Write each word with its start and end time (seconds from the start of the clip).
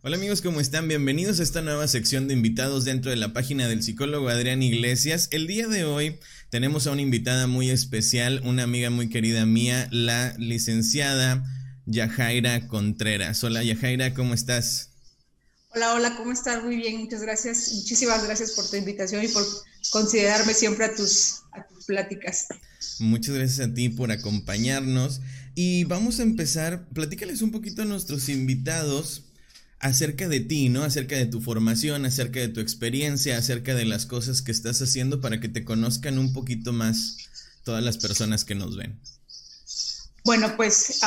Hola 0.00 0.16
amigos, 0.16 0.42
¿cómo 0.42 0.60
están? 0.60 0.86
Bienvenidos 0.86 1.40
a 1.40 1.42
esta 1.42 1.60
nueva 1.60 1.88
sección 1.88 2.28
de 2.28 2.34
invitados 2.34 2.84
dentro 2.84 3.10
de 3.10 3.16
la 3.16 3.32
página 3.32 3.66
del 3.66 3.82
psicólogo 3.82 4.28
Adrián 4.28 4.62
Iglesias. 4.62 5.26
El 5.32 5.48
día 5.48 5.66
de 5.66 5.84
hoy 5.84 6.20
tenemos 6.50 6.86
a 6.86 6.92
una 6.92 7.02
invitada 7.02 7.48
muy 7.48 7.68
especial, 7.70 8.40
una 8.44 8.62
amiga 8.62 8.90
muy 8.90 9.08
querida 9.08 9.44
mía, 9.44 9.88
la 9.90 10.34
licenciada 10.38 11.44
Yajaira 11.86 12.68
Contreras. 12.68 13.42
Hola 13.42 13.64
Yajaira, 13.64 14.14
¿cómo 14.14 14.34
estás? 14.34 14.90
Hola, 15.74 15.94
hola, 15.94 16.16
¿cómo 16.16 16.30
estás? 16.30 16.62
Muy 16.62 16.76
bien, 16.76 16.98
muchas 16.98 17.22
gracias. 17.22 17.72
Muchísimas 17.74 18.24
gracias 18.24 18.52
por 18.52 18.70
tu 18.70 18.76
invitación 18.76 19.24
y 19.24 19.28
por 19.28 19.44
considerarme 19.90 20.54
siempre 20.54 20.84
a 20.84 20.94
tus, 20.94 21.40
a 21.50 21.66
tus 21.66 21.86
pláticas. 21.86 22.46
Muchas 23.00 23.34
gracias 23.34 23.68
a 23.68 23.74
ti 23.74 23.88
por 23.88 24.12
acompañarnos. 24.12 25.20
Y 25.56 25.82
vamos 25.84 26.20
a 26.20 26.22
empezar, 26.22 26.86
platícales 26.90 27.42
un 27.42 27.50
poquito 27.50 27.82
a 27.82 27.84
nuestros 27.84 28.28
invitados 28.28 29.24
acerca 29.80 30.28
de 30.28 30.40
ti, 30.40 30.68
¿no? 30.68 30.82
Acerca 30.82 31.16
de 31.16 31.26
tu 31.26 31.40
formación, 31.40 32.04
acerca 32.04 32.40
de 32.40 32.48
tu 32.48 32.60
experiencia, 32.60 33.38
acerca 33.38 33.74
de 33.74 33.84
las 33.84 34.06
cosas 34.06 34.42
que 34.42 34.52
estás 34.52 34.82
haciendo 34.82 35.20
para 35.20 35.40
que 35.40 35.48
te 35.48 35.64
conozcan 35.64 36.18
un 36.18 36.32
poquito 36.32 36.72
más 36.72 37.18
todas 37.64 37.82
las 37.82 37.98
personas 37.98 38.44
que 38.44 38.54
nos 38.54 38.76
ven. 38.76 38.98
Bueno, 40.24 40.56
pues 40.56 41.00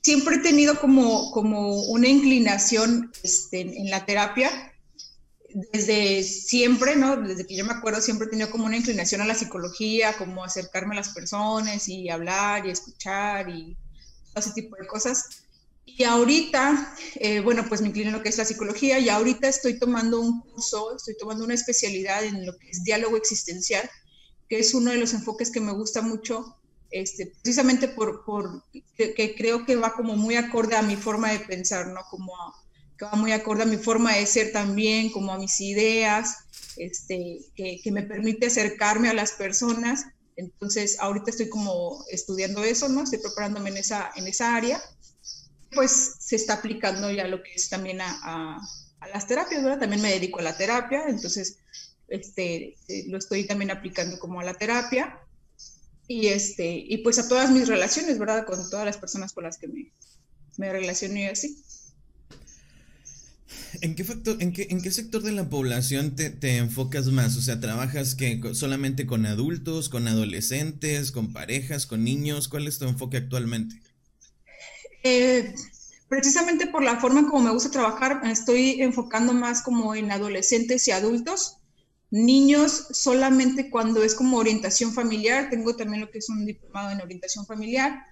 siempre 0.00 0.36
he 0.36 0.38
tenido 0.40 0.80
como, 0.80 1.30
como 1.32 1.82
una 1.84 2.08
inclinación 2.08 3.12
este, 3.22 3.60
en 3.60 3.90
la 3.90 4.04
terapia. 4.04 4.70
Desde 5.72 6.24
siempre, 6.24 6.96
¿no? 6.96 7.16
Desde 7.16 7.46
que 7.46 7.54
yo 7.54 7.64
me 7.64 7.72
acuerdo, 7.72 8.00
siempre 8.00 8.26
he 8.26 8.30
tenido 8.30 8.50
como 8.50 8.64
una 8.64 8.76
inclinación 8.76 9.20
a 9.20 9.26
la 9.26 9.36
psicología, 9.36 10.16
como 10.16 10.42
acercarme 10.42 10.94
a 10.94 10.98
las 10.98 11.10
personas 11.10 11.88
y 11.88 12.08
hablar 12.08 12.66
y 12.66 12.70
escuchar 12.70 13.48
y 13.48 13.76
todo 14.32 14.40
ese 14.40 14.52
tipo 14.52 14.74
de 14.74 14.86
cosas. 14.88 15.43
Y 15.86 16.02
ahorita, 16.04 16.94
eh, 17.16 17.40
bueno, 17.40 17.64
pues 17.68 17.80
me 17.80 17.88
inclino 17.88 18.08
en 18.08 18.16
lo 18.16 18.22
que 18.22 18.30
es 18.30 18.38
la 18.38 18.44
psicología 18.44 18.98
y 18.98 19.08
ahorita 19.08 19.48
estoy 19.48 19.78
tomando 19.78 20.20
un 20.20 20.40
curso, 20.40 20.96
estoy 20.96 21.14
tomando 21.18 21.44
una 21.44 21.54
especialidad 21.54 22.24
en 22.24 22.46
lo 22.46 22.56
que 22.56 22.70
es 22.70 22.82
diálogo 22.84 23.16
existencial, 23.16 23.88
que 24.48 24.58
es 24.58 24.74
uno 24.74 24.90
de 24.90 24.96
los 24.96 25.12
enfoques 25.12 25.50
que 25.50 25.60
me 25.60 25.72
gusta 25.72 26.00
mucho, 26.00 26.58
este, 26.90 27.32
precisamente 27.42 27.88
por, 27.88 28.24
por 28.24 28.64
que, 28.96 29.34
creo 29.36 29.66
que 29.66 29.76
va 29.76 29.92
como 29.92 30.16
muy 30.16 30.36
acorde 30.36 30.76
a 30.76 30.82
mi 30.82 30.96
forma 30.96 31.30
de 31.30 31.40
pensar, 31.40 31.88
¿no? 31.88 32.00
Como 32.10 32.32
va 33.02 33.12
muy 33.12 33.32
acorde 33.32 33.64
a 33.64 33.66
mi 33.66 33.76
forma 33.76 34.14
de 34.14 34.26
ser 34.26 34.52
también, 34.52 35.10
como 35.10 35.32
a 35.32 35.38
mis 35.38 35.60
ideas, 35.60 36.38
este, 36.76 37.40
que, 37.54 37.80
que 37.82 37.92
me 37.92 38.02
permite 38.02 38.46
acercarme 38.46 39.10
a 39.10 39.14
las 39.14 39.32
personas. 39.32 40.06
Entonces, 40.36 40.98
ahorita 40.98 41.30
estoy 41.30 41.48
como 41.48 42.04
estudiando 42.10 42.64
eso, 42.64 42.88
¿no? 42.88 43.02
Estoy 43.02 43.18
preparándome 43.18 43.70
en 43.70 43.76
esa, 43.76 44.10
en 44.16 44.26
esa 44.26 44.56
área 44.56 44.80
pues 45.74 46.16
se 46.18 46.36
está 46.36 46.54
aplicando 46.54 47.10
ya 47.10 47.26
lo 47.26 47.42
que 47.42 47.52
es 47.54 47.68
también 47.68 48.00
a, 48.00 48.58
las 49.12 49.26
terapias, 49.26 49.62
¿verdad? 49.62 49.80
También 49.80 50.00
me 50.00 50.10
dedico 50.10 50.38
a 50.38 50.42
la 50.42 50.56
terapia, 50.56 51.04
entonces 51.08 51.58
este, 52.08 52.76
eh, 52.88 53.04
lo 53.08 53.18
estoy 53.18 53.46
también 53.46 53.70
aplicando 53.70 54.18
como 54.18 54.40
a 54.40 54.44
la 54.44 54.54
terapia 54.54 55.18
y, 56.08 56.28
este, 56.28 56.74
y 56.74 56.98
pues 56.98 57.18
a 57.18 57.28
todas 57.28 57.50
mis 57.50 57.68
relaciones, 57.68 58.18
¿verdad? 58.18 58.46
Con 58.46 58.58
todas 58.70 58.86
las 58.86 58.96
personas 58.96 59.32
con 59.32 59.44
las 59.44 59.58
que 59.58 59.68
me, 59.68 59.92
me 60.56 60.72
relaciono 60.72 61.18
y 61.18 61.24
así. 61.24 61.62
¿En 63.80 63.94
qué, 63.94 64.04
factor, 64.04 64.36
en, 64.40 64.52
qué, 64.52 64.68
¿En 64.70 64.80
qué 64.80 64.90
sector 64.90 65.22
de 65.22 65.32
la 65.32 65.48
población 65.48 66.14
te, 66.14 66.30
te 66.30 66.56
enfocas 66.56 67.08
más? 67.08 67.36
O 67.36 67.42
sea, 67.42 67.60
¿trabajas 67.60 68.14
que 68.14 68.40
solamente 68.54 69.06
con 69.06 69.26
adultos, 69.26 69.88
con 69.88 70.08
adolescentes, 70.08 71.12
con 71.12 71.32
parejas, 71.32 71.86
con 71.86 72.04
niños? 72.04 72.48
¿Cuál 72.48 72.68
es 72.68 72.78
tu 72.78 72.86
enfoque 72.86 73.16
actualmente? 73.18 73.80
Eh, 75.06 75.54
precisamente 76.08 76.66
por 76.66 76.82
la 76.82 76.98
forma 76.98 77.28
como 77.28 77.44
me 77.44 77.50
gusta 77.50 77.70
trabajar, 77.70 78.22
estoy 78.24 78.80
enfocando 78.80 79.34
más 79.34 79.60
como 79.60 79.94
en 79.94 80.10
adolescentes 80.10 80.88
y 80.88 80.92
adultos. 80.92 81.58
Niños 82.10 82.88
solamente 82.92 83.68
cuando 83.68 84.02
es 84.02 84.14
como 84.14 84.38
orientación 84.38 84.94
familiar, 84.94 85.50
tengo 85.50 85.76
también 85.76 86.00
lo 86.00 86.10
que 86.10 86.18
es 86.18 86.28
un 86.30 86.46
diplomado 86.46 86.90
en 86.90 87.02
orientación 87.02 87.44
familiar, 87.44 88.02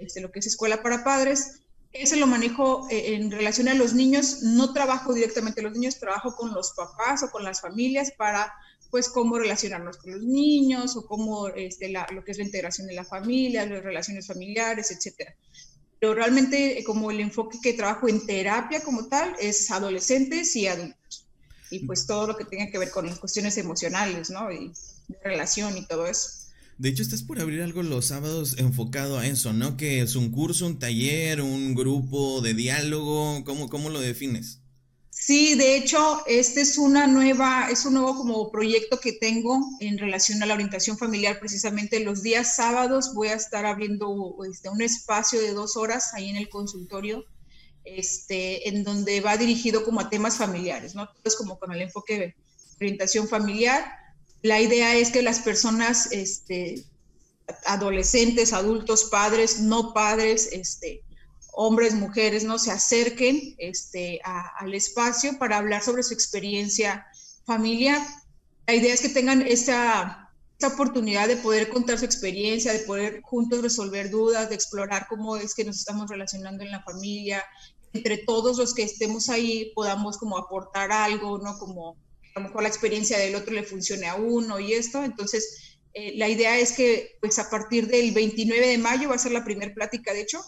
este, 0.00 0.22
lo 0.22 0.32
que 0.32 0.38
es 0.38 0.46
escuela 0.46 0.82
para 0.82 1.04
padres, 1.04 1.60
ese 1.92 2.16
lo 2.16 2.26
manejo 2.26 2.86
eh, 2.90 3.14
en 3.14 3.30
relación 3.30 3.68
a 3.68 3.74
los 3.74 3.92
niños, 3.92 4.42
no 4.42 4.72
trabajo 4.72 5.12
directamente 5.12 5.60
los 5.60 5.72
niños, 5.72 5.98
trabajo 5.98 6.34
con 6.34 6.54
los 6.54 6.72
papás 6.72 7.22
o 7.24 7.30
con 7.30 7.44
las 7.44 7.60
familias 7.60 8.12
para 8.12 8.54
pues 8.90 9.10
cómo 9.10 9.38
relacionarnos 9.38 9.98
con 9.98 10.12
los 10.12 10.22
niños 10.22 10.96
o 10.96 11.06
cómo 11.06 11.48
este, 11.48 11.90
lo 11.90 12.24
que 12.24 12.32
es 12.32 12.38
la 12.38 12.44
integración 12.44 12.86
de 12.86 12.94
la 12.94 13.04
familia, 13.04 13.66
las 13.66 13.82
relaciones 13.82 14.26
familiares, 14.26 14.90
etcétera 14.90 15.36
pero 16.00 16.14
realmente 16.14 16.78
eh, 16.78 16.84
como 16.84 17.10
el 17.10 17.20
enfoque 17.20 17.58
que 17.62 17.72
trabajo 17.72 18.08
en 18.08 18.24
terapia 18.24 18.82
como 18.82 19.06
tal 19.06 19.34
es 19.40 19.70
adolescentes 19.70 20.54
y 20.56 20.66
adultos. 20.66 21.26
Y 21.70 21.80
pues 21.80 22.06
todo 22.06 22.26
lo 22.28 22.36
que 22.36 22.44
tenga 22.44 22.70
que 22.70 22.78
ver 22.78 22.90
con 22.90 23.08
cuestiones 23.16 23.58
emocionales, 23.58 24.30
¿no? 24.30 24.50
Y 24.50 24.72
relación 25.22 25.76
y 25.76 25.86
todo 25.86 26.06
eso. 26.06 26.30
De 26.78 26.88
hecho, 26.88 27.02
estás 27.02 27.22
por 27.22 27.40
abrir 27.40 27.60
algo 27.62 27.82
los 27.82 28.06
sábados 28.06 28.56
enfocado 28.58 29.18
a 29.18 29.26
eso, 29.26 29.52
¿no? 29.52 29.76
Que 29.76 30.00
es 30.00 30.14
un 30.14 30.30
curso, 30.30 30.66
un 30.66 30.78
taller, 30.78 31.42
un 31.42 31.74
grupo 31.74 32.40
de 32.40 32.54
diálogo, 32.54 33.44
¿cómo, 33.44 33.68
cómo 33.68 33.90
lo 33.90 34.00
defines? 34.00 34.57
Sí, 35.20 35.56
de 35.56 35.76
hecho, 35.76 36.22
este 36.26 36.60
es 36.60 36.78
una 36.78 37.08
nueva, 37.08 37.68
es 37.70 37.84
un 37.84 37.94
nuevo 37.94 38.16
como 38.16 38.52
proyecto 38.52 39.00
que 39.00 39.12
tengo 39.12 39.58
en 39.80 39.98
relación 39.98 40.40
a 40.42 40.46
la 40.46 40.54
orientación 40.54 40.96
familiar. 40.96 41.40
Precisamente 41.40 41.98
los 42.00 42.22
días 42.22 42.54
sábados 42.54 43.14
voy 43.14 43.28
a 43.28 43.34
estar 43.34 43.66
abriendo 43.66 44.36
este, 44.48 44.68
un 44.68 44.80
espacio 44.80 45.40
de 45.40 45.52
dos 45.52 45.76
horas 45.76 46.14
ahí 46.14 46.30
en 46.30 46.36
el 46.36 46.48
consultorio, 46.48 47.24
este, 47.84 48.68
en 48.68 48.84
donde 48.84 49.20
va 49.20 49.36
dirigido 49.36 49.84
como 49.84 50.00
a 50.00 50.08
temas 50.08 50.36
familiares, 50.36 50.94
¿no? 50.94 51.10
Es 51.24 51.34
como 51.34 51.58
con 51.58 51.72
el 51.72 51.82
enfoque 51.82 52.18
de 52.18 52.36
orientación 52.80 53.26
familiar. 53.26 53.84
La 54.42 54.60
idea 54.60 54.94
es 54.94 55.10
que 55.10 55.22
las 55.22 55.40
personas, 55.40 56.12
este, 56.12 56.84
adolescentes, 57.66 58.52
adultos, 58.52 59.06
padres, 59.06 59.58
no 59.58 59.92
padres, 59.92 60.48
este, 60.52 61.02
hombres, 61.60 61.92
mujeres, 61.92 62.44
¿no? 62.44 62.56
Se 62.56 62.70
acerquen 62.70 63.56
este, 63.58 64.20
al 64.22 64.74
espacio 64.74 65.40
para 65.40 65.56
hablar 65.56 65.82
sobre 65.82 66.04
su 66.04 66.14
experiencia 66.14 67.04
familiar. 67.44 68.00
La 68.68 68.74
idea 68.74 68.94
es 68.94 69.00
que 69.00 69.08
tengan 69.08 69.42
esa, 69.42 70.30
esa, 70.56 70.68
oportunidad 70.68 71.26
de 71.26 71.36
poder 71.36 71.68
contar 71.68 71.98
su 71.98 72.04
experiencia, 72.04 72.72
de 72.72 72.78
poder 72.78 73.22
juntos 73.22 73.60
resolver 73.60 74.08
dudas, 74.08 74.48
de 74.48 74.54
explorar 74.54 75.06
cómo 75.08 75.36
es 75.36 75.52
que 75.52 75.64
nos 75.64 75.80
estamos 75.80 76.08
relacionando 76.08 76.62
en 76.62 76.70
la 76.70 76.84
familia. 76.84 77.42
Entre 77.92 78.18
todos 78.18 78.56
los 78.56 78.72
que 78.72 78.84
estemos 78.84 79.28
ahí 79.28 79.72
podamos 79.74 80.16
como 80.16 80.38
aportar 80.38 80.92
algo, 80.92 81.38
¿no? 81.38 81.58
Como 81.58 81.96
a 82.36 82.40
lo 82.40 82.46
mejor 82.46 82.62
la 82.62 82.68
experiencia 82.68 83.18
del 83.18 83.34
otro 83.34 83.52
le 83.52 83.64
funcione 83.64 84.06
a 84.06 84.14
uno 84.14 84.60
y 84.60 84.74
esto. 84.74 85.02
Entonces, 85.02 85.76
eh, 85.92 86.12
la 86.16 86.28
idea 86.28 86.56
es 86.56 86.70
que 86.70 87.16
pues 87.20 87.40
a 87.40 87.50
partir 87.50 87.88
del 87.88 88.12
29 88.12 88.64
de 88.64 88.78
mayo 88.78 89.08
va 89.08 89.16
a 89.16 89.18
ser 89.18 89.32
la 89.32 89.44
primera 89.44 89.74
plática, 89.74 90.12
de 90.12 90.20
hecho, 90.20 90.40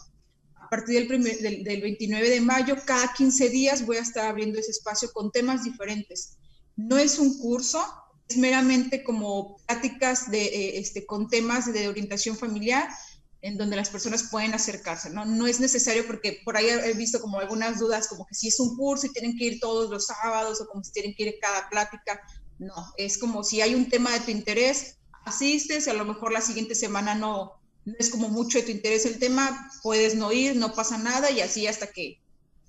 partir 0.70 1.08
del, 1.08 1.64
del, 1.64 1.82
29 1.82 2.30
de 2.30 2.40
mayo, 2.40 2.76
cada 2.86 3.12
15 3.12 3.50
días 3.50 3.84
voy 3.84 3.96
a 3.96 4.02
estar 4.02 4.26
abriendo 4.26 4.58
ese 4.58 4.70
espacio 4.70 5.10
con 5.12 5.30
temas 5.30 5.64
diferentes. 5.64 6.38
No 6.76 6.96
es 6.96 7.18
un 7.18 7.38
curso, 7.38 7.84
es 8.28 8.36
meramente 8.36 9.02
como 9.02 9.56
pláticas 9.66 10.32
eh, 10.32 10.78
este, 10.78 11.04
con 11.04 11.28
temas 11.28 11.72
de 11.72 11.88
orientación 11.88 12.36
familiar 12.36 12.88
en 13.42 13.56
donde 13.56 13.76
las 13.76 13.88
personas 13.88 14.24
pueden 14.30 14.54
acercarse, 14.54 15.10
¿no? 15.10 15.46
Es 15.46 15.60
necesario 15.60 16.06
porque 16.06 16.40
por 16.44 16.56
ahí 16.56 16.66
he 16.68 16.92
visto 16.92 17.20
como 17.20 17.40
algunas 17.40 17.78
dudas, 17.78 18.06
como 18.06 18.26
que 18.26 18.34
si 18.34 18.48
es 18.48 18.60
un 18.60 18.76
curso 18.76 19.06
y 19.06 19.12
tienen 19.12 19.36
que 19.36 19.46
ir 19.46 19.60
todos 19.60 19.90
los 19.90 20.06
sábados 20.06 20.60
o 20.60 20.66
como 20.66 20.84
si 20.84 20.92
tienen 20.92 21.14
que 21.14 21.24
ir 21.24 21.34
cada 21.40 21.68
plática. 21.70 22.20
No, 22.58 22.74
es 22.98 23.16
como 23.16 23.42
si 23.42 23.62
hay 23.62 23.74
un 23.74 23.88
tema 23.88 24.12
de 24.12 24.20
tu 24.20 24.30
interés, 24.30 24.98
asistes, 25.24 25.88
a 25.88 25.94
lo 25.94 26.04
mejor 26.04 26.32
la 26.32 26.42
siguiente 26.42 26.74
semana 26.74 27.14
no, 27.14 27.59
no 27.84 27.94
es 27.98 28.10
como 28.10 28.28
mucho 28.28 28.58
de 28.58 28.64
tu 28.64 28.70
interés 28.70 29.06
el 29.06 29.18
tema, 29.18 29.70
puedes 29.82 30.14
no 30.14 30.32
ir, 30.32 30.56
no 30.56 30.74
pasa 30.74 30.98
nada 30.98 31.30
y 31.30 31.40
así 31.40 31.66
hasta 31.66 31.86
que 31.86 32.20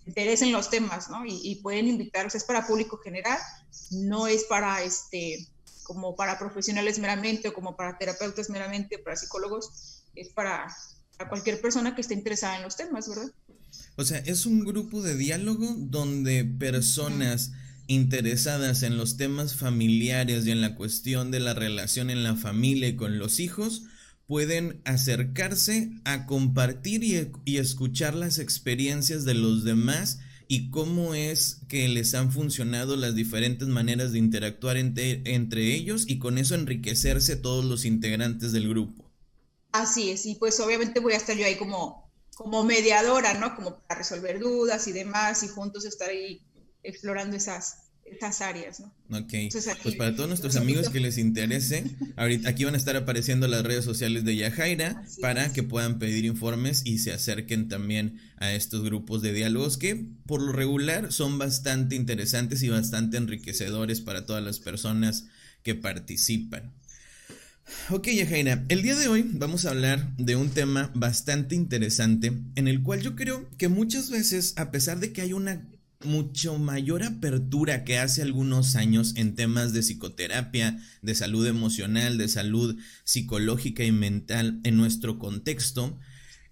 te 0.03 0.09
interesen 0.09 0.51
los 0.51 0.69
temas, 0.69 1.09
¿no? 1.09 1.23
Y, 1.25 1.55
pueden 1.61 1.87
invitarlos, 1.87 2.35
es 2.35 2.43
para 2.43 2.65
público 2.65 2.97
general, 2.97 3.37
no 3.91 4.27
es 4.27 4.45
para 4.45 4.83
este 4.83 5.47
como 5.83 6.15
para 6.15 6.39
profesionales 6.39 6.99
meramente 6.99 7.49
o 7.49 7.53
como 7.53 7.75
para 7.75 7.97
terapeutas 7.97 8.49
meramente, 8.49 8.97
para 8.97 9.17
psicólogos, 9.17 10.03
es 10.15 10.29
para, 10.29 10.67
para 11.17 11.29
cualquier 11.29 11.59
persona 11.59 11.95
que 11.95 12.01
esté 12.01 12.13
interesada 12.13 12.55
en 12.55 12.63
los 12.63 12.77
temas, 12.77 13.09
¿verdad? 13.09 13.29
O 13.97 14.05
sea, 14.05 14.19
es 14.19 14.45
un 14.45 14.63
grupo 14.63 15.01
de 15.01 15.15
diálogo 15.15 15.75
donde 15.77 16.45
personas 16.45 17.51
interesadas 17.87 18.83
en 18.83 18.97
los 18.97 19.17
temas 19.17 19.55
familiares 19.55 20.45
y 20.45 20.51
en 20.51 20.61
la 20.61 20.75
cuestión 20.75 21.29
de 21.29 21.41
la 21.41 21.53
relación 21.53 22.09
en 22.09 22.23
la 22.23 22.35
familia 22.37 22.87
y 22.87 22.95
con 22.95 23.19
los 23.19 23.39
hijos 23.39 23.83
pueden 24.27 24.81
acercarse 24.85 25.91
a 26.05 26.25
compartir 26.25 27.03
y, 27.03 27.57
escuchar 27.57 28.15
las 28.15 28.39
experiencias 28.39 29.25
de 29.25 29.33
los 29.33 29.63
demás 29.63 30.19
y 30.47 30.69
cómo 30.69 31.15
es 31.15 31.61
que 31.67 31.87
les 31.87 32.13
han 32.13 32.31
funcionado 32.31 32.95
las 32.95 33.15
diferentes 33.15 33.67
maneras 33.67 34.11
de 34.11 34.19
interactuar 34.19 34.77
entre, 34.77 35.21
entre 35.25 35.73
ellos 35.73 36.05
y 36.07 36.19
con 36.19 36.37
eso 36.37 36.55
enriquecerse 36.55 37.35
todos 37.35 37.63
los 37.63 37.85
integrantes 37.85 38.51
del 38.51 38.67
grupo. 38.67 39.09
Así 39.71 40.11
es, 40.11 40.25
y 40.25 40.35
pues 40.35 40.59
obviamente 40.59 40.99
voy 40.99 41.13
a 41.13 41.17
estar 41.17 41.37
yo 41.37 41.45
ahí 41.45 41.55
como, 41.55 42.11
como 42.35 42.63
mediadora, 42.63 43.33
¿no? 43.35 43.55
Como 43.55 43.79
para 43.79 43.99
resolver 43.99 44.39
dudas 44.39 44.87
y 44.87 44.91
demás 44.91 45.43
y 45.43 45.47
juntos 45.47 45.85
estar 45.85 46.09
ahí 46.09 46.41
explorando 46.83 47.37
esas, 47.37 47.90
estas 48.11 48.41
áreas, 48.41 48.81
¿no? 48.81 49.17
Ok, 49.17 49.33
pues 49.83 49.95
para 49.95 50.15
todos 50.15 50.27
nuestros 50.27 50.55
amigos 50.55 50.89
que 50.89 50.99
les 50.99 51.17
interese, 51.17 51.85
ahorita 52.17 52.49
aquí 52.49 52.65
van 52.65 52.75
a 52.75 52.77
estar 52.77 52.95
apareciendo 52.95 53.47
las 53.47 53.63
redes 53.63 53.85
sociales 53.85 54.25
de 54.25 54.35
Yajaira 54.35 55.03
para 55.21 55.53
que 55.53 55.63
puedan 55.63 55.97
pedir 55.97 56.25
informes 56.25 56.81
y 56.85 56.99
se 56.99 57.13
acerquen 57.13 57.69
también 57.69 58.19
a 58.37 58.53
estos 58.53 58.83
grupos 58.83 59.21
de 59.21 59.33
diálogos 59.33 59.77
que 59.77 60.05
por 60.25 60.41
lo 60.41 60.51
regular 60.51 61.11
son 61.11 61.37
bastante 61.37 61.95
interesantes 61.95 62.61
y 62.63 62.69
bastante 62.69 63.17
enriquecedores 63.17 64.01
para 64.01 64.25
todas 64.25 64.43
las 64.43 64.59
personas 64.59 65.25
que 65.63 65.75
participan. 65.75 66.73
Ok, 67.89 68.09
Yajaira, 68.09 68.65
el 68.67 68.81
día 68.81 68.95
de 68.95 69.07
hoy 69.07 69.25
vamos 69.33 69.65
a 69.65 69.69
hablar 69.69 70.15
de 70.17 70.35
un 70.35 70.49
tema 70.49 70.91
bastante 70.93 71.55
interesante 71.55 72.33
en 72.55 72.67
el 72.67 72.83
cual 72.83 73.01
yo 73.01 73.15
creo 73.15 73.47
que 73.57 73.69
muchas 73.69 74.09
veces, 74.09 74.53
a 74.57 74.71
pesar 74.71 74.99
de 74.99 75.13
que 75.13 75.21
hay 75.21 75.31
una 75.31 75.61
mucho 76.05 76.57
mayor 76.57 77.03
apertura 77.03 77.83
que 77.83 77.97
hace 77.97 78.21
algunos 78.21 78.75
años 78.75 79.13
en 79.15 79.35
temas 79.35 79.73
de 79.73 79.81
psicoterapia, 79.81 80.79
de 81.01 81.15
salud 81.15 81.45
emocional, 81.47 82.17
de 82.17 82.27
salud 82.27 82.77
psicológica 83.03 83.83
y 83.83 83.91
mental 83.91 84.59
en 84.63 84.77
nuestro 84.77 85.19
contexto, 85.19 85.97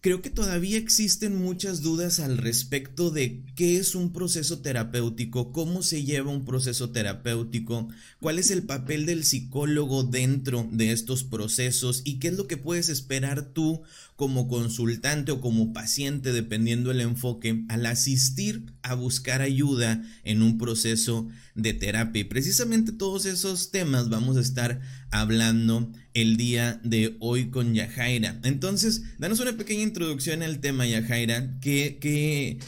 Creo 0.02 0.22
que 0.22 0.30
todavía 0.30 0.78
existen 0.78 1.36
muchas 1.36 1.82
dudas 1.82 2.22
al 2.22 2.38
respecto 2.38 3.12
de 3.12 3.44
qué 3.56 3.76
es 3.76 3.96
un 3.96 4.14
proceso 4.14 4.60
terapéutico, 4.60 5.52
cómo 5.52 5.84
se 5.84 6.06
lleva 6.06 6.32
un 6.32 6.46
proceso 6.46 6.92
terapéutico, 6.92 7.90
cuál 8.22 8.40
es 8.40 8.50
el 8.50 8.64
papel 8.64 9.06
del 9.06 9.26
psicólogo 9.26 10.04
dentro 10.04 10.66
de 10.72 10.94
estos 10.94 11.26
procesos 11.26 12.02
y 12.06 12.20
qué 12.20 12.30
es 12.30 12.38
lo 12.38 12.48
que 12.48 12.56
puedes 12.56 12.88
esperar 12.88 13.52
tú 13.52 13.82
como 14.20 14.50
consultante 14.50 15.32
o 15.32 15.40
como 15.40 15.72
paciente, 15.72 16.34
dependiendo 16.34 16.92
el 16.92 17.00
enfoque, 17.00 17.64
al 17.70 17.86
asistir 17.86 18.74
a 18.82 18.94
buscar 18.94 19.42
ayuda 19.42 20.04
en 20.26 20.42
un 20.42 20.58
proceso 20.58 21.30
de 21.56 21.74
terapia. 21.74 22.20
Y 22.20 22.26
precisamente 22.26 22.92
todos 22.92 23.26
esos 23.26 23.72
temas 23.72 24.10
vamos 24.10 24.36
a 24.36 24.42
estar 24.42 24.82
hablando 25.10 25.90
el 26.14 26.36
día 26.36 26.82
de 26.84 27.16
hoy 27.22 27.50
con 27.50 27.74
Yajaira. 27.74 28.42
Entonces, 28.44 29.04
danos 29.20 29.40
una 29.40 29.56
pequeña 29.56 29.84
introducción 29.84 30.44
al 30.44 30.60
tema, 30.60 30.86
Yajaira, 30.86 31.58
que, 31.62 31.98
que 32.02 32.60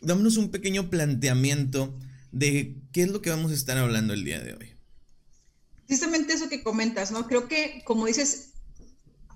dámonos 0.00 0.36
un 0.38 0.50
pequeño 0.50 0.90
planteamiento 0.90 1.96
de 2.32 2.82
qué 2.90 3.02
es 3.02 3.10
lo 3.10 3.22
que 3.22 3.30
vamos 3.30 3.52
a 3.52 3.54
estar 3.54 3.78
hablando 3.78 4.12
el 4.12 4.24
día 4.24 4.40
de 4.40 4.54
hoy. 4.54 4.72
Precisamente 5.86 6.32
eso 6.32 6.48
que 6.48 6.64
comentas, 6.64 7.12
¿no? 7.12 7.28
Creo 7.28 7.46
que, 7.46 7.82
como 7.84 8.06
dices, 8.06 8.53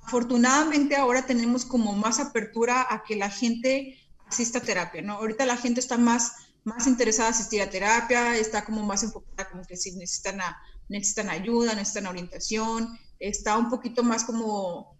afortunadamente 0.09 0.97
ahora 0.97 1.27
tenemos 1.27 1.67
como 1.67 1.93
más 1.93 2.19
apertura 2.19 2.87
a 2.89 3.05
que 3.05 3.15
la 3.15 3.29
gente 3.29 3.99
asista 4.27 4.59
a 4.59 4.63
terapia, 4.63 5.03
¿no? 5.03 5.15
Ahorita 5.15 5.45
la 5.45 5.59
gente 5.59 5.81
está 5.81 5.99
más, 5.99 6.33
más 6.65 6.87
interesada 6.87 7.29
en 7.29 7.35
asistir 7.35 7.61
a 7.61 7.69
terapia, 7.69 8.39
está 8.39 8.65
como 8.65 8.83
más 8.87 9.03
enfocada 9.03 9.51
como 9.51 9.67
que 9.67 9.77
si 9.77 9.93
necesitan, 9.93 10.41
necesitan 10.89 11.29
ayuda, 11.29 11.75
necesitan 11.75 12.07
orientación, 12.07 12.99
está 13.19 13.59
un 13.59 13.69
poquito 13.69 14.03
más 14.03 14.25
como, 14.25 14.97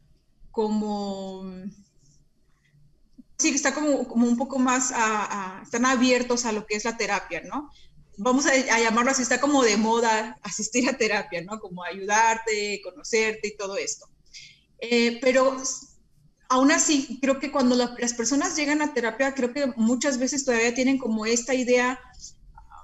como, 0.51 1.43
sí, 3.39 3.49
está 3.49 3.73
como, 3.73 4.07
como 4.07 4.27
un 4.27 4.37
poco 4.37 4.59
más, 4.59 4.93
a, 4.95 5.61
están 5.63 5.87
abiertos 5.87 6.45
a 6.45 6.53
lo 6.53 6.67
que 6.67 6.77
es 6.77 6.85
la 6.85 6.99
terapia, 6.99 7.41
¿no? 7.45 7.71
Vamos 8.19 8.45
a, 8.45 8.51
a, 8.51 8.81
llamarlo 8.81 9.13
así, 9.13 9.23
está 9.23 9.41
como 9.41 9.63
de 9.63 9.79
moda 9.79 10.39
asistir 10.43 10.87
a 10.87 10.99
terapia, 10.99 11.43
¿no? 11.45 11.59
Como 11.61 11.83
ayudarte, 11.83 12.83
conocerte 12.85 13.49
y 13.49 13.57
todo 13.57 13.79
esto. 13.79 14.07
Eh, 14.81 15.19
pero 15.21 15.57
aún 16.49 16.73
así, 16.73 17.19
creo 17.21 17.39
que 17.39 17.53
cuando 17.53 17.75
las 17.75 18.15
personas 18.15 18.57
llegan 18.57 18.83
a 18.83 18.95
terapia, 18.95 19.35
creo 19.35 19.53
que 19.53 19.67
muchas 19.77 20.19
veces 20.19 20.45
todavía 20.45 20.75
tienen 20.75 20.99
como 20.99 21.27
esta 21.27 21.55
idea, 21.55 22.01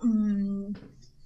um, 0.02 0.72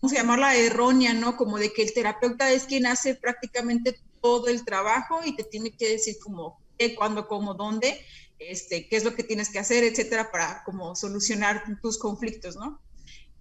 vamos 0.01 0.13
a 0.13 0.17
llamarla 0.17 0.57
errónea, 0.57 1.15
¿no? 1.15 1.37
Como 1.37 1.59
de 1.59 1.73
que 1.73 1.83
el 1.83 1.93
terapeuta 1.93 2.51
es 2.53 2.65
quien 2.65 2.87
hace 2.87 3.15
prácticamente 3.15 4.01
todo 4.21 4.49
el 4.49 4.65
trabajo 4.65 5.21
y 5.25 5.35
te 5.35 5.45
tiene 5.45 5.77
que 5.77 5.89
decir 5.89 6.17
como 6.23 6.61
qué, 6.79 6.95
cuándo, 6.95 7.27
cómo, 7.27 7.55
dónde, 7.55 8.01
este, 8.39 8.89
qué 8.89 8.97
es 8.97 9.05
lo 9.05 9.15
que 9.15 9.25
tienes 9.25 9.51
que 9.51 9.59
hacer, 9.59 9.85
etcétera, 9.85 10.31
para 10.31 10.63
como 10.65 10.95
solucionar 10.95 11.65
tus 11.83 11.99
conflictos, 11.99 12.57
¿no? 12.57 12.81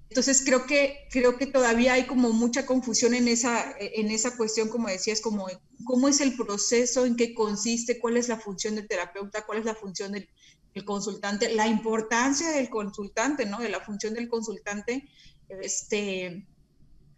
Entonces 0.10 0.42
creo 0.46 0.66
que, 0.66 1.08
creo 1.12 1.38
que 1.38 1.48
todavía 1.48 1.94
hay 1.94 2.06
como 2.06 2.32
mucha 2.32 2.66
confusión 2.66 3.14
en 3.14 3.28
esa, 3.28 3.76
en 3.80 4.10
esa 4.10 4.38
cuestión, 4.38 4.70
como 4.70 4.88
decías, 4.88 5.20
como 5.20 5.48
cómo 5.84 6.08
es 6.08 6.22
el 6.22 6.36
proceso, 6.36 7.06
en 7.06 7.16
qué 7.16 7.34
consiste, 7.34 8.00
cuál 8.00 8.16
es 8.18 8.30
la 8.30 8.40
función 8.40 8.76
del 8.76 8.88
terapeuta, 8.88 9.46
cuál 9.46 9.60
es 9.60 9.66
la 9.66 9.76
función 9.76 10.14
del, 10.14 10.30
consultante, 10.86 11.54
la 11.54 11.68
importancia 11.68 12.52
del 12.52 12.70
consultante, 12.70 13.46
¿no? 13.46 13.60
De 13.60 13.70
la 13.70 13.82
función 13.82 14.14
del 14.14 14.30
consultante, 14.30 15.10
este, 15.50 16.46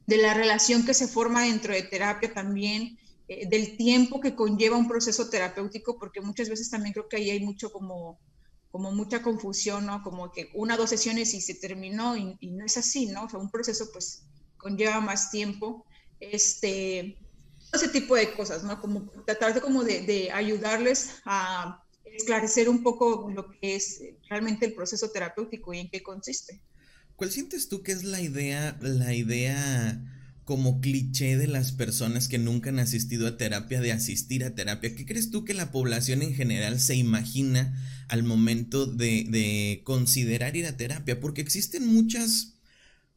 de 0.07 0.17
la 0.17 0.33
relación 0.33 0.85
que 0.85 0.93
se 0.93 1.07
forma 1.07 1.43
dentro 1.43 1.73
de 1.73 1.83
terapia 1.83 2.33
también, 2.33 2.97
eh, 3.27 3.47
del 3.47 3.77
tiempo 3.77 4.19
que 4.21 4.33
conlleva 4.33 4.77
un 4.77 4.87
proceso 4.87 5.29
terapéutico, 5.29 5.99
porque 5.99 6.21
muchas 6.21 6.49
veces 6.49 6.69
también 6.69 6.93
creo 6.93 7.07
que 7.07 7.17
ahí 7.17 7.29
hay 7.29 7.41
mucho 7.41 7.71
como 7.71 8.17
como 8.71 8.91
mucha 8.91 9.21
confusión, 9.21 9.85
¿no? 9.85 10.03
Como 10.03 10.31
que 10.31 10.49
una, 10.53 10.77
dos 10.77 10.89
sesiones 10.89 11.33
y 11.33 11.41
se 11.41 11.55
terminó 11.55 12.15
y, 12.15 12.51
no 12.51 12.65
es 12.65 12.77
así, 12.77 13.07
¿no? 13.07 13.25
O 13.25 13.29
sea, 13.29 13.39
un 13.39 13.49
proceso 13.49 13.89
pues 13.91 14.23
conlleva 14.57 14.99
más 14.99 15.31
tiempo, 15.31 15.85
este, 16.19 17.17
ese 17.73 17.89
tipo 17.89 18.15
de 18.15 18.33
cosas, 18.33 18.63
¿no? 18.63 18.79
Como 18.79 19.09
tratar 19.25 19.53
de, 19.53 19.61
como 19.61 19.83
de, 19.83 20.29
ayudarles 20.31 21.15
a 21.25 21.83
esclarecer 22.05 22.69
un 22.69 22.83
poco 22.83 23.29
lo 23.33 23.49
que 23.49 23.75
es 23.75 24.01
realmente 24.29 24.65
el 24.65 24.73
proceso 24.73 25.09
terapéutico 25.09 25.73
y 25.73 25.79
en 25.79 25.89
qué 25.89 26.03
consiste. 26.03 26.61
¿Cuál 27.15 27.31
sientes 27.31 27.69
tú 27.69 27.81
que 27.81 27.91
es 27.91 28.03
la 28.03 28.21
idea, 28.21 28.77
la 28.81 29.13
idea 29.13 29.99
como 30.49 30.81
cliché 30.81 31.37
de 31.37 31.45
las 31.45 31.71
personas 31.71 32.27
que 32.27 32.39
nunca 32.39 32.71
han 32.71 32.79
asistido 32.79 33.27
a 33.27 33.37
terapia 33.37 33.81
de 33.81 33.91
asistir 33.91 34.43
a 34.43 34.55
terapia? 34.55 34.95
¿Qué 34.95 35.05
crees 35.05 35.29
tú 35.29 35.45
que 35.45 35.53
la 35.53 35.71
población 35.71 36.23
en 36.23 36.33
general 36.33 36.79
se 36.79 36.95
imagina 36.95 37.79
al 38.07 38.23
momento 38.23 38.87
de, 38.87 39.83
considerar 39.83 40.55
ir 40.55 40.65
a 40.65 40.75
terapia, 40.75 41.19
porque 41.19 41.41
existen 41.41 41.85
muchos 41.85 42.55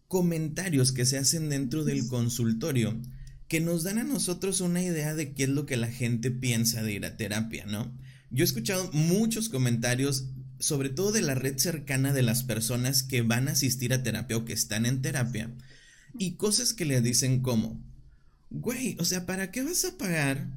comentarios 0.08 0.92
que 0.92 1.06
se 1.06 1.16
hacen 1.16 1.48
dentro 1.48 1.84
del 1.84 2.06
consultorio 2.06 3.00
que 3.48 3.60
nos 3.60 3.82
dan 3.82 3.96
a 3.96 4.04
nosotros 4.04 4.60
una 4.60 4.82
idea 4.82 5.14
de 5.14 5.32
qué 5.32 5.44
es 5.44 5.48
lo 5.48 5.64
que 5.64 5.78
la 5.78 5.90
gente 5.90 6.30
piensa 6.30 6.82
de 6.82 6.92
ir 6.92 7.06
a 7.06 7.16
terapia, 7.16 7.64
¿no? 7.64 7.96
Yo 8.30 8.44
he 8.44 8.46
escuchado 8.46 8.90
muchos 8.92 9.48
comentarios, 9.48 10.26
sobre 10.58 10.90
todo 10.90 11.12
de 11.12 11.22
la 11.22 11.34
red 11.34 11.56
cercana 11.56 12.12
de 12.12 12.20
las 12.20 12.42
personas 12.42 13.02
que 13.02 13.22
van 13.22 13.48
a 13.48 13.52
asistir 13.52 13.94
a 13.94 14.02
terapia 14.02 14.36
o 14.36 14.44
que 14.44 14.52
están 14.52 14.84
en 14.84 15.00
terapia, 15.00 15.50
y 16.18 16.36
cosas 16.36 16.72
que 16.74 16.84
le 16.84 17.00
dicen 17.00 17.40
como, 17.40 17.80
güey, 18.50 18.96
o 18.98 19.04
sea, 19.04 19.26
¿para 19.26 19.50
qué 19.50 19.62
vas 19.62 19.84
a 19.84 19.96
pagar? 19.98 20.48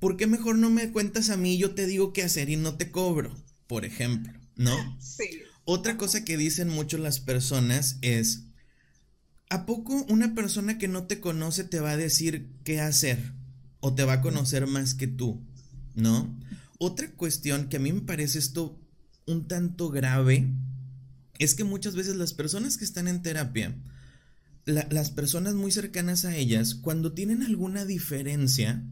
¿Por 0.00 0.16
qué 0.16 0.26
mejor 0.26 0.56
no 0.58 0.70
me 0.70 0.92
cuentas 0.92 1.30
a 1.30 1.36
mí 1.36 1.54
y 1.54 1.58
yo 1.58 1.74
te 1.74 1.86
digo 1.86 2.12
qué 2.12 2.22
hacer 2.22 2.50
y 2.50 2.56
no 2.56 2.76
te 2.76 2.90
cobro? 2.90 3.34
por 3.68 3.84
ejemplo, 3.84 4.32
¿no? 4.56 4.74
Sí. 5.00 5.28
Otra 5.64 5.98
cosa 5.98 6.24
que 6.24 6.38
dicen 6.38 6.70
mucho 6.70 6.96
las 6.96 7.20
personas 7.20 7.98
es, 8.00 8.44
¿a 9.50 9.66
poco 9.66 10.06
una 10.08 10.34
persona 10.34 10.78
que 10.78 10.88
no 10.88 11.06
te 11.06 11.20
conoce 11.20 11.62
te 11.62 11.78
va 11.78 11.90
a 11.90 11.96
decir 11.98 12.48
qué 12.64 12.80
hacer? 12.80 13.34
O 13.80 13.94
te 13.94 14.02
va 14.04 14.14
a 14.14 14.20
conocer 14.22 14.66
más 14.66 14.94
que 14.94 15.06
tú, 15.06 15.42
¿no? 15.94 16.34
Otra 16.78 17.10
cuestión 17.12 17.68
que 17.68 17.76
a 17.76 17.80
mí 17.80 17.92
me 17.92 18.00
parece 18.00 18.38
esto 18.38 18.80
un 19.26 19.46
tanto 19.46 19.90
grave 19.90 20.48
es 21.38 21.54
que 21.54 21.64
muchas 21.64 21.94
veces 21.94 22.16
las 22.16 22.32
personas 22.32 22.78
que 22.78 22.86
están 22.86 23.06
en 23.06 23.20
terapia, 23.20 23.76
las 24.68 25.10
personas 25.10 25.54
muy 25.54 25.72
cercanas 25.72 26.24
a 26.24 26.36
ellas, 26.36 26.74
cuando 26.74 27.12
tienen 27.12 27.42
alguna 27.42 27.84
diferencia, 27.84 28.84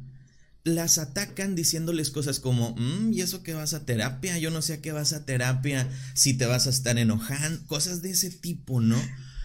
las 0.65 0.99
atacan 0.99 1.55
diciéndoles 1.55 2.11
cosas 2.11 2.41
como, 2.41 2.75
mm, 2.77 3.13
¿y 3.13 3.21
eso 3.21 3.43
que 3.43 3.55
vas 3.55 3.73
a 3.75 3.85
terapia? 3.85 4.39
Yo 4.39 4.51
no 4.51 4.63
sé 4.63 4.75
a 4.75 4.83
qué 4.83 4.91
vas 4.91 5.13
a 5.13 5.25
terapia, 5.25 5.89
si 6.15 6.35
te 6.35 6.47
vas 6.47 6.67
a 6.67 6.71
estar 6.71 6.99
enojando, 6.99 7.65
cosas 7.67 8.03
de 8.03 8.11
ese 8.11 8.31
tipo, 8.31 8.81
¿no? 8.81 9.01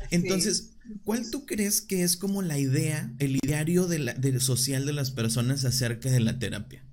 Entonces, 0.10 0.72
¿cuál 1.04 1.30
tú 1.30 1.46
crees 1.46 1.82
que 1.82 2.04
es 2.04 2.18
como 2.18 2.42
la 2.42 2.58
idea, 2.58 3.12
el 3.20 3.38
ideario 3.44 3.88
de 3.88 4.00
la, 4.00 4.16
social 4.40 4.86
de 4.86 4.94
las 4.94 5.12
personas 5.12 5.64
acerca 5.64 6.10
de 6.10 6.22
la 6.22 6.40
terapia? 6.40 6.84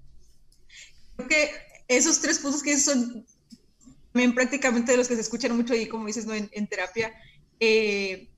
Creo 1.16 1.28
que 1.28 1.50
esos 1.88 2.20
tres 2.20 2.38
puntos 2.38 2.62
que 2.62 2.78
son 2.78 3.24
también 4.12 4.34
prácticamente 4.34 4.92
de 4.92 4.98
los 4.98 5.08
que 5.08 5.14
se 5.14 5.22
escuchan 5.22 5.56
mucho 5.56 5.74
y 5.74 5.86
como 5.86 6.06
dices, 6.06 6.26
¿no? 6.26 6.34
En, 6.34 6.66
terapia, 6.66 7.12
eh, 7.60 8.28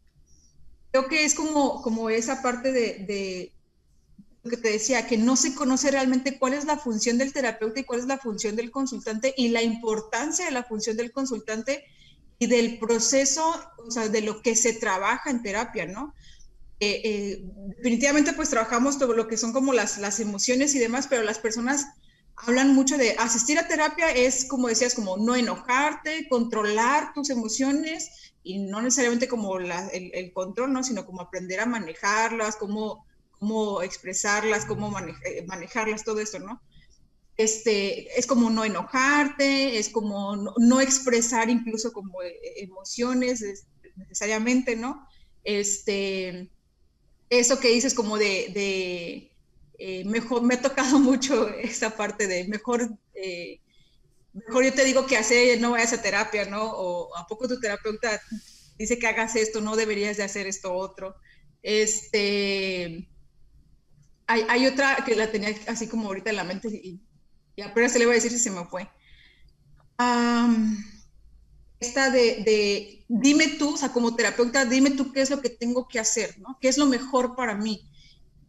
creo 0.91 1.09
que 1.09 1.25
es 1.25 1.35
como, 1.35 1.83
como 1.83 2.11
esa 2.11 2.43
parte 2.43 2.73
de 2.73 3.53
que 4.49 4.57
te 4.57 4.71
decía, 4.71 5.07
que 5.07 5.19
no 5.19 5.37
se 5.37 5.55
conoce 5.55 5.91
realmente 5.91 6.39
cuál 6.39 6.55
es 6.55 6.65
la 6.65 6.79
función 6.79 7.19
del 7.19 7.33
terapeuta 7.33 7.81
y 7.81 7.85
cuál 7.85 8.01
es 8.01 8.07
la 8.07 8.19
función 8.19 8.57
del 8.57 8.71
consultante 8.71 9.35
y 9.37 9.49
la 9.49 9.63
importancia 9.63 10.47
de 10.47 10.51
la 10.51 10.65
función 10.65 10.97
del 10.97 11.13
consultante 11.13 11.85
y 12.39 12.47
del 12.47 12.79
proceso, 12.79 13.55
o 13.87 13.91
sea, 13.91 14.09
de 14.09 14.23
lo 14.23 14.41
que 14.41 14.57
se 14.57 14.73
trabaja 14.73 15.31
en 15.31 15.43
terapia, 15.43 15.85
¿no? 15.85 16.15
Eh, 16.83 17.03
eh, 17.05 17.45
definitivamente 17.77 18.33
pues 18.33 18.49
trabajamos 18.49 18.99
todo 18.99 19.13
lo 19.13 19.29
que 19.29 19.37
son 19.37 19.53
como 19.53 19.75
las, 19.75 19.99
las 19.99 20.21
emociones 20.21 20.75
y 20.75 20.79
demás, 20.79 21.07
pero 21.09 21.23
las 21.23 21.39
personas 21.39 21.85
hablan 22.37 22.75
mucho 22.75 22.97
de 22.97 23.17
asistir 23.19 23.59
a 23.59 23.69
terapia 23.69 24.11
es, 24.11 24.47
como 24.47 24.69
decías, 24.69 24.95
como 24.95 25.19
no 25.19 25.37
enojarte, 25.37 26.27
controlar 26.31 27.13
tus 27.13 27.29
emociones 27.29 28.09
y 28.43 28.59
no 28.59 28.81
necesariamente 28.81 29.29
como 29.29 29.59
el, 29.59 30.33
control, 30.33 30.73
¿no? 30.73 30.83
Sino 30.83 31.05
como 31.05 31.21
aprender 31.21 31.61
a 31.61 31.67
manejarlas, 31.67 32.57
cómo, 32.57 33.07
cómo 33.39 33.83
expresarlas, 33.83 34.65
cómo 34.65 34.97
eh, 34.99 35.45
manejarlas, 35.47 36.05
todo 36.05 36.21
eso, 36.21 36.39
¿no? 36.39 36.61
Este, 37.37 38.19
es 38.19 38.27
como 38.27 38.51
no 38.51 38.65
enojarte, 38.65 39.79
es 39.79 39.89
como 39.89 40.37
no, 40.37 40.81
expresar 40.81 41.49
incluso 41.49 41.93
como 41.93 42.23
eh, 42.23 42.39
emociones 42.57 43.65
necesariamente, 43.97 44.77
¿no? 44.77 45.07
Este, 45.45 46.51
eso 47.29 47.61
que 47.61 47.69
dices 47.69 47.95
como 47.95 48.19
de, 48.19 49.33
eh, 49.79 50.05
mejor, 50.05 50.43
me 50.43 50.55
ha 50.55 50.63
tocado 50.63 50.99
mucho 50.99 51.49
esa 51.49 51.97
parte 51.97 52.27
de 52.27 52.49
mejor, 52.49 52.99
mejor 54.33 54.65
yo 54.65 54.75
te 54.75 54.85
digo 54.85 55.07
que 55.07 55.17
hacer, 55.17 55.61
no 55.61 55.73
vayas 55.73 55.93
a 55.93 56.03
terapia, 56.03 56.45
¿no? 56.45 56.63
O 56.63 57.17
a 57.17 57.27
poco 57.27 57.49
tu 57.49 57.59
terapeuta 57.61 58.21
dice 58.79 58.99
que 58.99 59.07
hagas 59.07 59.37
esto, 59.37 59.61
no 59.61 59.77
deberías 59.77 60.17
de 60.17 60.23
hacer 60.23 60.47
esto 60.47 60.73
otro. 60.73 61.15
Este, 61.63 63.09
hay, 64.27 64.67
otra 64.67 65.03
que 65.05 65.15
la 65.15 65.31
tenía 65.31 65.55
así 65.67 65.89
como 65.89 66.07
ahorita 66.07 66.31
en 66.31 66.37
la 66.37 66.45
mente 66.45 66.69
y, 66.69 67.01
apenas 67.63 67.93
se 67.93 67.99
le 67.99 68.07
voy 68.07 68.13
a 68.13 68.15
decir 68.15 68.31
si 68.31 68.39
se 68.39 68.51
me 68.51 68.65
fue. 68.65 68.89
esta 71.81 72.11
de, 72.11 73.05
dime 73.09 73.49
tú, 73.59 73.75
o 73.75 73.77
sea, 73.77 73.93
como 73.93 74.17
terapeuta, 74.17 74.65
dime 74.65 74.93
tú 74.93 75.13
qué 75.13 75.21
es 75.21 75.31
lo 75.31 75.43
que 75.43 75.51
tengo 75.51 75.89
que 75.89 75.99
hacer, 75.99 76.39
¿no? 76.39 76.57
¿Qué 76.61 76.69
es 76.69 76.79
lo 76.79 76.87
mejor 76.87 77.37
para 77.37 77.55
mí? 77.55 77.91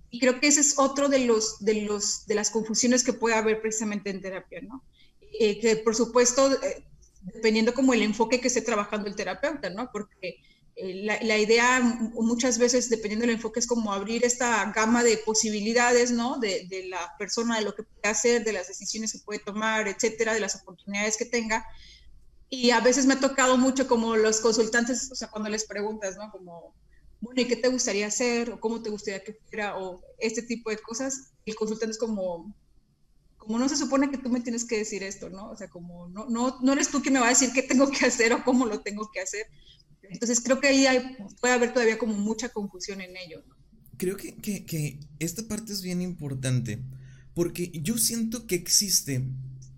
Y 0.09 0.19
creo 0.19 0.39
que 0.39 0.47
ese 0.47 0.61
es 0.61 0.77
otro 0.77 1.09
de, 1.09 1.19
los, 1.19 1.59
de, 1.59 1.81
los, 1.81 2.25
de 2.25 2.35
las 2.35 2.51
confusiones 2.51 3.03
que 3.03 3.13
puede 3.13 3.35
haber 3.35 3.61
precisamente 3.61 4.09
en 4.09 4.21
terapia, 4.21 4.61
¿no? 4.61 4.83
Eh, 5.39 5.59
que 5.59 5.77
por 5.77 5.95
supuesto, 5.95 6.51
eh, 6.61 6.83
dependiendo 7.21 7.73
como 7.73 7.93
el 7.93 8.01
enfoque 8.01 8.41
que 8.41 8.47
esté 8.47 8.61
trabajando 8.61 9.07
el 9.07 9.15
terapeuta, 9.15 9.69
¿no? 9.69 9.89
Porque 9.91 10.41
eh, 10.75 11.03
la, 11.03 11.37
idea 11.37 11.79
muchas 12.13 12.57
veces, 12.57 12.89
dependiendo 12.89 13.25
del 13.25 13.35
enfoque, 13.35 13.59
es 13.59 13.67
como 13.67 13.93
abrir 13.93 14.25
esta 14.25 14.71
gama 14.73 15.03
de 15.03 15.17
posibilidades, 15.17 16.11
¿no? 16.11 16.39
De, 16.39 16.67
la 16.89 17.13
persona, 17.19 17.59
de 17.59 17.65
lo 17.65 17.75
que 17.75 17.83
puede 17.83 18.09
hacer, 18.09 18.43
de 18.43 18.53
las 18.53 18.67
decisiones 18.67 19.13
que 19.13 19.19
puede 19.19 19.39
tomar, 19.39 19.87
etcétera, 19.87 20.33
de 20.33 20.39
las 20.39 20.55
oportunidades 20.55 21.17
que 21.17 21.25
tenga. 21.25 21.65
Y 22.49 22.71
a 22.71 22.81
veces 22.81 23.05
me 23.05 23.13
ha 23.13 23.19
tocado 23.19 23.57
mucho 23.57 23.87
como 23.87 24.15
los 24.17 24.41
consultantes, 24.41 25.11
o 25.11 25.15
sea, 25.15 25.29
cuando 25.29 25.49
les 25.49 25.65
preguntas, 25.65 26.17
¿no? 26.17 26.31
Como, 26.31 26.73
bueno, 27.19 27.41
¿y 27.41 27.45
qué 27.45 27.55
te 27.55 27.69
gustaría 27.69 28.07
hacer? 28.07 28.51
¿O 28.51 28.59
cómo 28.59 28.81
te 28.81 28.89
gustaría 28.89 29.23
que 29.23 29.33
fuera? 29.49 29.77
O 29.77 30.01
este 30.19 30.41
tipo 30.41 30.69
de 30.69 30.77
cosas. 30.77 31.31
El 31.45 31.55
consultante 31.55 31.91
es 31.91 31.99
como, 31.99 32.53
como 33.41 33.57
no 33.57 33.67
se 33.67 33.75
supone 33.75 34.11
que 34.11 34.19
tú 34.19 34.29
me 34.29 34.39
tienes 34.39 34.65
que 34.65 34.77
decir 34.77 35.01
esto, 35.01 35.31
¿no? 35.31 35.49
O 35.49 35.57
sea, 35.57 35.67
como 35.67 36.07
no, 36.09 36.29
no, 36.29 36.59
no 36.61 36.73
eres 36.73 36.89
tú 36.89 37.01
que 37.01 37.09
me 37.09 37.19
va 37.19 37.25
a 37.25 37.29
decir 37.29 37.49
qué 37.53 37.63
tengo 37.63 37.89
que 37.89 38.05
hacer 38.05 38.31
o 38.33 38.43
cómo 38.43 38.67
lo 38.67 38.81
tengo 38.81 39.09
que 39.11 39.19
hacer. 39.19 39.47
Entonces 40.03 40.41
creo 40.41 40.59
que 40.59 40.67
ahí 40.67 41.17
puede 41.39 41.55
haber 41.55 41.73
todavía 41.73 41.97
como 41.97 42.13
mucha 42.13 42.49
confusión 42.49 43.01
en 43.01 43.17
ello. 43.17 43.43
Creo 43.97 44.15
que, 44.15 44.35
que 44.35 44.99
esta 45.17 45.47
parte 45.47 45.73
es 45.73 45.81
bien 45.81 46.03
importante 46.03 46.83
porque 47.33 47.71
yo 47.73 47.97
siento 47.97 48.45
que 48.45 48.53
existe 48.53 49.23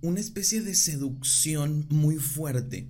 una 0.01 0.19
especie 0.19 0.61
de 0.61 0.75
seducción 0.75 1.87
muy 1.89 2.17
fuerte 2.17 2.89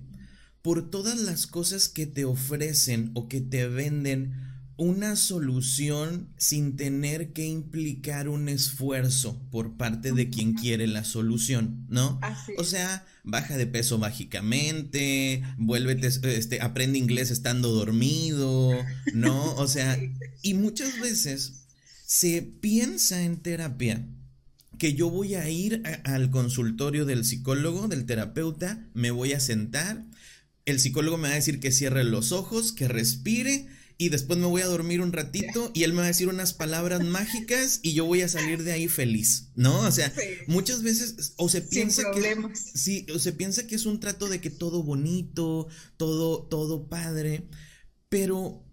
por 0.60 0.90
todas 0.90 1.20
las 1.20 1.46
cosas 1.46 1.88
que 1.88 2.06
te 2.06 2.24
ofrecen 2.24 3.12
o 3.14 3.28
que 3.28 3.40
te 3.40 3.68
venden 3.68 4.53
una 4.76 5.14
solución 5.14 6.28
sin 6.36 6.76
tener 6.76 7.32
que 7.32 7.46
implicar 7.46 8.28
un 8.28 8.48
esfuerzo 8.48 9.40
por 9.50 9.76
parte 9.76 10.12
de 10.12 10.30
quien 10.30 10.54
quiere 10.54 10.86
la 10.86 11.04
solución, 11.04 11.86
¿no? 11.88 12.18
O 12.58 12.64
sea, 12.64 13.06
baja 13.22 13.56
de 13.56 13.66
peso 13.66 13.98
mágicamente, 13.98 15.42
vuélvete, 15.58 16.08
este, 16.36 16.60
aprende 16.60 16.98
inglés 16.98 17.30
estando 17.30 17.70
dormido, 17.70 18.72
¿no? 19.12 19.54
O 19.56 19.68
sea, 19.68 19.98
y 20.42 20.54
muchas 20.54 21.00
veces 21.00 21.66
se 22.04 22.42
piensa 22.42 23.22
en 23.22 23.36
terapia 23.38 24.06
que 24.78 24.94
yo 24.94 25.08
voy 25.08 25.36
a 25.36 25.48
ir 25.48 25.82
al 26.02 26.30
consultorio 26.30 27.04
del 27.04 27.24
psicólogo, 27.24 27.86
del 27.86 28.06
terapeuta, 28.06 28.88
me 28.92 29.12
voy 29.12 29.32
a 29.32 29.40
sentar, 29.40 30.04
el 30.64 30.80
psicólogo 30.80 31.16
me 31.16 31.28
va 31.28 31.34
a 31.34 31.36
decir 31.36 31.60
que 31.60 31.72
cierre 31.72 32.04
los 32.04 32.32
ojos, 32.32 32.72
que 32.72 32.88
respire, 32.88 33.68
y 33.96 34.08
después 34.08 34.38
me 34.38 34.46
voy 34.46 34.62
a 34.62 34.66
dormir 34.66 35.00
un 35.00 35.12
ratito 35.12 35.70
y 35.72 35.84
él 35.84 35.92
me 35.92 35.98
va 35.98 36.04
a 36.04 36.08
decir 36.08 36.28
unas 36.28 36.52
palabras 36.52 37.04
mágicas 37.04 37.78
y 37.82 37.92
yo 37.92 38.04
voy 38.04 38.22
a 38.22 38.28
salir 38.28 38.64
de 38.64 38.72
ahí 38.72 38.88
feliz, 38.88 39.50
¿no? 39.54 39.80
O 39.80 39.90
sea, 39.92 40.12
muchas 40.48 40.82
veces 40.82 41.34
o 41.36 41.48
se 41.48 41.60
piensa 41.60 42.02
que 42.12 42.36
sí, 42.74 43.06
o 43.14 43.18
se 43.18 43.32
piensa 43.32 43.66
que 43.66 43.76
es 43.76 43.86
un 43.86 44.00
trato 44.00 44.28
de 44.28 44.40
que 44.40 44.50
todo 44.50 44.82
bonito, 44.82 45.68
todo 45.96 46.42
todo 46.48 46.88
padre, 46.88 47.48
pero 48.08 48.64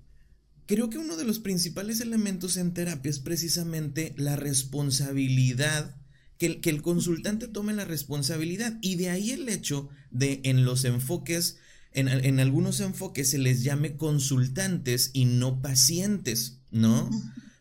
creo 0.66 0.90
que 0.90 0.98
uno 0.98 1.18
de 1.18 1.26
los 1.26 1.40
principales 1.40 2.02
elementos 2.02 2.58
en 2.58 2.74
terapia 2.74 3.12
es 3.12 3.20
precisamente 3.20 4.16
la 4.18 4.36
responsabilidad 4.36 5.98
que 6.40 6.62
que 6.62 6.72
el 6.72 6.82
consultante 6.82 7.48
tome 7.48 7.74
la 7.74 7.86
responsabilidad 7.86 8.80
y 8.82 8.96
de 8.96 9.12
ahí 9.12 9.32
el 9.32 9.48
hecho 9.50 9.90
de 10.10 10.42
en 10.46 10.66
los 10.66 10.84
enfoques 10.84 11.58
en, 11.94 12.40
algunos 12.40 12.80
enfoques 12.80 13.30
se 13.30 13.38
les 13.38 13.64
llame 13.64 13.98
consultantes 13.98 15.12
y 15.14 15.26
no 15.26 15.62
pacientes, 15.62 16.60
¿no? 16.72 17.10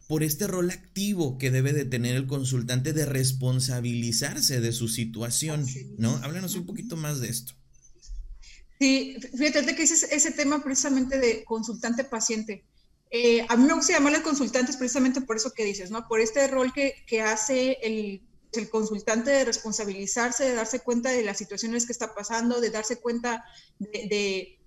Por 0.06 0.22
este 0.22 0.46
rol 0.46 0.70
activo 0.70 1.38
que 1.38 1.50
debe 1.50 1.72
de 1.72 1.84
tener 1.84 2.16
el 2.16 2.26
consultante 2.26 2.92
de 2.92 3.06
responsabilizarse 3.06 4.60
de 4.60 4.72
su 4.72 4.88
situación, 4.88 5.66
¿no? 5.98 6.16
Háblanos 6.22 6.54
un 6.54 6.66
poquito 6.66 6.96
más 6.96 7.20
de 7.20 7.28
esto. 7.28 7.54
Sí, 8.78 9.16
fíjate 9.36 9.74
que 9.74 9.82
ese, 9.82 10.14
ese 10.14 10.30
tema 10.30 10.62
precisamente 10.62 11.18
de 11.18 11.44
consultante-paciente. 11.44 12.64
Eh, 13.10 13.44
a 13.48 13.56
mí 13.56 13.64
me 13.64 13.74
gusta 13.74 13.92
llamarle 13.92 14.22
consultantes 14.22 14.76
precisamente 14.76 15.20
por 15.20 15.36
eso 15.36 15.52
que 15.52 15.64
dices, 15.64 15.90
¿no? 15.90 16.06
Por 16.06 16.20
este 16.20 16.46
rol 16.46 16.72
que, 16.72 16.94
que 17.06 17.20
hace 17.20 17.78
el 17.82 18.22
el 18.52 18.70
consultante 18.70 19.30
de 19.30 19.44
responsabilizarse, 19.44 20.44
de 20.44 20.54
darse 20.54 20.80
cuenta 20.80 21.10
de 21.10 21.22
las 21.22 21.38
situaciones 21.38 21.86
que 21.86 21.92
está 21.92 22.14
pasando, 22.14 22.60
de 22.60 22.70
darse 22.70 22.96
cuenta 22.96 23.44
de, 23.78 24.58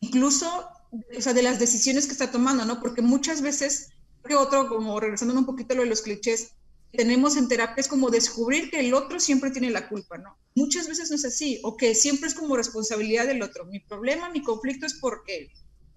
incluso, 0.00 0.68
o 0.92 1.20
sea, 1.20 1.32
de 1.32 1.42
las 1.42 1.58
decisiones 1.58 2.06
que 2.06 2.12
está 2.12 2.30
tomando, 2.30 2.64
¿no? 2.64 2.80
Porque 2.80 3.02
muchas 3.02 3.42
veces, 3.42 3.90
que 4.26 4.34
otro, 4.34 4.68
como 4.68 4.98
regresando 4.98 5.34
un 5.34 5.46
poquito 5.46 5.74
a 5.74 5.76
lo 5.76 5.82
de 5.82 5.88
los 5.88 6.02
clichés, 6.02 6.52
tenemos 6.92 7.36
en 7.36 7.48
terapia 7.48 7.80
es 7.80 7.88
como 7.88 8.10
descubrir 8.10 8.70
que 8.70 8.80
el 8.80 8.94
otro 8.94 9.20
siempre 9.20 9.50
tiene 9.50 9.70
la 9.70 9.88
culpa, 9.88 10.18
¿no? 10.18 10.36
Muchas 10.56 10.88
veces 10.88 11.10
no 11.10 11.16
es 11.16 11.24
así, 11.24 11.60
o 11.62 11.76
que 11.76 11.94
siempre 11.94 12.28
es 12.28 12.34
como 12.34 12.56
responsabilidad 12.56 13.26
del 13.26 13.42
otro. 13.42 13.64
Mi 13.66 13.78
problema, 13.78 14.30
mi 14.30 14.42
conflicto 14.42 14.86
es 14.86 14.94
porque 14.94 15.52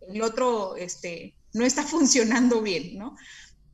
el 0.08 0.22
otro 0.22 0.75
este, 0.75 1.36
no 1.54 1.66
está 1.66 1.84
funcionando 1.88 2.62
bien, 2.62 2.98
¿no? 2.98 3.16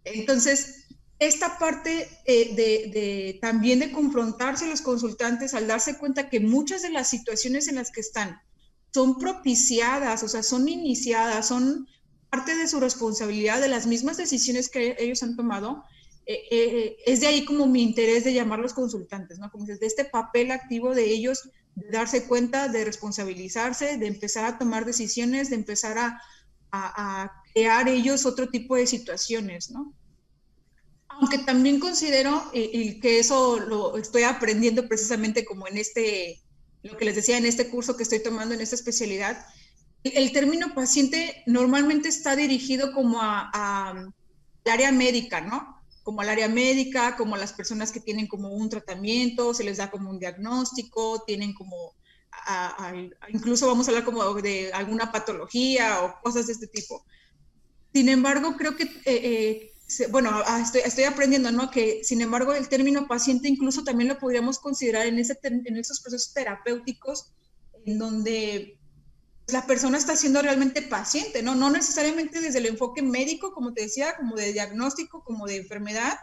Entonces, 0.06 0.86
esta 1.20 1.60
parte 1.60 2.08
eh, 2.26 2.56
de, 2.56 3.38
también 3.42 3.80
de 3.80 3.92
confrontarse 3.92 4.68
los 4.68 4.82
consultantes 4.82 5.54
al 5.54 5.68
darse 5.68 5.98
cuenta 5.98 6.30
que 6.30 6.40
muchas 6.40 6.82
de 6.82 6.90
las 6.90 7.10
situaciones 7.10 7.68
en 7.68 7.76
las 7.76 7.92
que 7.92 8.00
están 8.00 8.40
son 8.94 9.20
propiciadas, 9.20 10.24
o 10.24 10.30
sea, 10.30 10.44
son 10.44 10.68
iniciadas, 10.70 11.48
son 11.48 11.88
parte 12.30 12.56
de 12.56 12.68
su 12.68 12.80
responsabilidad, 12.80 13.60
de 13.60 13.68
las 13.68 13.86
mismas 13.86 14.18
decisiones 14.18 14.70
que 14.70 14.96
ellos 14.98 15.22
han 15.22 15.36
tomado, 15.36 15.84
eh, 16.26 16.42
eh, 16.52 16.98
es 17.06 17.20
de 17.20 17.28
ahí 17.28 17.44
como 17.44 17.68
mi 17.68 17.84
interés 17.84 18.24
de 18.24 18.34
llamarlos 18.34 18.74
consultantes, 18.74 19.40
¿no? 19.40 19.52
Como 19.52 19.66
de 19.66 19.78
este 19.82 20.06
papel 20.06 20.52
activo 20.52 20.96
de 20.96 21.06
ellos, 21.12 21.50
de 21.76 21.92
darse 21.92 22.28
cuenta, 22.28 22.68
de 22.70 22.86
responsabilizarse, 22.86 23.98
de 23.98 24.08
empezar 24.08 24.46
a 24.46 24.58
tomar 24.58 24.86
decisiones, 24.86 25.50
de 25.50 25.56
empezar 25.58 25.98
a, 25.98 26.22
a 26.72 27.32
crear 27.54 27.90
ellos 27.90 28.26
otro 28.26 28.48
tipo 28.50 28.76
de 28.76 28.88
situaciones, 28.88 29.72
¿no? 29.72 29.94
Aunque 31.20 31.40
también 31.40 31.80
considero 31.80 32.50
y, 32.54 33.00
que 33.00 33.20
eso 33.20 33.60
lo 33.60 33.98
estoy 33.98 34.24
aprendiendo 34.24 34.88
precisamente 34.88 35.44
como 35.44 35.68
en 35.68 35.78
este, 35.78 36.42
lo 36.82 36.98
que 36.98 37.06
les 37.06 37.16
decía, 37.16 37.38
en 37.38 37.46
este 37.46 37.70
curso 37.70 37.98
que 37.98 38.04
estoy 38.04 38.24
tomando 38.24 38.56
en 38.56 38.62
esta 38.62 38.76
especialidad, 38.76 39.46
el 40.04 40.32
término 40.32 40.74
paciente 40.74 41.44
normalmente 41.46 42.08
está 42.08 42.36
dirigido 42.36 42.94
como 42.94 43.22
a, 43.22 43.50
al 43.90 44.14
área 44.66 44.92
médica, 44.94 45.42
¿no? 45.42 45.84
Como 46.04 46.22
al 46.22 46.30
área 46.30 46.48
médica, 46.48 47.18
como 47.18 47.36
las 47.36 47.52
personas 47.52 47.92
que 47.92 48.00
tienen 48.00 48.28
como 48.28 48.50
un 48.50 48.70
tratamiento, 48.70 49.54
se 49.54 49.66
les 49.66 49.78
da 49.78 49.92
como 49.92 50.10
un 50.10 50.20
diagnóstico, 50.20 51.24
tienen 51.28 51.54
como, 51.54 51.96
incluso 53.28 53.68
vamos 53.68 53.88
a 53.88 53.92
hablar 53.92 54.06
como 54.06 54.34
de 54.36 54.72
alguna 54.72 55.12
patología 55.12 56.02
o 56.02 56.22
cosas 56.24 56.48
de 56.48 56.54
este 56.54 56.68
tipo. 56.68 57.04
Sin 57.94 58.08
embargo, 58.08 58.56
creo 58.56 58.78
que 58.78 58.84
eh, 58.84 59.02
eh, 59.06 59.74
bueno, 60.12 60.30
ah, 60.46 60.62
estoy, 60.62 61.04
aprendiendo, 61.04 61.52
¿no? 61.52 61.72
Que 61.72 62.02
sin 62.04 62.22
embargo 62.22 62.54
el 62.54 62.70
término 62.70 63.08
paciente 63.08 63.48
incluso 63.48 63.84
también 63.84 64.10
lo 64.10 64.20
podríamos 64.20 64.60
considerar 64.60 65.08
en, 65.08 65.18
ese, 65.18 65.38
esos 65.78 66.02
procesos 66.02 66.34
terapéuticos 66.34 67.32
en 67.86 67.98
donde 67.98 68.78
la 69.48 69.66
persona 69.66 69.98
está 69.98 70.16
siendo 70.16 70.42
realmente 70.42 70.82
paciente, 70.84 71.42
¿no? 71.42 71.56
No 71.56 71.72
necesariamente 71.72 72.40
desde 72.40 72.60
el 72.60 72.68
enfoque 72.68 73.02
médico, 73.02 73.52
como 73.52 73.74
te 73.74 73.84
decía, 73.84 74.16
como 74.16 74.36
de 74.36 74.54
diagnóstico, 74.54 75.24
como 75.24 75.48
de 75.48 75.58
enfermedad, 75.58 76.20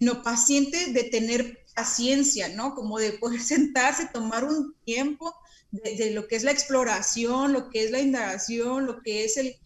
no 0.00 0.22
paciente 0.22 0.92
de 0.92 1.04
tener 1.04 1.64
paciencia, 1.74 2.48
¿no? 2.48 2.74
Como 2.74 2.98
de 2.98 3.12
poder 3.12 3.40
sentarse, 3.42 4.08
tomar 4.12 4.44
un 4.44 4.74
tiempo 4.84 5.34
de, 5.70 6.10
lo 6.12 6.26
que 6.28 6.36
es 6.36 6.44
la 6.44 6.50
exploración, 6.50 7.52
lo 7.52 7.68
que 7.70 7.84
es 7.84 7.90
la 7.90 8.00
indagación, 8.00 8.86
lo 8.86 9.02
que 9.02 9.24
es 9.24 9.36
el, 9.36 9.56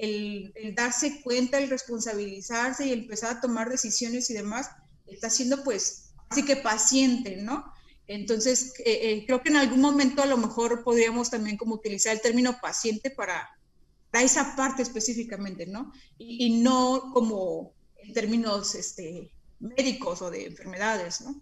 el, 0.00 0.74
darse 0.74 1.20
cuenta, 1.22 1.58
el 1.58 1.70
responsabilizarse 1.70 2.86
y 2.86 2.92
empezar 2.92 3.36
a 3.36 3.40
tomar 3.40 3.68
decisiones 3.70 4.30
y 4.30 4.34
demás, 4.34 4.70
está 5.06 5.30
siendo 5.30 5.62
pues 5.64 6.12
así 6.28 6.44
que 6.44 6.56
paciente, 6.56 7.36
¿no? 7.36 7.64
Entonces, 8.06 8.72
eh, 8.84 8.98
eh, 9.02 9.24
creo 9.26 9.42
que 9.42 9.50
en 9.50 9.56
algún 9.56 9.80
momento 9.80 10.22
a 10.22 10.26
lo 10.26 10.36
mejor 10.36 10.82
podríamos 10.82 11.30
también 11.30 11.56
como 11.56 11.74
utilizar 11.74 12.14
el 12.14 12.20
término 12.20 12.58
paciente 12.60 13.10
para, 13.10 13.48
para 14.10 14.24
esa 14.24 14.54
parte 14.56 14.82
específicamente, 14.82 15.66
¿no? 15.66 15.92
Y, 16.18 16.62
no 16.62 17.10
como 17.12 17.74
en 17.96 18.12
términos 18.12 18.74
este, 18.74 19.32
médicos 19.58 20.22
o 20.22 20.30
de 20.30 20.46
enfermedades, 20.46 21.22
¿no? 21.22 21.40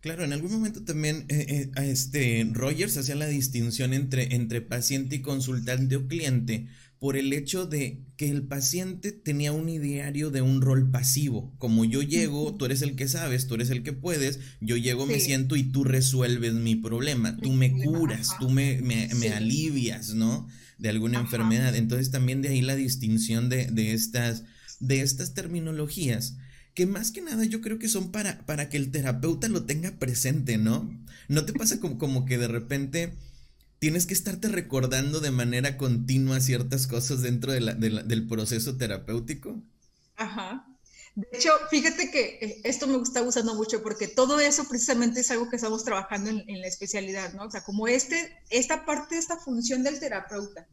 Claro, 0.00 0.22
en 0.22 0.34
algún 0.34 0.52
momento 0.52 0.84
también 0.84 1.24
eh, 1.28 1.70
eh, 1.74 1.90
este 1.90 2.46
Rogers 2.52 2.98
hacía 2.98 3.14
la 3.14 3.26
distinción 3.26 3.94
entre, 3.94 4.34
entre 4.34 4.60
paciente 4.60 5.16
y 5.16 5.22
consultante 5.22 5.96
o 5.96 6.06
cliente 6.06 6.68
por 7.04 7.18
el 7.18 7.34
hecho 7.34 7.66
de 7.66 8.00
que 8.16 8.30
el 8.30 8.44
paciente 8.44 9.12
tenía 9.12 9.52
un 9.52 9.68
ideario 9.68 10.30
de 10.30 10.40
un 10.40 10.62
rol 10.62 10.90
pasivo. 10.90 11.54
Como 11.58 11.84
yo 11.84 12.00
llego, 12.00 12.54
tú 12.54 12.64
eres 12.64 12.80
el 12.80 12.96
que 12.96 13.08
sabes, 13.08 13.46
tú 13.46 13.56
eres 13.56 13.68
el 13.68 13.82
que 13.82 13.92
puedes, 13.92 14.40
yo 14.62 14.78
llego, 14.78 15.04
me 15.04 15.20
siento 15.20 15.54
y 15.54 15.64
tú 15.64 15.84
resuelves 15.84 16.54
mi 16.54 16.76
problema, 16.76 17.36
tú 17.36 17.52
me 17.52 17.72
curas, 17.72 18.30
tú 18.40 18.48
me, 18.48 18.80
me, 18.80 19.28
alivias, 19.28 20.14
¿no? 20.14 20.48
De 20.78 20.88
alguna 20.88 21.20
enfermedad. 21.20 21.76
Entonces 21.76 22.10
también 22.10 22.40
de 22.40 22.48
ahí 22.48 22.62
la 22.62 22.74
distinción 22.74 23.50
de, 23.50 23.66
de, 23.66 23.92
estas, 23.92 24.44
de 24.80 25.02
estas 25.02 25.34
terminologías 25.34 26.38
que 26.72 26.86
más 26.86 27.10
que 27.10 27.20
nada 27.20 27.44
yo 27.44 27.60
creo 27.60 27.78
que 27.78 27.90
son 27.90 28.12
para, 28.12 28.46
para 28.46 28.70
que 28.70 28.78
el 28.78 28.90
terapeuta 28.90 29.48
lo 29.48 29.64
tenga 29.64 29.98
presente, 29.98 30.56
¿no? 30.56 30.90
¿No 31.28 31.44
te 31.44 31.52
pasa 31.52 31.80
como, 31.80 31.98
como 31.98 32.24
que 32.24 32.38
de 32.38 32.48
repente 32.48 33.12
tienes 33.78 34.06
que 34.06 34.14
estarte 34.14 34.48
recordando 34.48 35.20
de 35.20 35.30
manera 35.30 35.76
continua 35.76 36.40
ciertas 36.40 36.86
cosas 36.86 37.22
dentro 37.22 37.52
de 37.52 37.60
del 37.60 38.26
proceso 38.26 38.76
terapéutico? 38.76 39.62
Ajá. 40.16 40.66
De 41.14 41.28
hecho, 41.32 41.50
fíjate 41.70 42.10
que 42.10 42.38
eh, 42.40 42.60
esto 42.64 42.88
me 42.88 43.00
está 43.00 43.20
gustando 43.20 43.54
mucho 43.54 43.82
porque 43.82 44.08
todo 44.08 44.40
eso 44.40 44.66
precisamente 44.68 45.20
es 45.20 45.30
algo 45.30 45.48
que 45.48 45.56
estamos 45.56 45.84
trabajando 45.84 46.30
en, 46.30 46.44
en 46.48 46.60
la 46.60 46.66
especialidad, 46.66 47.32
¿no? 47.34 47.44
O 47.44 47.50
sea, 47.50 47.62
como 47.62 47.86
este, 47.86 48.36
esta 48.50 48.84
parte, 48.84 49.16
esta 49.16 49.36
función 49.36 49.84
del 49.84 50.00
terapeuta, 50.00 50.66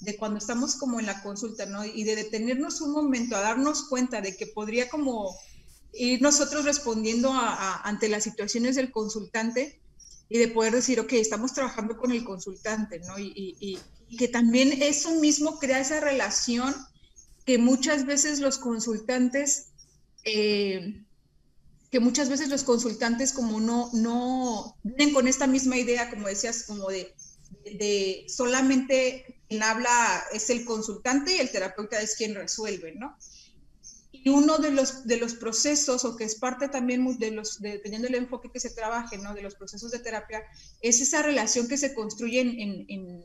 de 0.00 0.16
cuando 0.16 0.38
estamos 0.38 0.76
como 0.76 1.00
en 1.00 1.06
la 1.06 1.20
consulta, 1.22 1.66
¿no? 1.66 1.84
Y 1.84 2.04
de 2.04 2.14
detenernos 2.14 2.80
un 2.80 2.92
momento 2.92 3.34
a 3.34 3.40
darnos 3.40 3.88
cuenta 3.88 4.20
de 4.20 4.36
que 4.36 4.46
podría 4.46 4.88
como 4.88 5.36
ir 5.92 6.22
nosotros 6.22 6.64
respondiendo 6.64 7.30
ante 7.32 8.08
las 8.08 8.24
situaciones 8.24 8.76
del 8.76 8.92
consultante 8.92 9.81
y 10.32 10.38
de 10.38 10.48
poder 10.48 10.72
decir, 10.72 10.98
ok, 10.98 11.12
estamos 11.12 11.52
trabajando 11.52 11.98
con 11.98 12.10
el 12.10 12.24
consultante, 12.24 13.00
¿no? 13.00 13.18
Y, 13.18 13.78
que 14.16 14.28
también 14.28 14.82
eso 14.82 15.14
mismo 15.16 15.58
crea 15.58 15.80
esa 15.80 16.00
relación 16.00 16.74
que 17.44 17.58
muchas 17.58 18.06
veces 18.06 18.40
los 18.40 18.56
consultantes, 18.56 19.72
eh, 20.24 21.04
que 21.90 22.00
muchas 22.00 22.30
veces 22.30 22.48
los 22.48 22.62
consultantes 22.62 23.34
como 23.34 23.60
no, 23.60 23.90
no 23.92 24.74
vienen 24.82 25.12
con 25.12 25.28
esta 25.28 25.46
misma 25.46 25.76
idea, 25.76 26.08
como 26.08 26.28
decías, 26.28 26.64
como 26.64 26.88
de, 26.88 27.14
de 27.64 28.24
solamente 28.26 29.38
quien 29.48 29.62
habla 29.62 30.24
es 30.32 30.48
el 30.48 30.64
consultante 30.64 31.36
y 31.36 31.40
el 31.40 31.50
terapeuta 31.50 32.00
es 32.00 32.16
quien 32.16 32.34
resuelve, 32.34 32.94
¿no? 32.94 33.18
Y 34.24 34.28
uno 34.28 34.58
de 34.58 34.70
los, 34.70 35.06
de 35.06 35.16
los 35.16 35.34
procesos, 35.34 36.04
o 36.04 36.16
que 36.16 36.24
es 36.24 36.36
parte 36.36 36.68
también 36.68 37.18
de 37.18 37.32
los, 37.32 37.60
dependiendo 37.60 38.06
del 38.06 38.16
enfoque 38.16 38.50
que 38.50 38.60
se 38.60 38.70
trabaje, 38.70 39.18
¿no? 39.18 39.34
De 39.34 39.42
los 39.42 39.56
procesos 39.56 39.90
de 39.90 39.98
terapia, 39.98 40.42
es 40.80 41.00
esa 41.00 41.22
relación 41.22 41.66
que 41.66 41.76
se 41.76 41.92
construye 41.92 42.40
en, 42.40 42.86
en, 42.88 43.24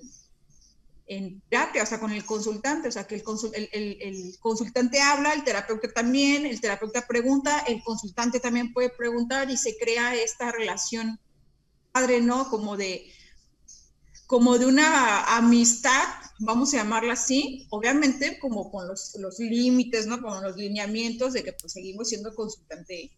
en, 1.06 1.42
terapia, 1.50 1.84
o 1.84 1.86
sea, 1.86 2.00
con 2.00 2.12
el 2.12 2.26
consultante, 2.26 2.88
o 2.88 2.92
sea, 2.92 3.06
que 3.06 3.16
el, 3.16 3.70
el, 3.72 3.98
el, 4.02 4.40
consultante 4.40 5.00
habla, 5.00 5.34
el 5.34 5.44
terapeuta 5.44 5.94
también, 5.94 6.46
el 6.46 6.60
terapeuta 6.60 7.06
pregunta, 7.08 7.60
el 7.68 7.84
consultante 7.84 8.40
también 8.40 8.74
puede 8.74 8.90
preguntar 8.90 9.52
y 9.52 9.58
se 9.58 9.78
crea 9.78 10.16
esta 10.16 10.52
relación 10.52 11.20
padre, 11.92 12.22
¿no? 12.22 12.50
Como 12.50 12.76
de, 12.76 13.12
como 14.28 14.58
de 14.58 14.66
una 14.66 15.38
amistad, 15.38 16.04
vamos 16.40 16.74
a 16.74 16.78
llamarla 16.78 17.14
así, 17.14 17.66
obviamente 17.70 18.38
como 18.40 18.70
con 18.70 18.86
los, 18.86 19.16
los 19.20 19.40
límites, 19.40 20.06
¿no? 20.06 20.22
Con 20.22 20.44
los 20.44 20.58
lineamientos 20.58 21.32
de 21.32 21.44
que 21.44 21.54
pues 21.54 21.72
seguimos 21.72 22.10
siendo 22.10 22.36
consultante, 22.36 23.18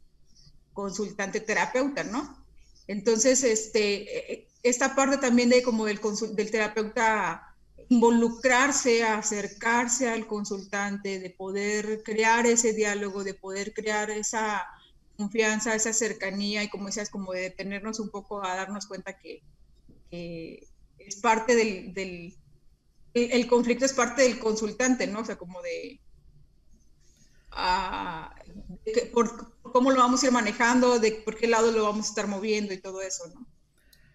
consultante 0.71 1.41
terapeuta, 1.41 2.03
¿no? 2.03 2.45
Entonces, 2.87 3.43
este, 3.43 4.47
esta 4.61 4.95
parte 4.95 5.17
también 5.17 5.49
de 5.49 5.63
como 5.63 5.85
del, 5.85 5.99
del 6.35 6.51
terapeuta 6.51 7.55
involucrarse, 7.89 9.03
acercarse 9.03 10.09
al 10.09 10.27
consultante, 10.27 11.19
de 11.19 11.31
poder 11.31 12.03
crear 12.03 12.45
ese 12.45 12.73
diálogo, 12.73 13.23
de 13.23 13.33
poder 13.33 13.73
crear 13.73 14.11
esa 14.11 14.63
confianza, 15.17 15.73
esa 15.73 15.91
cercanía 15.91 16.63
y 16.63 16.69
como 16.69 16.85
decías, 16.85 17.09
como 17.09 17.33
de 17.33 17.41
detenernos 17.41 17.99
un 17.99 18.09
poco 18.09 18.45
a 18.45 18.55
darnos 18.55 18.85
cuenta 18.85 19.17
que 19.17 19.41
es 20.99 21.17
parte 21.17 21.55
del, 21.55 22.35
el, 23.13 23.47
conflicto 23.47 23.85
es 23.85 23.93
parte 23.93 24.23
del 24.23 24.39
consultante, 24.39 25.07
¿no? 25.07 25.21
O 25.21 25.25
sea, 25.25 25.37
como 25.37 25.61
de, 25.61 25.99
ah, 27.51 28.35
por, 29.13 29.55
cómo 29.61 29.91
lo 29.91 29.97
vamos 29.97 30.23
a 30.23 30.27
ir 30.27 30.31
manejando, 30.31 30.99
de 30.99 31.11
por 31.11 31.37
qué 31.37 31.47
lado 31.47 31.71
lo 31.71 31.83
vamos 31.83 32.07
a 32.07 32.09
estar 32.09 32.27
moviendo 32.27 32.73
y 32.73 32.81
todo 32.81 33.01
eso, 33.01 33.23
¿no? 33.33 33.47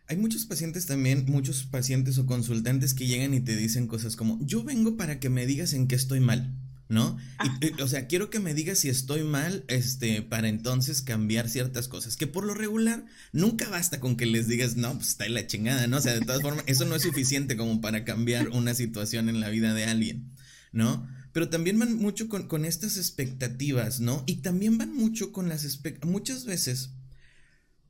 Hay 0.06 0.18
muchos 0.18 0.44
pacientes 0.44 0.84
también, 0.84 1.24
muchos 1.26 1.64
pacientes 1.64 2.18
o 2.18 2.26
consultantes 2.26 2.92
que 2.92 3.06
llegan 3.06 3.32
y 3.32 3.40
te 3.40 3.56
dicen 3.56 3.86
cosas 3.86 4.16
como, 4.16 4.38
yo 4.42 4.62
vengo 4.62 4.98
para 4.98 5.18
que 5.18 5.30
me 5.30 5.46
digas 5.46 5.72
en 5.72 5.88
qué 5.88 5.94
estoy 5.94 6.20
mal. 6.20 6.54
¿No? 6.88 7.16
Y, 7.60 7.80
o 7.80 7.88
sea, 7.88 8.06
quiero 8.06 8.30
que 8.30 8.40
me 8.40 8.54
digas 8.54 8.78
si 8.78 8.88
estoy 8.88 9.24
mal, 9.24 9.64
este, 9.68 10.22
para 10.22 10.48
entonces 10.48 11.02
cambiar 11.02 11.48
ciertas 11.48 11.88
cosas. 11.88 12.16
Que 12.16 12.26
por 12.26 12.44
lo 12.44 12.54
regular, 12.54 13.04
nunca 13.32 13.68
basta 13.68 14.00
con 14.00 14.16
que 14.16 14.26
les 14.26 14.48
digas, 14.48 14.76
no, 14.76 14.94
pues 14.94 15.08
está 15.08 15.26
en 15.26 15.34
la 15.34 15.46
chingada, 15.46 15.86
¿no? 15.86 15.98
O 15.98 16.00
sea, 16.00 16.14
de 16.14 16.20
todas 16.20 16.42
formas, 16.42 16.64
eso 16.66 16.84
no 16.84 16.94
es 16.94 17.02
suficiente 17.02 17.56
como 17.56 17.80
para 17.80 18.04
cambiar 18.04 18.48
una 18.50 18.74
situación 18.74 19.28
en 19.28 19.40
la 19.40 19.48
vida 19.48 19.74
de 19.74 19.84
alguien, 19.84 20.32
¿no? 20.72 21.08
Pero 21.32 21.48
también 21.48 21.78
van 21.78 21.96
mucho 21.96 22.28
con, 22.28 22.46
con 22.46 22.64
estas 22.64 22.96
expectativas, 22.96 24.00
¿no? 24.00 24.22
Y 24.26 24.36
también 24.36 24.78
van 24.78 24.94
mucho 24.94 25.32
con 25.32 25.48
las 25.48 25.80
muchas 26.04 26.44
veces 26.44 26.90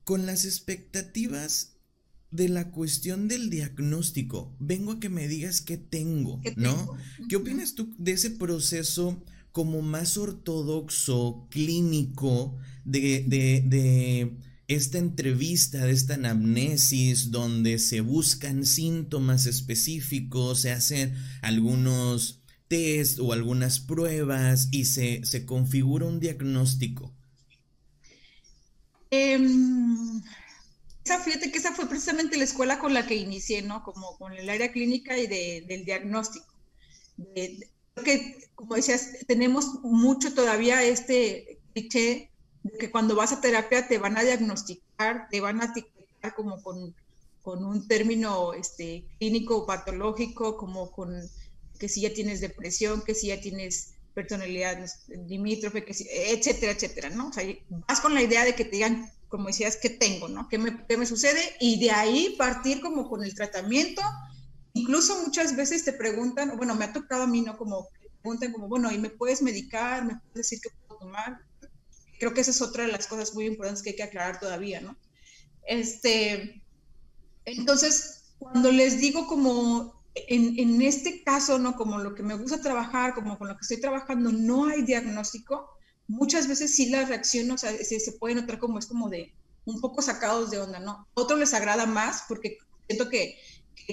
con 0.05 0.27
las 0.27 0.45
expectativas 0.45 1.74
de 2.35 2.49
la 2.49 2.73
cuestión 2.73 3.29
del 3.29 3.49
diagnóstico. 3.49 4.53
Vengo 4.59 4.93
a 4.93 5.01
que 5.01 5.09
me 5.09 5.29
digas 5.29 5.61
qué 5.61 5.77
tengo, 5.77 6.41
¿no? 6.57 6.97
¿Qué 7.29 7.37
opinas 7.37 7.75
tú 7.75 7.95
de 7.97 8.13
ese 8.13 8.31
proceso 8.31 9.23
como 9.53 9.83
más 9.83 10.17
ortodoxo, 10.17 11.47
clínico, 11.49 12.57
de, 12.85 13.25
de, 13.29 13.63
de 13.65 14.37
esta 14.67 14.99
entrevista, 14.99 15.87
de 15.87 15.93
esta 15.93 16.15
anamnesis, 16.15 17.31
donde 17.31 17.79
se 17.79 18.01
buscan 18.01 18.67
síntomas 18.67 19.47
específicos, 19.47 20.63
se 20.63 20.73
hacen 20.73 21.15
algunos 21.41 22.43
test 22.67 23.21
o 23.21 23.33
algunas 23.33 23.79
pruebas 23.79 24.71
y 24.73 24.87
se, 24.87 25.25
se 25.25 25.47
configura 25.47 26.07
un 26.07 26.19
diagnóstico? 26.19 27.15
Em, 29.11 30.21
esa, 31.05 31.19
fíjate 31.21 31.53
que 31.53 31.59
esa 31.59 31.73
fue 31.73 31.87
precisamente 31.87 32.39
la 32.39 32.45
escuela 32.45 32.79
con 32.79 32.95
la 32.95 33.07
que 33.07 33.15
inicié, 33.15 33.61
¿no? 33.63 33.83
Como 33.83 34.17
con 34.17 34.33
el 34.33 34.49
área 34.49 34.73
clínica 34.73 35.19
y 35.19 35.27
del 35.27 35.85
diagnóstico. 35.85 36.47
Porque, 37.95 38.49
como 38.55 38.75
decías, 38.75 39.11
tenemos 39.27 39.81
mucho 39.83 40.35
todavía 40.35 40.83
este 40.83 41.61
cliché 41.73 42.31
de 42.63 42.79
que 42.79 42.91
cuando 42.91 43.15
vas 43.15 43.33
a 43.33 43.41
terapia 43.41 43.87
te 43.87 43.99
van 43.99 44.17
a 44.17 44.23
diagnosticar, 44.23 45.29
te 45.31 45.41
van 45.41 45.61
a 45.61 45.67
etiquetar 45.67 46.35
como 46.35 46.63
con, 46.63 46.95
con 47.43 47.65
un 47.65 47.87
término 47.87 48.55
este, 48.55 49.05
clínico 49.19 49.67
patológico, 49.67 50.57
como 50.57 50.91
con 50.91 51.15
que 51.79 51.89
si 51.89 52.01
ya 52.01 52.15
tienes 52.15 52.41
depresión, 52.41 53.03
que 53.03 53.15
si 53.15 53.27
ya 53.27 53.41
tienes 53.41 53.95
personalidad 54.15 54.79
limítrofe, 55.27 55.85
que 55.85 55.93
si, 55.93 56.09
etcétera, 56.11 56.73
etcétera, 56.73 57.11
¿no? 57.11 57.29
O 57.29 57.33
sea, 57.33 57.45
vas 57.69 58.01
con 58.01 58.15
la 58.15 58.23
idea 58.23 58.45
de 58.45 58.55
que 58.55 58.65
te 58.65 58.77
digan 58.77 59.13
como 59.35 59.49
decías, 59.49 59.77
¿qué 59.83 59.91
tengo? 59.91 60.29
¿no? 60.29 60.49
¿Qué 60.49 60.59
me, 60.59 60.87
¿Qué 60.87 60.97
me 60.97 61.07
sucede? 61.07 61.41
Y 61.59 61.81
de 61.81 61.91
ahí 61.91 62.37
partir 62.39 62.81
como 62.81 63.09
con 63.09 63.25
el 63.25 63.35
tratamiento. 63.35 64.01
Incluso 64.75 65.21
muchas 65.25 65.57
veces 65.57 65.85
te 65.85 65.93
preguntan, 65.93 66.57
bueno, 66.57 66.77
me 66.77 66.85
ha 66.85 66.93
tocado 66.93 67.25
a 67.25 67.27
mí, 67.27 67.41
¿no? 67.41 67.57
Como 67.57 67.89
preguntan 68.23 68.53
como, 68.53 68.69
bueno, 68.69 68.93
¿y 68.93 68.99
me 68.99 69.11
puedes 69.11 69.43
medicar? 69.43 70.05
¿Me 70.05 70.15
puedes 70.15 70.35
decir 70.35 70.61
qué 70.63 70.71
puedo 70.87 71.01
tomar? 71.01 71.41
Creo 72.21 72.33
que 72.33 72.43
esa 72.43 72.53
es 72.53 72.63
otra 72.63 72.87
de 72.87 72.93
las 72.93 73.09
cosas 73.09 73.35
muy 73.35 73.47
importantes 73.47 73.83
que 73.83 73.91
hay 73.91 73.97
que 73.97 74.05
aclarar 74.05 74.39
todavía, 74.39 74.81
¿no? 74.81 74.97
Este, 75.67 76.63
entonces, 77.45 78.37
cuando 78.39 78.71
les 78.71 79.01
digo 79.01 79.27
como 79.27 80.01
en, 80.15 80.57
en, 80.61 80.81
este 80.81 81.25
caso, 81.25 81.59
¿no? 81.59 81.75
Como 81.75 81.99
lo 81.99 82.15
que 82.15 82.23
me 82.23 82.37
gusta 82.37 82.61
trabajar, 82.61 83.15
como 83.15 83.37
con 83.37 83.49
lo 83.49 83.55
que 83.55 83.63
estoy 83.63 83.81
trabajando, 83.81 84.31
no 84.31 84.67
hay 84.67 84.83
diagnóstico, 84.83 85.71
muchas 86.07 86.49
veces 86.49 86.75
sí 86.75 86.91
la 86.91 87.05
reacción, 87.05 87.51
o 87.51 87.59
sea, 87.59 87.73
se, 87.77 88.01
se 88.01 88.13
puede 88.13 88.35
notar 88.35 88.59
como 88.59 88.79
es 88.79 88.87
como 88.87 89.09
de 89.09 89.33
un 89.65 89.81
poco 89.81 90.03
sacados 90.03 90.51
de 90.51 90.59
onda, 90.59 90.79
¿no? 90.79 90.93
A 90.93 91.09
otros 91.15 91.39
les 91.39 91.55
agrada 91.55 91.87
más 91.87 92.25
porque 92.29 92.59
siento 92.87 93.09
que, 93.09 93.39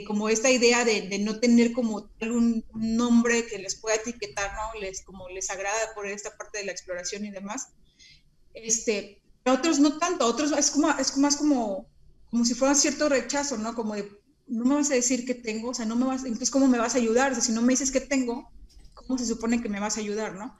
como 0.05 0.29
esta 0.29 0.49
idea 0.49 0.85
de, 0.85 1.19
no 1.19 1.39
tener 1.39 1.73
como 1.73 2.09
un, 2.21 2.63
nombre 2.73 3.45
que 3.47 3.57
les 3.57 3.75
pueda 3.75 3.95
etiquetar, 3.95 4.51
¿no? 4.53 4.79
Les, 4.79 5.03
como 5.03 5.29
les 5.29 5.49
agrada 5.49 5.93
por 5.95 6.07
esta 6.07 6.35
parte 6.37 6.59
de 6.59 6.65
la 6.65 6.71
exploración 6.71 7.25
y 7.25 7.31
demás. 7.31 7.69
Este, 8.53 9.21
a 9.45 9.53
otros 9.53 9.79
no 9.79 9.97
tanto, 9.97 10.25
a 10.25 10.27
otros 10.27 10.51
es 10.51 10.71
como, 10.71 10.91
es 10.91 11.17
más 11.17 11.37
como, 11.37 11.87
como 12.29 12.45
si 12.45 12.53
fuera 12.53 12.75
cierto 12.75 13.09
rechazo, 13.09 13.57
¿no? 13.57 13.75
Como 13.75 13.95
de, 13.95 14.09
no 14.47 14.65
me 14.65 14.75
vas 14.75 14.91
a 14.91 14.95
decir 14.95 15.25
que 15.25 15.35
tengo, 15.35 15.69
o 15.69 15.73
sea, 15.73 15.85
no 15.85 15.95
me 15.95 16.05
vas, 16.05 16.23
entonces, 16.23 16.51
¿cómo 16.51 16.67
me 16.67 16.77
vas 16.77 16.95
a 16.95 16.99
ayudar? 16.99 17.39
Si 17.41 17.51
no 17.51 17.61
me 17.61 17.73
dices 17.73 17.91
que 17.91 18.01
tengo, 18.01 18.51
¿cómo 18.93 19.17
se 19.17 19.25
supone 19.25 19.61
que 19.61 19.69
me 19.69 19.79
vas 19.79 19.97
a 19.97 20.01
ayudar, 20.01 20.35
no? 20.35 20.57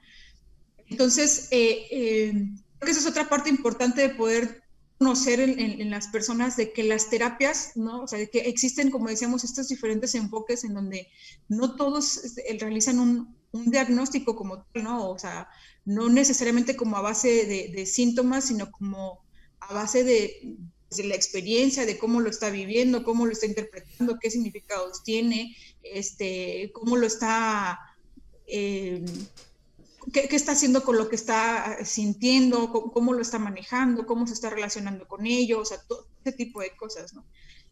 Entonces, 0.91 1.47
eh, 1.51 1.87
eh, 1.89 2.31
creo 2.33 2.85
que 2.85 2.91
esa 2.91 2.99
es 2.99 3.07
otra 3.07 3.29
parte 3.29 3.49
importante 3.49 4.01
de 4.01 4.09
poder 4.09 4.61
conocer 4.99 5.39
en, 5.39 5.89
las 5.89 6.09
personas 6.09 6.57
de 6.57 6.73
que 6.73 6.83
las 6.83 7.09
terapias, 7.09 7.71
¿no? 7.75 8.03
O 8.03 8.07
sea, 8.07 8.19
de 8.19 8.29
que 8.29 8.41
existen, 8.41 8.91
como 8.91 9.07
decíamos, 9.07 9.43
estos 9.43 9.69
diferentes 9.69 10.13
enfoques 10.13 10.63
en 10.63 10.75
donde 10.75 11.07
no 11.47 11.75
todos 11.75 12.17
este, 12.17 12.43
realizan 12.59 12.99
un, 12.99 13.35
diagnóstico 13.51 14.35
como 14.35 14.63
tal, 14.63 14.83
¿no? 14.83 15.09
O 15.09 15.17
sea, 15.17 15.47
no 15.85 16.09
necesariamente 16.09 16.75
como 16.75 16.97
a 16.97 17.01
base 17.01 17.45
de, 17.45 17.85
síntomas, 17.85 18.45
sino 18.45 18.69
como 18.69 19.23
a 19.61 19.73
base 19.73 20.03
de, 20.03 20.57
la 21.03 21.15
experiencia, 21.15 21.85
de 21.85 21.97
cómo 21.97 22.19
lo 22.19 22.29
está 22.29 22.49
viviendo, 22.49 23.03
cómo 23.03 23.25
lo 23.25 23.31
está 23.31 23.45
interpretando, 23.45 24.19
qué 24.19 24.29
significados 24.29 25.03
tiene, 25.03 25.55
este, 25.83 26.69
cómo 26.73 26.97
lo 26.97 27.07
está... 27.07 27.79
Eh, 28.45 29.03
qué, 30.11 30.27
está 30.35 30.53
haciendo 30.53 30.83
con 30.83 30.97
lo 30.97 31.09
que 31.09 31.15
está 31.15 31.83
sintiendo, 31.85 32.71
cómo, 32.71 33.13
lo 33.13 33.21
está 33.21 33.39
manejando, 33.39 34.05
cómo 34.05 34.27
se 34.27 34.33
está 34.33 34.49
relacionando 34.49 35.07
con 35.07 35.25
ellos, 35.25 35.59
o 35.59 35.65
sea, 35.65 35.81
todo 35.87 36.07
ese 36.23 36.35
tipo 36.35 36.61
de 36.61 36.75
cosas, 36.75 37.13
¿no? 37.13 37.25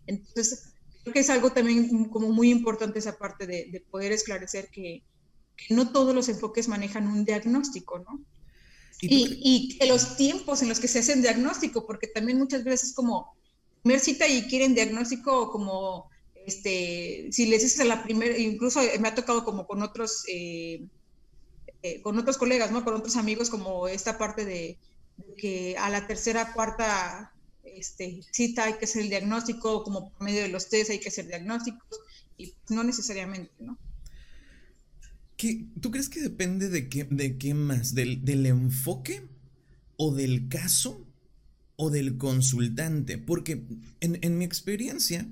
Entonces, 0.06 0.74
creo 1.04 1.13
que 1.13 1.20
es 1.20 1.30
algo 1.30 1.52
también 1.52 2.06
como 2.06 2.30
muy 2.30 2.50
importante 2.50 3.00
esa 3.00 3.18
parte 3.18 3.48
de, 3.48 3.84
poder 3.89 4.12
esclarecer 4.12 4.70
que, 4.70 5.04
no 5.70 5.92
todos 5.92 6.15
los 6.15 6.30
enfoques 6.30 6.70
manejan 6.70 7.08
un 7.08 7.26
diagnóstico, 7.26 8.00
¿no? 8.00 8.24
Y, 9.02 9.78
y, 9.82 9.88
los 9.88 10.15
tiempos 10.15 10.62
en 10.62 10.70
los 10.70 10.80
que 10.80 10.88
se 10.88 11.00
hacen 11.00 11.22
diagnóstico, 11.22 11.86
porque 11.86 12.08
también 12.08 12.38
muchas 12.38 12.63
veces 12.63 12.89
es 12.89 12.96
como 12.96 13.34
primer 13.82 14.00
cita 14.00 14.28
y 14.28 14.44
quieren 14.44 14.74
diagnóstico 14.74 15.52
como, 15.52 16.10
este, 16.46 17.28
si 17.32 17.48
les 17.48 17.63
dices 17.63 17.80
a 17.82 17.86
la 17.86 18.04
primera, 18.04 18.38
incluso 18.38 18.80
me 19.00 19.08
ha 19.08 19.15
tocado 19.15 19.44
como 19.44 19.68
con 19.68 19.82
otros 19.82 20.24
eh, 20.32 20.86
eh, 21.82 22.02
con 22.02 22.18
otros 22.18 22.38
colegas, 22.38 22.72
¿no? 22.72 22.84
Con 22.84 22.96
otros 22.96 23.15
amigos, 23.15 23.50
como 23.50 23.88
esta 23.88 24.18
parte 24.18 24.46
de, 24.46 24.78
que 25.38 25.78
a 25.78 25.89
la 25.89 26.08
tercera, 26.08 26.54
cuarta 26.54 27.34
este, 27.63 28.22
cita 28.32 28.65
hay 28.65 28.74
que 28.74 28.86
hacer 28.86 29.04
el 29.04 29.10
diagnóstico, 29.10 29.84
como 29.84 30.12
por 30.12 30.22
medio 30.22 30.42
de 30.42 30.50
los 30.50 30.70
test 30.70 30.92
hay 30.92 31.00
que 31.00 31.10
hacer 31.10 31.28
diagnósticos, 31.28 32.00
y 32.38 32.54
no 32.70 32.84
necesariamente, 32.84 33.52
¿no? 33.60 33.78
¿Tú 35.80 35.92
crees 35.92 36.10
que 36.10 36.20
depende 36.20 36.68
de 36.68 36.89
qué, 36.89 37.06
de 37.06 37.38
qué 37.38 37.54
más? 37.54 37.96
¿Del, 37.96 38.26
¿Del 38.26 38.46
enfoque 38.46 39.26
o 39.96 40.13
del 40.13 40.50
caso 40.50 41.08
o 41.78 41.89
del 41.89 42.18
consultante? 42.18 43.18
Porque 43.18 43.63
en, 44.02 44.20
en 44.22 44.38
mi 44.38 44.44
experiencia, 44.44 45.26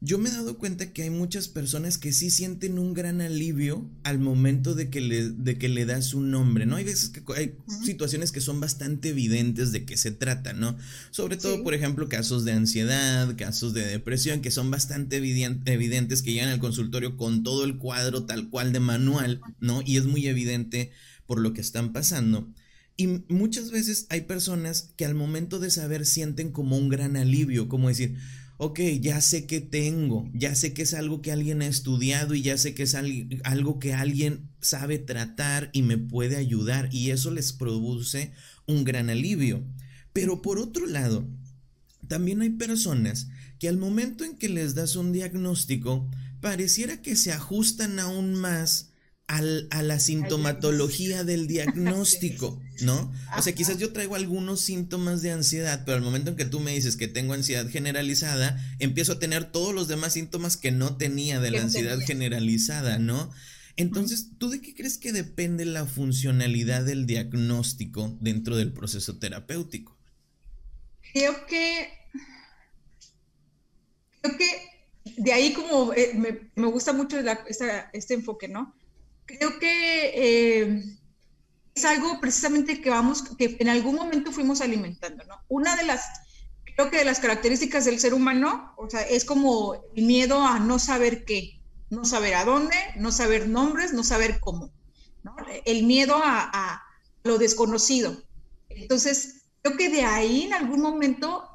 yo 0.00 0.18
me 0.18 0.28
he 0.28 0.32
dado 0.32 0.58
cuenta 0.58 0.92
que 0.92 1.02
hay 1.02 1.10
muchas 1.10 1.48
personas 1.48 1.98
que 1.98 2.12
sí 2.12 2.30
sienten 2.30 2.78
un 2.78 2.94
gran 2.94 3.20
alivio 3.20 3.90
al 4.04 4.20
momento 4.20 4.76
de 4.76 4.90
que 4.90 5.00
le, 5.00 5.30
de 5.30 5.58
que 5.58 5.68
le 5.68 5.86
das 5.86 6.14
un 6.14 6.30
nombre, 6.30 6.66
¿no? 6.66 6.76
Hay 6.76 6.84
veces 6.84 7.08
que 7.08 7.20
hay 7.36 7.56
situaciones 7.84 8.30
que 8.30 8.40
son 8.40 8.60
bastante 8.60 9.08
evidentes 9.08 9.72
de 9.72 9.84
qué 9.84 9.96
se 9.96 10.12
trata, 10.12 10.52
¿no? 10.52 10.76
Sobre 11.10 11.36
todo, 11.36 11.64
por 11.64 11.74
ejemplo, 11.74 12.08
casos 12.08 12.44
de 12.44 12.52
ansiedad, 12.52 13.34
casos 13.36 13.74
de 13.74 13.86
depresión, 13.86 14.40
que 14.40 14.52
son 14.52 14.70
bastante 14.70 15.16
evidentes, 15.16 16.22
que 16.22 16.32
llegan 16.32 16.50
al 16.50 16.60
consultorio 16.60 17.16
con 17.16 17.42
todo 17.42 17.64
el 17.64 17.78
cuadro 17.78 18.22
tal 18.22 18.50
cual 18.50 18.72
de 18.72 18.80
manual, 18.80 19.40
¿no? 19.58 19.82
Y 19.84 19.96
es 19.96 20.04
muy 20.04 20.28
evidente 20.28 20.92
por 21.26 21.40
lo 21.40 21.52
que 21.54 21.60
están 21.60 21.92
pasando. 21.92 22.48
Y 22.96 23.24
muchas 23.28 23.72
veces 23.72 24.06
hay 24.10 24.22
personas 24.22 24.90
que 24.96 25.04
al 25.04 25.14
momento 25.16 25.58
de 25.58 25.70
saber 25.70 26.06
sienten 26.06 26.52
como 26.52 26.76
un 26.78 26.88
gran 26.88 27.16
alivio, 27.16 27.68
como 27.68 27.88
decir, 27.88 28.16
ok, 28.58 28.80
ya 29.00 29.20
sé 29.20 29.46
que 29.46 29.60
tengo, 29.60 30.28
ya 30.34 30.54
sé 30.54 30.74
que 30.74 30.82
es 30.82 30.92
algo 30.92 31.22
que 31.22 31.32
alguien 31.32 31.62
ha 31.62 31.68
estudiado 31.68 32.34
y 32.34 32.42
ya 32.42 32.58
sé 32.58 32.74
que 32.74 32.82
es 32.82 32.94
algo 32.94 33.78
que 33.78 33.94
alguien 33.94 34.50
sabe 34.60 34.98
tratar 34.98 35.70
y 35.72 35.82
me 35.82 35.96
puede 35.96 36.36
ayudar 36.36 36.88
y 36.92 37.10
eso 37.10 37.30
les 37.30 37.52
produce 37.52 38.32
un 38.66 38.84
gran 38.84 39.10
alivio. 39.10 39.64
Pero 40.12 40.42
por 40.42 40.58
otro 40.58 40.86
lado, 40.86 41.24
también 42.08 42.42
hay 42.42 42.50
personas 42.50 43.28
que 43.60 43.68
al 43.68 43.76
momento 43.76 44.24
en 44.24 44.36
que 44.36 44.48
les 44.48 44.74
das 44.74 44.96
un 44.96 45.12
diagnóstico, 45.12 46.10
pareciera 46.40 47.00
que 47.00 47.14
se 47.14 47.32
ajustan 47.32 48.00
aún 48.00 48.34
más 48.34 48.90
a 49.28 49.82
la 49.82 50.00
sintomatología 50.00 51.22
del 51.22 51.46
diagnóstico, 51.48 52.60
¿no? 52.82 53.12
O 53.36 53.42
sea, 53.42 53.54
quizás 53.54 53.78
yo 53.78 53.92
traigo 53.92 54.14
algunos 54.14 54.60
síntomas 54.60 55.22
de 55.22 55.32
ansiedad, 55.32 55.82
pero 55.84 55.96
al 55.96 56.02
momento 56.02 56.30
en 56.30 56.36
que 56.36 56.44
tú 56.44 56.60
me 56.60 56.74
dices 56.74 56.96
que 56.96 57.08
tengo 57.08 57.34
ansiedad 57.34 57.68
generalizada, 57.68 58.58
empiezo 58.78 59.12
a 59.12 59.18
tener 59.18 59.50
todos 59.50 59.74
los 59.74 59.88
demás 59.88 60.12
síntomas 60.12 60.56
que 60.56 60.70
no 60.70 60.96
tenía 60.96 61.40
de 61.40 61.50
la 61.50 61.62
ansiedad 61.62 61.98
generalizada, 62.00 62.98
¿no? 62.98 63.30
Entonces, 63.76 64.30
¿tú 64.38 64.50
de 64.50 64.60
qué 64.60 64.74
crees 64.74 64.98
que 64.98 65.12
depende 65.12 65.64
la 65.64 65.86
funcionalidad 65.86 66.84
del 66.84 67.06
diagnóstico 67.06 68.16
dentro 68.20 68.56
del 68.56 68.72
proceso 68.72 69.18
terapéutico? 69.18 69.96
Creo 71.12 71.46
que, 71.46 71.88
creo 74.20 74.36
que 74.36 75.12
de 75.16 75.32
ahí 75.32 75.52
como 75.52 75.92
eh, 75.94 76.12
me, 76.54 76.66
gusta 76.66 76.92
mucho 76.92 77.18
este 77.92 78.14
enfoque, 78.14 78.48
¿no? 78.48 78.74
creo 79.28 79.58
que 79.58 80.12
eh, 80.14 80.82
es 81.78 81.84
algo 81.84 82.20
precisamente 82.20 82.80
que 82.80 82.90
vamos, 82.90 83.22
que 83.36 83.56
en 83.60 83.68
algún 83.68 83.94
momento 83.94 84.32
fuimos 84.32 84.60
alimentando, 84.60 85.24
¿no? 85.24 85.36
Una 85.48 85.76
de 85.76 85.84
las, 85.84 86.02
creo 86.74 86.90
que 86.90 86.98
de 86.98 87.04
las 87.04 87.20
características 87.20 87.84
del 87.84 88.00
ser 88.00 88.14
humano, 88.14 88.74
o 88.76 88.90
sea, 88.90 89.02
es 89.02 89.24
como 89.24 89.80
el 89.94 90.04
miedo 90.04 90.42
a 90.44 90.58
no 90.58 90.80
saber 90.80 91.24
qué, 91.24 91.60
no 91.88 92.04
saber 92.04 92.34
a 92.34 92.44
dónde, 92.44 92.76
no 92.96 93.12
saber 93.12 93.48
nombres, 93.48 93.92
no 93.92 94.02
saber 94.02 94.40
cómo. 94.40 94.72
El 95.64 95.84
miedo 95.84 96.16
a, 96.16 96.50
a 96.52 96.82
lo 97.22 97.38
desconocido. 97.38 98.24
Entonces, 98.68 99.42
creo 99.62 99.76
que 99.76 99.88
de 99.88 100.02
ahí 100.02 100.42
en 100.42 100.54
algún 100.54 100.80
momento, 100.80 101.48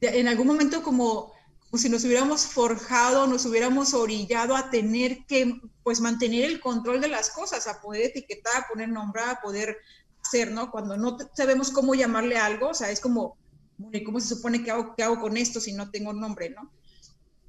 en 0.00 0.26
algún 0.26 0.48
momento 0.48 0.82
como 0.82 1.32
como 1.70 1.80
si 1.82 1.88
nos 1.88 2.04
hubiéramos 2.04 2.46
forjado, 2.46 3.26
nos 3.26 3.44
hubiéramos 3.44 3.92
orillado 3.94 4.56
a 4.56 4.70
tener 4.70 5.26
que, 5.26 5.60
pues, 5.82 6.00
mantener 6.00 6.44
el 6.44 6.60
control 6.60 7.00
de 7.00 7.08
las 7.08 7.30
cosas, 7.30 7.66
a 7.66 7.80
poder 7.80 8.06
etiquetar, 8.06 8.56
a 8.56 8.68
poner 8.68 8.88
nombrar, 8.88 9.30
a 9.30 9.40
poder 9.40 9.78
hacer, 10.22 10.52
¿no? 10.52 10.70
Cuando 10.70 10.96
no 10.96 11.16
sabemos 11.34 11.70
cómo 11.70 11.94
llamarle 11.94 12.36
algo, 12.38 12.68
o 12.68 12.74
sea, 12.74 12.90
es 12.90 13.00
como, 13.00 13.36
¿cómo 14.04 14.20
se 14.20 14.28
supone 14.28 14.62
que 14.62 14.70
hago, 14.70 14.94
que 14.94 15.02
hago 15.02 15.20
con 15.20 15.36
esto 15.36 15.60
si 15.60 15.72
no 15.72 15.90
tengo 15.90 16.12
nombre, 16.12 16.50
¿no? 16.50 16.70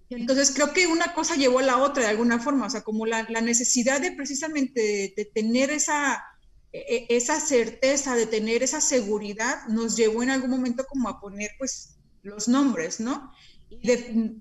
Entonces 0.09 0.51
creo 0.51 0.71
que 0.71 0.87
una 0.87 1.13
cosa 1.13 1.35
llevó 1.35 1.59
a 1.59 1.63
la 1.63 1.77
otra 1.77 2.03
de 2.03 2.09
alguna 2.09 2.39
forma, 2.39 2.67
o 2.67 2.69
sea, 2.69 2.81
como 2.81 3.05
la, 3.05 3.23
necesidad 3.23 3.99
de 3.99 4.13
precisamente 4.13 5.13
de, 5.15 5.25
tener 5.25 5.69
esa, 5.69 6.23
e, 6.71 7.07
e, 7.09 7.17
esa 7.17 7.39
certeza, 7.39 8.15
de 8.15 8.25
tener 8.25 8.63
esa 8.63 8.79
seguridad, 8.79 9.67
nos 9.67 9.97
llevó 9.97 10.23
en 10.23 10.29
algún 10.29 10.49
momento 10.49 10.85
como 10.87 11.09
a 11.09 11.19
poner 11.19 11.51
pues 11.57 11.97
los 12.23 12.47
nombres, 12.47 12.99
¿no? 13.01 13.31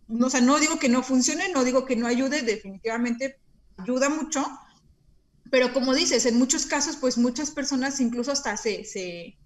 No 0.08 0.58
digo 0.58 0.78
que 0.78 0.88
no 0.88 1.02
funcione, 1.02 1.48
no 1.52 1.64
digo 1.64 1.84
que 1.84 1.96
no 1.96 2.06
ayude, 2.06 2.42
definitivamente 2.42 3.38
ayuda 3.76 4.08
mucho, 4.08 4.46
pero 5.50 5.72
como 5.72 5.94
dices, 5.94 6.26
en 6.26 6.38
muchos 6.38 6.66
casos, 6.66 6.96
pues 6.96 7.18
muchas 7.18 7.50
personas 7.50 8.00
incluso 8.00 8.32
hasta 8.32 8.56
se, 8.56 8.84
se, 8.84 9.36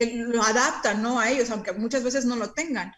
lo 0.00 0.42
adaptan, 0.42 1.02
¿no? 1.02 1.20
A 1.20 1.30
ellos, 1.30 1.50
aunque 1.50 1.72
muchas 1.72 2.02
veces 2.02 2.24
no 2.24 2.36
lo 2.36 2.52
tengan. 2.52 2.92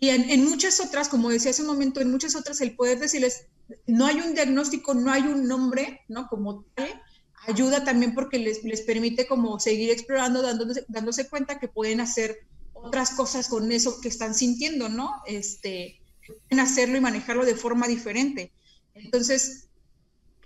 Y 0.00 0.10
en, 0.10 0.44
muchas 0.44 0.80
otras, 0.80 1.08
como 1.08 1.30
decía 1.30 1.50
hace 1.50 1.62
un 1.62 1.68
momento, 1.68 2.00
en 2.00 2.10
muchas 2.10 2.36
otras 2.36 2.60
el 2.60 2.76
poder 2.76 2.98
decirles, 2.98 3.46
no 3.86 4.06
hay 4.06 4.20
un 4.20 4.34
diagnóstico, 4.34 4.94
no 4.94 5.12
hay 5.12 5.22
un 5.22 5.46
nombre, 5.46 6.02
¿no? 6.08 6.28
Como 6.28 6.64
tal, 6.74 7.02
ayuda 7.46 7.84
también 7.84 8.14
porque 8.14 8.38
les, 8.38 8.62
les 8.64 8.82
permite 8.82 9.26
como 9.26 9.58
seguir 9.58 9.90
explorando, 9.90 10.42
dándose, 10.42 10.84
dándose 10.88 11.28
cuenta 11.28 11.58
que 11.58 11.68
pueden 11.68 12.00
hacer 12.00 12.38
otras 12.82 13.10
cosas 13.10 13.48
con 13.48 13.70
eso 13.72 14.00
que 14.00 14.08
están 14.08 14.34
sintiendo, 14.34 14.88
¿no? 14.88 15.10
Este, 15.26 16.00
pueden 16.26 16.60
hacerlo 16.60 16.96
y 16.96 17.00
manejarlo 17.00 17.44
de 17.44 17.54
forma 17.54 17.88
diferente. 17.88 18.52
Entonces, 18.94 19.68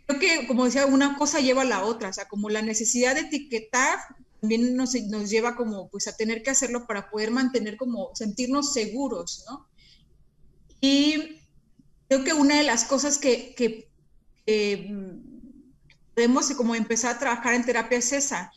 creo 0.07 0.21
que, 0.21 0.47
como 0.47 0.65
decía, 0.65 0.87
una 0.87 1.17
cosa 1.17 1.41
lleva 1.41 1.63
a 1.63 1.67
la 1.67 1.85
otra, 1.85 2.09
o 2.11 2.13
sea, 2.13 2.29
como 2.29 2.51
la 2.51 2.63
necesidad 2.63 3.15
de 3.15 3.23
etiquetar 3.23 3.99
también 4.41 4.75
nos, 4.75 4.95
nos 4.95 5.31
lleva 5.31 5.55
como, 5.55 5.89
pues, 5.89 6.09
a 6.09 6.17
tener 6.17 6.43
que 6.43 6.51
hacerlo 6.51 6.87
para 6.87 7.11
poder 7.11 7.31
mantener 7.31 7.77
como, 7.77 8.11
sentirnos 8.15 8.73
seguros, 8.73 9.45
¿no? 9.49 9.69
Y 10.81 11.41
creo 12.09 12.25
que 12.25 12.33
una 12.33 12.57
de 12.57 12.65
las 12.65 12.85
cosas 12.85 13.19
que, 13.19 13.55
que, 13.55 13.89
podemos 16.15 16.51
como 16.51 16.75
empezar 16.75 17.15
a 17.15 17.19
trabajar 17.21 17.55
en 17.55 17.65
terapia 17.65 17.99
es 17.99 18.13
esa, 18.13 18.53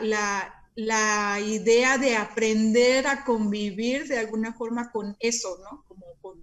la, 0.00 0.57
la 0.78 1.40
idea 1.40 1.98
de 1.98 2.14
aprender 2.14 3.08
a 3.08 3.24
convivir 3.24 4.06
de 4.06 4.16
alguna 4.16 4.54
forma 4.54 4.92
con 4.92 5.16
eso, 5.18 5.58
¿no? 5.64 5.84
Como 5.88 6.06
con, 6.20 6.40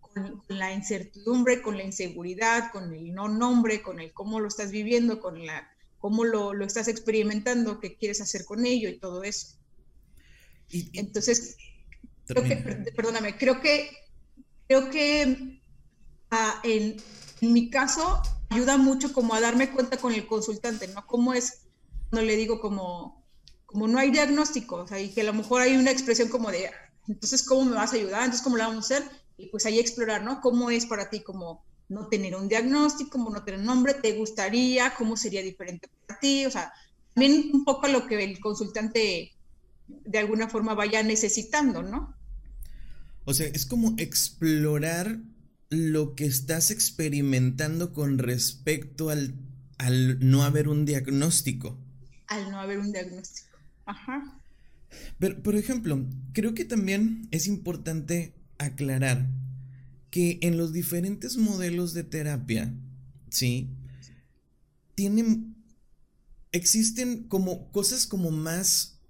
con, 0.00 0.42
la 0.48 0.72
incertidumbre, 0.72 1.62
con 1.62 1.76
la 1.76 1.84
inseguridad, 1.84 2.72
con 2.72 2.92
el 2.92 3.14
no 3.14 3.28
nombre, 3.28 3.80
con 3.80 4.00
el 4.00 4.12
cómo 4.12 4.40
lo 4.40 4.48
estás 4.48 4.72
viviendo, 4.72 5.20
con 5.20 5.46
la 5.46 5.70
cómo 6.00 6.24
lo, 6.24 6.52
lo 6.52 6.66
estás 6.66 6.88
experimentando, 6.88 7.78
qué 7.78 7.96
quieres 7.96 8.20
hacer 8.20 8.44
con 8.44 8.66
ello 8.66 8.88
y 8.88 8.98
todo 8.98 9.22
eso. 9.22 9.56
Entonces, 10.92 11.56
perdóname, 12.96 13.38
creo 13.38 13.60
que, 13.60 13.88
creo 14.66 14.90
que 14.90 15.62
ah, 16.32 16.60
en, 16.64 16.96
en, 17.40 17.52
mi 17.52 17.70
caso 17.70 18.20
ayuda 18.50 18.78
mucho 18.78 19.12
como 19.12 19.32
a 19.32 19.40
darme 19.40 19.70
cuenta 19.70 19.96
con 19.96 20.12
el 20.12 20.26
consultante, 20.26 20.88
¿no? 20.88 21.06
Cómo 21.06 21.34
es 21.34 21.68
cuando 22.10 22.26
le 22.26 22.34
digo 22.34 22.60
como, 22.60 23.23
como 23.74 23.88
no 23.88 23.98
hay 23.98 24.12
diagnóstico, 24.12 24.76
o 24.76 24.86
sea, 24.86 25.00
y 25.00 25.08
que 25.08 25.22
a 25.22 25.24
lo 25.24 25.34
mejor 25.34 25.60
hay 25.60 25.76
una 25.76 25.90
expresión 25.90 26.28
como 26.28 26.52
de, 26.52 26.70
entonces, 27.08 27.42
¿cómo 27.42 27.64
me 27.64 27.74
vas 27.74 27.92
a 27.92 27.96
ayudar? 27.96 28.20
Entonces, 28.20 28.42
¿cómo 28.42 28.56
lo 28.56 28.62
vamos 28.62 28.88
a 28.88 28.94
hacer? 28.94 29.10
Y 29.36 29.48
pues 29.48 29.66
ahí 29.66 29.80
explorar, 29.80 30.22
¿no? 30.22 30.40
¿Cómo 30.40 30.70
es 30.70 30.86
para 30.86 31.10
ti 31.10 31.24
como 31.24 31.64
no 31.88 32.06
tener 32.06 32.36
un 32.36 32.46
diagnóstico, 32.46 33.10
como 33.10 33.30
no 33.30 33.42
tener 33.42 33.58
un 33.58 33.66
nombre? 33.66 33.94
¿Te 33.94 34.12
gustaría? 34.12 34.94
¿Cómo 34.96 35.16
sería 35.16 35.42
diferente 35.42 35.88
para 36.06 36.20
ti? 36.20 36.46
O 36.46 36.52
sea, 36.52 36.72
también 37.14 37.50
un 37.52 37.64
poco 37.64 37.88
lo 37.88 38.06
que 38.06 38.22
el 38.22 38.38
consultante 38.38 39.32
de 39.88 40.18
alguna 40.20 40.48
forma 40.48 40.74
vaya 40.74 41.02
necesitando, 41.02 41.82
¿no? 41.82 42.14
O 43.24 43.34
sea, 43.34 43.48
es 43.48 43.66
como 43.66 43.94
explorar 43.98 45.18
lo 45.68 46.14
que 46.14 46.26
estás 46.26 46.70
experimentando 46.70 47.92
con 47.92 48.18
respecto 48.18 49.10
al, 49.10 49.34
al 49.78 50.20
no 50.20 50.44
haber 50.44 50.68
un 50.68 50.84
diagnóstico. 50.84 51.76
Al 52.28 52.52
no 52.52 52.60
haber 52.60 52.78
un 52.78 52.92
diagnóstico. 52.92 53.53
Ajá. 53.86 54.40
Pero, 55.18 55.42
por 55.42 55.56
ejemplo, 55.56 56.06
creo 56.32 56.54
que 56.54 56.64
también 56.64 57.28
es 57.30 57.46
importante 57.46 58.34
aclarar 58.58 59.28
que 60.10 60.38
en 60.42 60.56
los 60.56 60.72
diferentes 60.72 61.36
modelos 61.36 61.92
de 61.92 62.04
terapia, 62.04 62.72
¿sí? 63.30 63.70
Tienen, 64.94 65.56
existen 66.52 67.24
como 67.24 67.72
cosas 67.72 68.06
como 68.06 68.30
más 68.30 69.00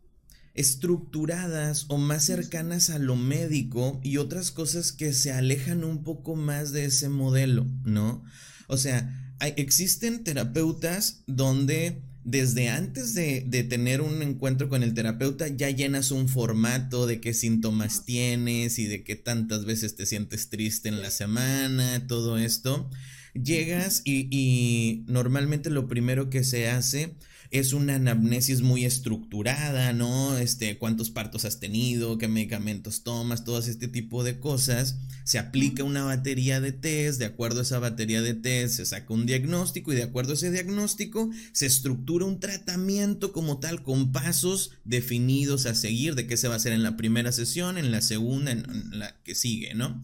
estructuradas 0.55 1.87
o 1.89 1.99
más 1.99 2.25
cercanas 2.25 2.89
a 2.89 2.99
lo 2.99 3.17
médico 3.17 4.01
y 4.03 4.17
otras 4.19 4.53
cosas 4.53 4.93
que 4.93 5.13
se 5.13 5.33
alejan 5.33 5.85
un 5.85 6.05
poco 6.05 6.37
más 6.37 6.73
de 6.73 6.87
ese 6.87 7.09
modelo, 7.09 7.67
¿no? 7.85 8.25
O 8.69 8.77
sea, 8.77 9.35
hay, 9.41 9.53
existen 9.57 10.25
terapeutas 10.25 11.23
donde 11.27 12.03
desde 12.25 12.71
antes 12.71 13.15
de, 13.15 13.45
de, 13.47 13.65
tener 13.65 14.01
un 14.01 14.23
encuentro 14.23 14.71
con 14.71 14.83
el 14.83 14.95
terapeuta 14.95 15.47
ya 15.49 15.69
llenas 15.71 16.11
un 16.11 16.29
formato 16.29 17.07
de 17.07 17.21
qué 17.21 17.35
síntomas 17.35 18.05
tienes 18.07 18.79
y 18.79 18.87
de 18.87 19.05
qué 19.05 19.15
tantas 19.15 19.67
veces 19.67 19.95
te 19.95 20.07
sientes 20.07 20.49
triste 20.49 20.89
en 20.89 21.03
la 21.03 21.11
semana, 21.11 22.07
todo 22.07 22.39
esto. 22.39 22.91
Llegas 23.35 24.01
y, 24.05 24.29
y 24.31 25.05
normalmente 25.07 25.69
lo 25.69 25.87
primero 25.87 26.31
que 26.31 26.45
se 26.45 26.69
hace 26.69 27.15
es 27.55 27.73
una 27.73 27.95
anamnesis 27.95 28.63
muy 28.63 28.85
estructurada, 28.85 29.93
¿no? 29.93 30.37
Este, 30.37 30.77
cuántos 30.77 31.11
partos 31.11 31.45
has 31.45 31.61
tenido, 31.61 32.19
qué 32.19 32.27
medicamentos 32.27 33.05
tomas, 33.05 33.45
todo 33.45 33.61
este 33.61 33.87
tipo 33.87 34.25
de 34.25 34.41
cosas. 34.41 34.99
Se 35.23 35.39
aplica 35.39 35.85
una 35.85 36.03
batería 36.03 36.61
de 36.61 36.73
test, 36.73 37.21
de 37.21 37.27
acuerdo 37.27 37.61
a 37.61 37.63
esa 37.63 37.79
batería 37.79 38.23
de 38.23 38.35
test 38.35 38.75
se 38.75 38.87
saca 38.87 39.15
un 39.15 39.25
diagnóstico 39.25 39.93
y 39.93 39.97
de 39.97 40.03
acuerdo 40.03 40.33
a 40.33 40.35
ese 40.35 40.51
diagnóstico 40.51 41.31
se 41.53 41.67
estructura 41.67 42.25
un 42.25 42.41
tratamiento 42.41 43.33
como 43.33 43.61
tal 43.61 43.85
con 43.85 44.11
pasos 44.11 44.73
definidos 44.85 45.67
a 45.67 45.77
seguir 45.77 46.17
de 46.17 46.27
qué 46.27 46.37
se 46.37 46.49
va 46.49 46.55
a 46.55 46.57
hacer 46.57 46.73
en 46.73 46.83
la 46.83 46.97
primera 46.97 47.31
sesión, 47.31 47.79
en 47.79 47.93
la 47.93 48.01
segunda, 48.01 48.51
en, 48.51 48.99
la 48.99 49.23
que 49.23 49.37
sigue, 49.37 49.75
¿no? 49.75 50.03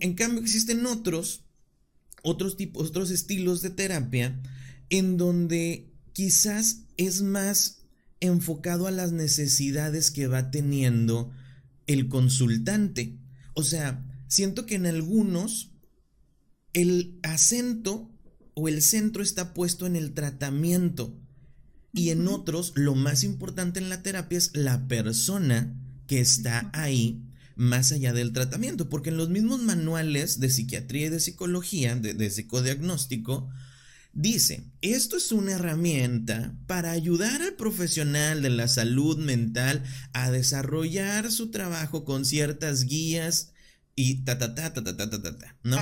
En 0.00 0.14
cambio 0.14 0.40
existen 0.40 0.84
otros, 0.86 1.44
otros 2.24 2.56
tipos, 2.56 2.88
otros 2.88 3.12
estilos 3.12 3.62
de 3.62 3.70
terapia 3.70 4.42
en 4.90 5.16
donde 5.16 5.93
quizás 6.14 6.84
es 6.96 7.20
más 7.20 7.82
enfocado 8.20 8.86
a 8.86 8.90
las 8.90 9.12
necesidades 9.12 10.10
que 10.10 10.28
va 10.28 10.50
teniendo 10.50 11.30
el 11.86 12.08
consultante. 12.08 13.18
O 13.52 13.62
sea, 13.62 14.02
siento 14.28 14.64
que 14.64 14.76
en 14.76 14.86
algunos 14.86 15.72
el 16.72 17.18
acento 17.22 18.10
o 18.54 18.68
el 18.68 18.80
centro 18.80 19.22
está 19.22 19.52
puesto 19.52 19.86
en 19.86 19.96
el 19.96 20.14
tratamiento 20.14 21.20
y 21.92 22.10
en 22.10 22.26
otros 22.28 22.72
lo 22.74 22.94
más 22.94 23.22
importante 23.22 23.80
en 23.80 23.88
la 23.88 24.02
terapia 24.02 24.38
es 24.38 24.56
la 24.56 24.88
persona 24.88 25.76
que 26.06 26.20
está 26.20 26.70
ahí 26.72 27.22
más 27.56 27.92
allá 27.92 28.12
del 28.12 28.32
tratamiento, 28.32 28.88
porque 28.88 29.10
en 29.10 29.16
los 29.16 29.30
mismos 29.30 29.62
manuales 29.62 30.40
de 30.40 30.50
psiquiatría 30.50 31.06
y 31.06 31.10
de 31.10 31.20
psicología, 31.20 31.94
de, 31.94 32.14
de 32.14 32.30
psicodiagnóstico, 32.30 33.48
Dice, 34.14 34.70
esto 34.80 35.16
es 35.16 35.32
una 35.32 35.52
herramienta 35.52 36.56
para 36.66 36.92
ayudar 36.92 37.42
al 37.42 37.54
profesional 37.54 38.42
de 38.42 38.50
la 38.50 38.68
salud 38.68 39.18
mental 39.18 39.82
a 40.12 40.30
desarrollar 40.30 41.32
su 41.32 41.50
trabajo 41.50 42.04
con 42.04 42.24
ciertas 42.24 42.84
guías 42.84 43.52
y 43.96 44.24
ta 44.24 44.38
ta 44.38 44.54
ta 44.54 44.72
ta 44.72 44.84
ta 44.84 44.96
ta 44.96 45.10
ta 45.10 45.38
ta, 45.38 45.56
¿no? 45.64 45.76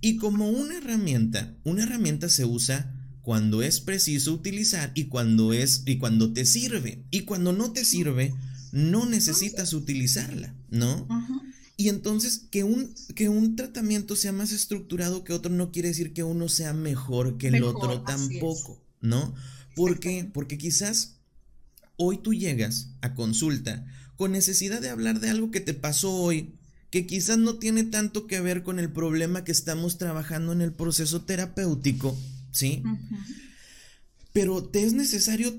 Y 0.00 0.16
como 0.16 0.48
una 0.48 0.78
herramienta, 0.78 1.54
una 1.64 1.82
herramienta 1.82 2.30
se 2.30 2.46
usa 2.46 2.94
cuando 3.20 3.62
es 3.62 3.80
preciso 3.80 4.32
utilizar 4.32 4.92
y 4.94 5.04
cuando 5.04 5.52
es 5.52 5.82
y 5.86 5.98
cuando 5.98 6.32
te 6.32 6.44
sirve 6.46 7.04
y 7.10 7.20
cuando 7.22 7.52
no 7.52 7.72
te 7.72 7.84
sirve 7.84 8.34
no 8.72 9.06
necesitas 9.06 9.72
utilizarla, 9.72 10.54
¿no? 10.70 11.06
Y 11.76 11.88
entonces 11.88 12.46
que 12.50 12.62
un, 12.62 12.94
que 13.14 13.28
un 13.28 13.56
tratamiento 13.56 14.14
sea 14.14 14.32
más 14.32 14.52
estructurado 14.52 15.24
que 15.24 15.32
otro 15.32 15.52
no 15.52 15.72
quiere 15.72 15.88
decir 15.88 16.12
que 16.12 16.22
uno 16.22 16.48
sea 16.48 16.72
mejor 16.72 17.36
que 17.36 17.48
el 17.48 17.64
otro 17.64 18.02
tampoco, 18.02 18.80
¿no? 19.00 19.34
¿Por 19.74 19.98
qué? 19.98 20.30
Porque 20.32 20.56
quizás 20.56 21.16
hoy 21.96 22.18
tú 22.18 22.32
llegas 22.32 22.90
a 23.00 23.14
consulta 23.14 23.84
con 24.16 24.30
necesidad 24.30 24.80
de 24.80 24.90
hablar 24.90 25.18
de 25.18 25.30
algo 25.30 25.50
que 25.50 25.60
te 25.60 25.74
pasó 25.74 26.14
hoy, 26.14 26.54
que 26.90 27.06
quizás 27.06 27.38
no 27.38 27.58
tiene 27.58 27.82
tanto 27.82 28.28
que 28.28 28.40
ver 28.40 28.62
con 28.62 28.78
el 28.78 28.92
problema 28.92 29.42
que 29.42 29.50
estamos 29.50 29.98
trabajando 29.98 30.52
en 30.52 30.60
el 30.60 30.72
proceso 30.72 31.22
terapéutico, 31.22 32.16
¿sí? 32.52 32.84
Pero 34.32 34.62
te 34.62 34.84
es 34.84 34.92
necesario 34.92 35.58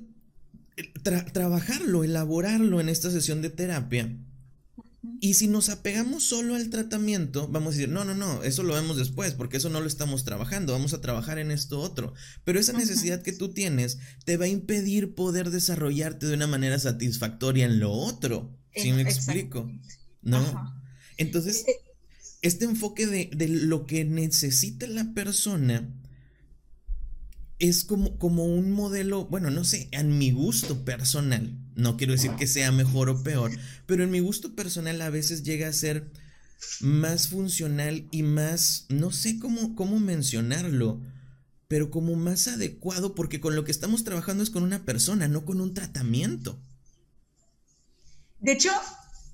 trabajarlo, 1.34 2.06
elaborarlo 2.06 2.80
en 2.80 2.88
esta 2.88 3.12
sesión 3.12 3.42
de 3.42 3.50
terapia 3.50 4.16
y 5.20 5.36
si 5.36 5.48
nos 5.48 5.70
apegamos 5.70 6.24
solo 6.24 6.56
al 6.56 6.70
tratamiento, 6.70 7.48
vamos 7.48 7.74
a 7.74 7.78
decir, 7.78 7.90
no, 7.90 8.06
no, 8.06 8.16
no, 8.16 8.44
eso 8.44 8.64
lo 8.64 8.74
vemos 8.74 8.98
después, 8.98 9.34
porque 9.34 9.58
eso 9.58 9.70
no 9.70 9.82
lo 9.82 9.88
estamos 9.88 10.24
trabajando, 10.24 10.74
vamos 10.74 10.94
a 10.94 11.02
trabajar 11.02 11.40
en 11.40 11.52
esto 11.52 11.80
otro. 11.80 12.14
Pero 12.44 12.60
esa 12.60 12.74
necesidad 12.74 13.22
que 13.22 13.34
tú 13.34 13.54
tienes 13.54 14.00
te 14.24 14.38
va 14.38 14.46
a 14.46 14.50
impedir 14.50 15.16
poder 15.16 15.50
desarrollarte 15.50 16.26
de 16.28 16.34
una 16.34 16.48
manera 16.48 16.80
satisfactoria 16.80 17.66
en 17.66 17.80
lo 17.80 17.92
otro. 17.92 18.58
¿Sí 18.76 18.92
me 18.92 19.02
explico? 19.02 19.72
¿No? 20.22 20.76
Entonces, 21.18 21.64
eh, 21.68 21.72
eh. 21.72 21.94
este 22.42 22.66
enfoque 22.66 23.08
de, 23.08 23.30
de 23.36 23.48
lo 23.48 23.86
que 23.86 24.06
necesita 24.06 24.88
la 24.88 25.14
persona 25.14 25.90
es 27.60 27.84
como, 27.84 28.18
como 28.18 28.46
un 28.46 28.72
modelo, 28.72 29.26
bueno, 29.26 29.50
no 29.50 29.64
sé, 29.64 29.88
en 29.92 30.18
mi 30.18 30.32
gusto 30.32 30.84
personal, 30.84 31.58
no 31.76 31.98
quiero 31.98 32.14
decir 32.14 32.32
que 32.32 32.48
sea 32.48 32.72
mejor 32.72 33.10
o 33.10 33.24
peor, 33.24 33.52
pero 33.86 34.04
en 34.04 34.12
mi 34.12 34.20
gusto 34.20 34.56
personal 34.56 35.02
a 35.02 35.10
veces 35.10 35.44
llega 35.44 35.68
a 35.68 35.74
ser 35.74 36.10
más 36.82 37.30
funcional 37.30 38.08
y 38.12 38.24
más, 38.24 38.86
no 38.90 39.12
sé 39.12 39.40
cómo, 39.40 39.76
cómo 39.76 40.00
mencionarlo, 40.00 41.02
pero 41.68 41.92
como 41.92 42.16
más 42.16 42.48
adecuado 42.48 43.16
porque 43.16 43.40
con 43.40 43.56
lo 43.56 43.64
que 43.64 43.72
estamos 43.72 44.04
trabajando 44.04 44.44
es 44.44 44.50
con 44.50 44.64
una 44.64 44.86
persona, 44.86 45.28
no 45.28 45.46
con 45.46 45.62
un 45.62 45.74
tratamiento. 45.74 46.60
De 48.40 48.52
hecho, 48.52 48.72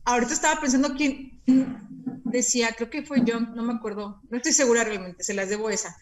ahorita 0.06 0.34
estaba 0.34 0.62
pensando 0.62 0.96
quién 0.96 1.42
decía, 2.26 2.74
creo 2.76 2.90
que 2.90 3.04
fue 3.04 3.24
John, 3.28 3.54
no 3.56 3.64
me 3.64 3.74
acuerdo, 3.74 4.22
no 4.30 4.38
estoy 4.38 4.54
segura 4.54 4.84
realmente, 4.84 5.24
se 5.24 5.34
las 5.34 5.50
debo 5.50 5.70
esa, 5.70 5.98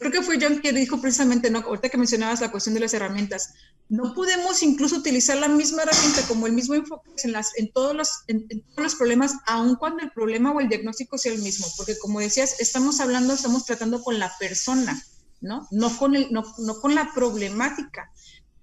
creo 0.00 0.10
que 0.10 0.22
fue 0.22 0.38
John 0.40 0.60
que 0.60 0.72
dijo 0.72 0.98
precisamente, 0.98 1.50
¿no? 1.50 1.58
ahorita 1.58 1.90
que 1.90 1.98
mencionabas 1.98 2.40
la 2.40 2.50
cuestión 2.50 2.74
de 2.74 2.80
las 2.80 2.94
herramientas, 2.94 3.52
no 3.90 4.14
podemos 4.14 4.62
incluso 4.62 4.96
utilizar 4.96 5.36
la 5.36 5.48
misma 5.48 5.82
herramienta 5.82 6.22
como 6.26 6.46
el 6.46 6.54
mismo 6.54 6.74
enfoque 6.74 7.10
en, 7.22 7.32
las, 7.32 7.50
en, 7.58 7.70
todos, 7.70 7.94
los, 7.94 8.10
en, 8.26 8.48
todos 8.48 8.82
los 8.82 8.94
problemas, 8.94 9.34
aun 9.46 9.76
cuando 9.76 10.02
el 10.02 10.10
problema 10.10 10.52
o 10.52 10.60
el 10.60 10.70
diagnóstico 10.70 11.18
sea 11.18 11.34
el 11.34 11.42
mismo, 11.42 11.66
porque 11.76 11.98
como 11.98 12.18
decías, 12.18 12.60
estamos 12.60 12.98
hablando, 12.98 13.34
estamos 13.34 13.66
tratando 13.66 14.02
con 14.02 14.18
la 14.18 14.32
persona, 14.38 15.00
¿no? 15.42 15.68
No 15.70 15.94
con, 15.98 16.16
el, 16.16 16.32
no, 16.32 16.44
no 16.58 16.80
con 16.80 16.94
la 16.94 17.12
problemática. 17.12 18.10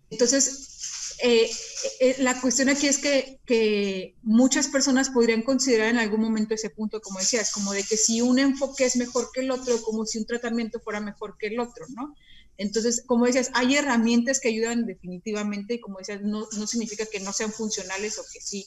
Entonces, 0.09 1.17
eh, 1.23 1.51
eh, 1.99 2.15
la 2.19 2.39
cuestión 2.39 2.69
aquí 2.69 2.87
es 2.87 2.97
que, 2.97 3.39
que, 3.45 4.15
muchas 4.23 4.67
personas 4.67 5.09
podrían 5.09 5.41
considerar 5.41 5.89
en 5.89 5.97
algún 5.97 6.21
momento 6.21 6.53
ese 6.53 6.69
punto, 6.69 7.01
como 7.01 7.19
decías, 7.19 7.51
como 7.51 7.73
de 7.73 7.83
que 7.83 7.97
si 7.97 8.21
un 8.21 8.39
enfoque 8.39 8.85
es 8.85 8.95
mejor 8.95 9.29
que 9.33 9.41
el 9.41 9.51
otro, 9.51 9.81
como 9.81 10.05
si 10.05 10.17
un 10.17 10.25
tratamiento 10.25 10.79
fuera 10.79 10.99
mejor 10.99 11.37
que 11.37 11.47
el 11.47 11.59
otro, 11.59 11.85
¿no? 11.89 12.15
Entonces, 12.57 13.03
como 13.05 13.25
decías, 13.25 13.51
hay 13.53 13.75
herramientas 13.75 14.39
que 14.39 14.49
ayudan 14.49 14.85
definitivamente 14.85 15.75
y 15.75 15.79
como 15.79 15.99
decías, 15.99 16.21
no, 16.21 16.47
no 16.57 16.67
significa 16.67 17.05
que 17.05 17.19
no 17.19 17.31
sean 17.33 17.51
funcionales 17.51 18.17
o 18.17 18.23
que 18.31 18.41
sí, 18.41 18.65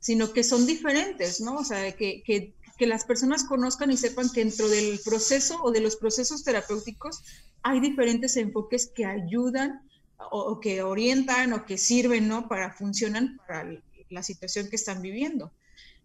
sino 0.00 0.32
que 0.32 0.44
son 0.44 0.66
diferentes, 0.66 1.40
¿no? 1.40 1.56
O 1.56 1.64
sea, 1.64 1.92
que, 1.92 2.22
que, 2.24 2.54
que 2.76 2.86
las 2.86 3.04
personas 3.04 3.44
conozcan 3.44 3.90
y 3.90 3.96
sepan 3.96 4.30
que 4.30 4.44
dentro 4.44 4.68
del 4.68 5.00
proceso 5.04 5.62
o 5.62 5.70
de 5.70 5.80
los 5.80 5.96
procesos 5.96 6.44
terapéuticos 6.44 7.22
hay 7.62 7.80
diferentes 7.80 8.36
enfoques 8.36 8.90
que 8.94 9.06
ayudan 9.06 9.80
o, 10.30 10.60
que 10.60 10.82
orientan 10.82 11.52
o 11.52 11.64
que 11.64 11.78
sirven, 11.78 12.28
¿no? 12.28 12.48
Para, 12.48 12.72
funcionan 12.72 13.38
para 13.46 13.68
la 14.10 14.22
situación 14.22 14.68
que 14.68 14.76
están 14.76 15.02
viviendo. 15.02 15.52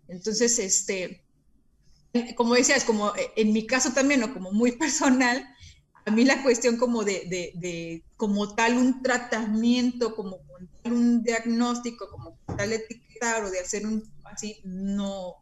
Entonces, 0.07 0.59
este, 0.59 1.23
como 2.35 2.55
decías, 2.55 2.83
como 2.83 3.13
en 3.35 3.53
mi 3.53 3.67
caso 3.67 3.91
también, 3.91 4.23
o 4.23 4.33
como 4.33 4.51
muy 4.51 4.71
personal, 4.83 5.45
a 6.05 6.11
mí 6.11 6.23
la 6.23 6.41
cuestión 6.41 6.77
como 6.77 7.03
de, 7.03 7.53
de, 7.55 8.03
como 8.15 8.55
tal 8.55 8.77
un 8.77 9.01
tratamiento, 9.01 10.15
como 10.15 10.39
tal 10.81 10.93
un 10.93 11.21
diagnóstico, 11.21 12.09
como 12.09 12.39
tal 12.57 12.71
etiquetar 12.71 13.43
o 13.43 13.51
de 13.51 13.59
hacer 13.59 13.85
un 13.85 14.03
así, 14.23 14.61
no, 14.63 15.35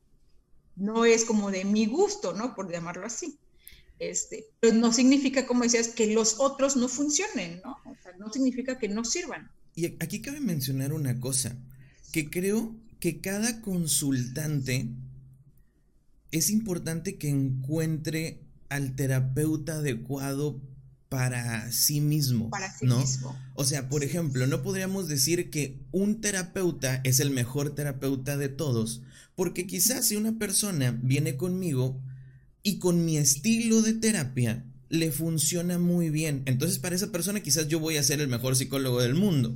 no 0.75 1.05
es 1.05 1.23
como 1.25 1.51
de 1.51 1.65
mi 1.65 1.85
gusto, 1.85 2.33
¿no? 2.33 2.55
Por 2.55 2.71
llamarlo 2.71 3.05
así. 3.05 3.39
Este, 3.99 4.45
pero 4.59 4.75
no 4.75 4.91
significa, 4.91 5.47
como 5.47 5.63
decías, 5.63 5.89
que 5.89 6.13
los 6.13 6.39
otros 6.39 6.75
no 6.75 6.87
funcionen, 6.87 7.61
¿no? 7.63 7.77
O 7.85 7.95
sea, 8.01 8.11
no 8.17 8.31
significa 8.31 8.77
que 8.77 8.89
no 8.89 9.05
sirvan. 9.05 9.49
Y 9.73 9.85
aquí 9.85 10.21
cabe 10.21 10.39
mencionar 10.41 10.93
una 10.93 11.19
cosa, 11.19 11.57
que 12.11 12.29
creo 12.29 12.75
que 12.99 13.21
cada 13.21 13.61
consultante 13.61 14.89
es 16.31 16.49
importante 16.49 17.17
que 17.17 17.29
encuentre 17.29 18.41
al 18.69 18.95
terapeuta 18.95 19.75
adecuado 19.75 20.59
para 21.09 21.71
sí 21.71 22.01
mismo. 22.01 22.49
Para 22.49 22.71
sí 22.77 22.85
¿no? 22.85 22.99
mismo. 22.99 23.37
O 23.53 23.63
sea, 23.63 23.87
por 23.87 24.03
ejemplo, 24.03 24.47
no 24.47 24.61
podríamos 24.63 25.07
decir 25.07 25.49
que 25.49 25.79
un 25.91 26.19
terapeuta 26.19 26.99
es 27.03 27.19
el 27.19 27.29
mejor 27.29 27.73
terapeuta 27.75 28.37
de 28.37 28.49
todos, 28.49 29.01
porque 29.35 29.67
quizás 29.67 30.05
si 30.05 30.15
una 30.17 30.37
persona 30.37 30.97
viene 31.01 31.37
conmigo 31.37 32.01
y 32.65 32.79
con 32.79 33.05
mi 33.05 33.17
estilo 33.17 33.83
de 33.83 33.93
terapia 33.93 34.65
le 34.89 35.11
funciona 35.11 35.77
muy 35.77 36.09
bien. 36.09 36.41
Entonces 36.47 36.79
para 36.79 36.95
esa 36.95 37.11
persona 37.11 37.41
quizás 37.41 37.67
yo 37.67 37.79
voy 37.79 37.97
a 37.97 38.03
ser 38.03 38.21
el 38.21 38.27
mejor 38.27 38.55
psicólogo 38.55 39.03
del 39.03 39.13
mundo. 39.13 39.55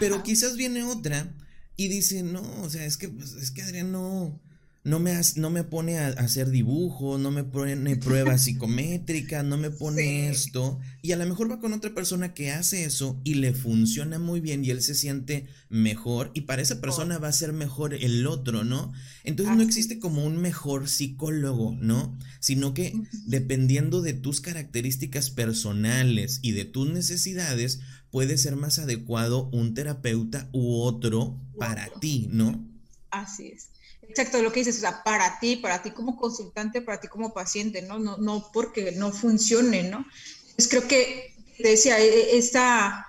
Pero 0.00 0.22
quizás 0.22 0.56
viene 0.56 0.82
otra 0.82 1.36
y 1.76 1.88
dice, 1.88 2.22
no, 2.22 2.40
o 2.62 2.70
sea, 2.70 2.86
es 2.86 2.96
que, 2.96 3.10
pues, 3.10 3.34
es 3.34 3.50
que 3.50 3.60
Adrián 3.60 3.92
no, 3.92 4.40
no 4.86 5.00
me, 5.00 5.20
no 5.34 5.50
me 5.50 5.64
pone 5.64 5.98
a, 5.98 6.06
hacer 6.10 6.48
dibujo, 6.50 7.18
no 7.18 7.32
me 7.32 7.42
pone 7.42 7.96
pruebas 7.96 8.44
psicométricas, 8.44 9.44
no 9.44 9.58
me 9.58 9.72
pone 9.72 10.28
esto. 10.28 10.78
Y 11.02 11.10
a 11.10 11.16
lo 11.16 11.26
mejor 11.26 11.50
va 11.50 11.58
con 11.58 11.72
otra 11.72 11.92
persona 11.92 12.34
que 12.34 12.52
hace 12.52 12.84
eso 12.84 13.20
y 13.24 13.34
le 13.34 13.52
funciona 13.52 14.20
muy 14.20 14.38
bien 14.38 14.64
y 14.64 14.70
él 14.70 14.80
se 14.80 14.94
siente 14.94 15.48
mejor 15.68 16.30
y 16.34 16.42
para 16.42 16.62
esa 16.62 16.80
persona 16.80 17.18
va 17.18 17.26
a 17.26 17.32
ser 17.32 17.52
mejor 17.52 17.94
el 17.94 18.28
otro, 18.28 18.62
¿no? 18.62 18.92
Entonces 19.24 19.56
no 19.56 19.62
existe 19.62 19.98
como 19.98 20.24
un 20.24 20.36
mejor 20.36 20.88
psicólogo, 20.88 21.76
¿no? 21.80 22.16
Sino 22.38 22.72
que 22.72 22.94
dependiendo 23.26 24.02
de 24.02 24.12
tus 24.12 24.40
características 24.40 25.30
personales 25.30 26.38
y 26.42 26.52
de 26.52 26.64
tus 26.64 26.88
necesidades, 26.88 27.80
puede 28.12 28.38
ser 28.38 28.54
más 28.54 28.78
adecuado 28.78 29.48
un 29.52 29.74
terapeuta 29.74 30.48
u 30.52 30.76
otro 30.76 31.40
para 31.58 31.88
ti, 31.98 32.28
¿no? 32.30 32.64
Así 33.10 33.48
es. 33.48 33.70
Exacto, 34.08 34.42
lo 34.42 34.52
que 34.52 34.60
dices, 34.60 34.78
o 34.78 34.80
sea, 34.80 35.02
para 35.02 35.38
ti, 35.40 35.56
para 35.56 35.82
ti 35.82 35.90
como 35.90 36.16
consultante, 36.16 36.80
para 36.80 37.00
ti 37.00 37.08
como 37.08 37.34
paciente, 37.34 37.82
¿no? 37.82 37.98
No, 37.98 38.16
no 38.18 38.50
porque 38.52 38.92
no 38.92 39.12
funcione, 39.12 39.84
¿no? 39.84 40.06
Pues 40.54 40.68
creo 40.68 40.86
que, 40.86 41.34
te 41.56 41.68
decía, 41.68 41.98
e, 41.98 42.06
e, 42.06 42.38
esta, 42.38 43.06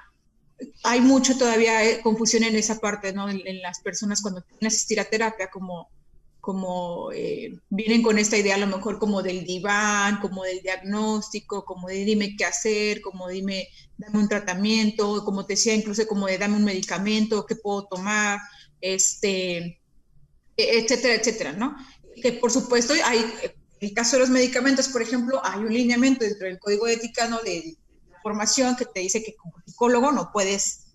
hay 0.83 1.01
mucho 1.01 1.37
todavía 1.37 1.85
eh, 1.85 2.01
confusión 2.01 2.43
en 2.43 2.55
esa 2.55 2.79
parte, 2.79 3.13
¿no? 3.13 3.29
En, 3.29 3.61
las 3.61 3.79
personas 3.79 4.21
cuando 4.21 4.43
quieren 4.43 4.67
asistir 4.67 4.99
a 4.99 5.05
terapia, 5.05 5.49
como, 5.49 5.89
como 6.41 7.11
eh, 7.13 7.59
vienen 7.69 8.01
con 8.01 8.17
esta 8.17 8.37
idea 8.37 8.55
a 8.55 8.59
lo 8.59 8.67
mejor 8.67 8.99
como 8.99 9.21
del 9.21 9.45
diván, 9.45 10.19
como 10.19 10.43
del 10.43 10.61
diagnóstico, 10.61 11.63
como 11.65 11.87
de 11.87 12.05
dime 12.05 12.35
qué 12.37 12.45
hacer, 12.45 13.01
como 13.01 13.27
dime, 13.27 13.67
dame 13.97 14.19
un 14.19 14.29
tratamiento, 14.29 15.23
como 15.23 15.45
te 15.45 15.53
decía, 15.53 15.75
incluso 15.75 16.07
como 16.07 16.27
de 16.27 16.37
dame 16.37 16.57
un 16.57 16.65
medicamento, 16.65 17.45
qué 17.45 17.55
puedo 17.55 17.85
tomar, 17.85 18.39
este 18.81 19.76
etcétera, 20.57 21.15
etcétera, 21.15 21.53
¿no? 21.53 21.75
Que 22.21 22.33
por 22.33 22.51
supuesto 22.51 22.93
hay, 23.05 23.19
en 23.43 23.51
el 23.79 23.93
caso 23.93 24.15
de 24.15 24.21
los 24.21 24.29
medicamentos, 24.29 24.89
por 24.89 25.01
ejemplo, 25.01 25.39
hay 25.43 25.59
un 25.59 25.73
lineamiento 25.73 26.25
dentro 26.25 26.47
del 26.47 26.59
código 26.59 26.87
ética, 26.87 27.27
¿no? 27.27 27.39
De 27.41 27.77
la 28.09 28.19
formación 28.21 28.75
que 28.75 28.85
te 28.85 29.01
dice 29.01 29.23
que 29.23 29.35
como 29.35 29.53
psicólogo 29.65 30.11
no 30.11 30.31
puedes 30.33 30.87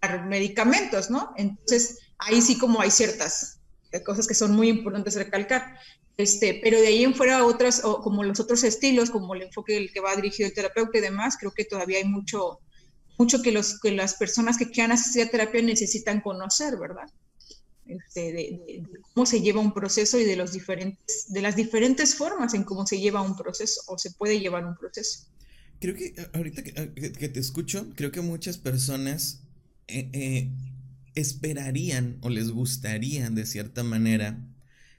dar 0.00 0.26
medicamentos, 0.26 1.10
¿no? 1.10 1.32
Entonces, 1.36 1.98
ahí 2.18 2.40
sí 2.40 2.58
como 2.58 2.80
hay 2.80 2.90
ciertas 2.90 3.58
cosas 4.04 4.26
que 4.26 4.34
son 4.34 4.54
muy 4.54 4.68
importantes 4.68 5.14
recalcar. 5.14 5.78
Este, 6.16 6.60
pero 6.62 6.80
de 6.80 6.88
ahí 6.88 7.04
en 7.04 7.14
fuera 7.14 7.44
otras, 7.44 7.80
como 7.80 8.24
los 8.24 8.40
otros 8.40 8.64
estilos, 8.64 9.10
como 9.10 9.34
el 9.34 9.42
enfoque 9.42 9.76
el 9.76 9.92
que 9.92 10.00
va 10.00 10.16
dirigido 10.16 10.48
el 10.48 10.54
terapeuta 10.54 10.98
y 10.98 11.00
demás, 11.00 11.36
creo 11.38 11.52
que 11.52 11.64
todavía 11.64 11.98
hay 11.98 12.04
mucho, 12.04 12.58
mucho 13.18 13.40
que, 13.40 13.52
los, 13.52 13.78
que 13.80 13.92
las 13.92 14.14
personas 14.14 14.58
que 14.58 14.68
quieran 14.68 14.92
asistir 14.92 15.22
a 15.22 15.30
terapia 15.30 15.62
necesitan 15.62 16.20
conocer, 16.20 16.76
¿verdad? 16.76 17.08
Este, 17.88 18.32
de, 18.32 18.82
cómo 19.14 19.24
se 19.24 19.40
lleva 19.40 19.60
un 19.60 19.72
proceso 19.72 20.18
y 20.18 20.24
de, 20.24 20.36
los 20.36 20.52
diferentes, 20.52 21.24
de 21.28 21.40
las 21.40 21.56
diferentes 21.56 22.14
formas 22.14 22.52
en 22.52 22.64
cómo 22.64 22.86
se 22.86 23.00
lleva 23.00 23.22
un 23.22 23.34
proceso 23.34 23.80
o 23.86 23.96
se 23.96 24.10
puede 24.10 24.38
llevar 24.40 24.66
un 24.66 24.76
proceso. 24.76 25.20
Creo 25.80 25.94
que 25.94 26.14
ahorita 26.34 26.62
que, 26.62 26.72
te 27.28 27.40
escucho, 27.40 27.88
creo 27.96 28.12
que 28.12 28.20
muchas 28.20 28.58
personas 28.58 29.40
eh, 29.86 30.10
eh, 30.12 30.50
esperarían 31.14 32.18
o 32.20 32.28
les 32.28 32.50
gustaría 32.50 33.30
de 33.30 33.46
cierta 33.46 33.82
manera 33.84 34.38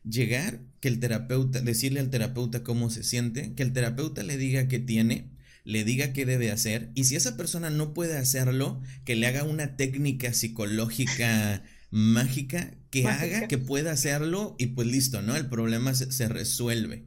llegar, 0.03 0.61
que 0.79 0.87
el 0.87 0.99
terapeuta, 0.99 1.61
decirle 1.61 1.99
al 1.99 2.09
terapeuta 2.09 2.63
cómo 2.63 2.89
se 2.89 3.03
siente, 3.03 3.53
que 3.53 3.61
el 3.61 3.73
terapeuta 3.73 4.23
le 4.23 4.37
diga 4.37 4.67
qué 4.67 4.79
tiene, 4.79 5.29
le 5.63 5.83
diga 5.83 6.13
qué 6.13 6.25
debe 6.25 6.49
hacer 6.49 6.89
y 6.95 7.03
si 7.03 7.15
esa 7.15 7.37
persona 7.37 7.69
no 7.69 7.93
puede 7.93 8.17
hacerlo, 8.17 8.81
que 9.05 9.15
le 9.15 9.27
haga 9.27 9.43
una 9.43 9.75
técnica 9.75 10.33
psicológica 10.33 11.61
mágica 11.91 12.71
que 12.91 13.07
haga 13.07 13.47
que 13.47 13.57
pueda 13.57 13.91
hacerlo 13.91 14.55
y 14.57 14.67
pues 14.67 14.87
listo, 14.87 15.21
¿no? 15.21 15.35
El 15.35 15.49
problema 15.49 15.93
se, 15.93 16.27
resuelve. 16.27 17.05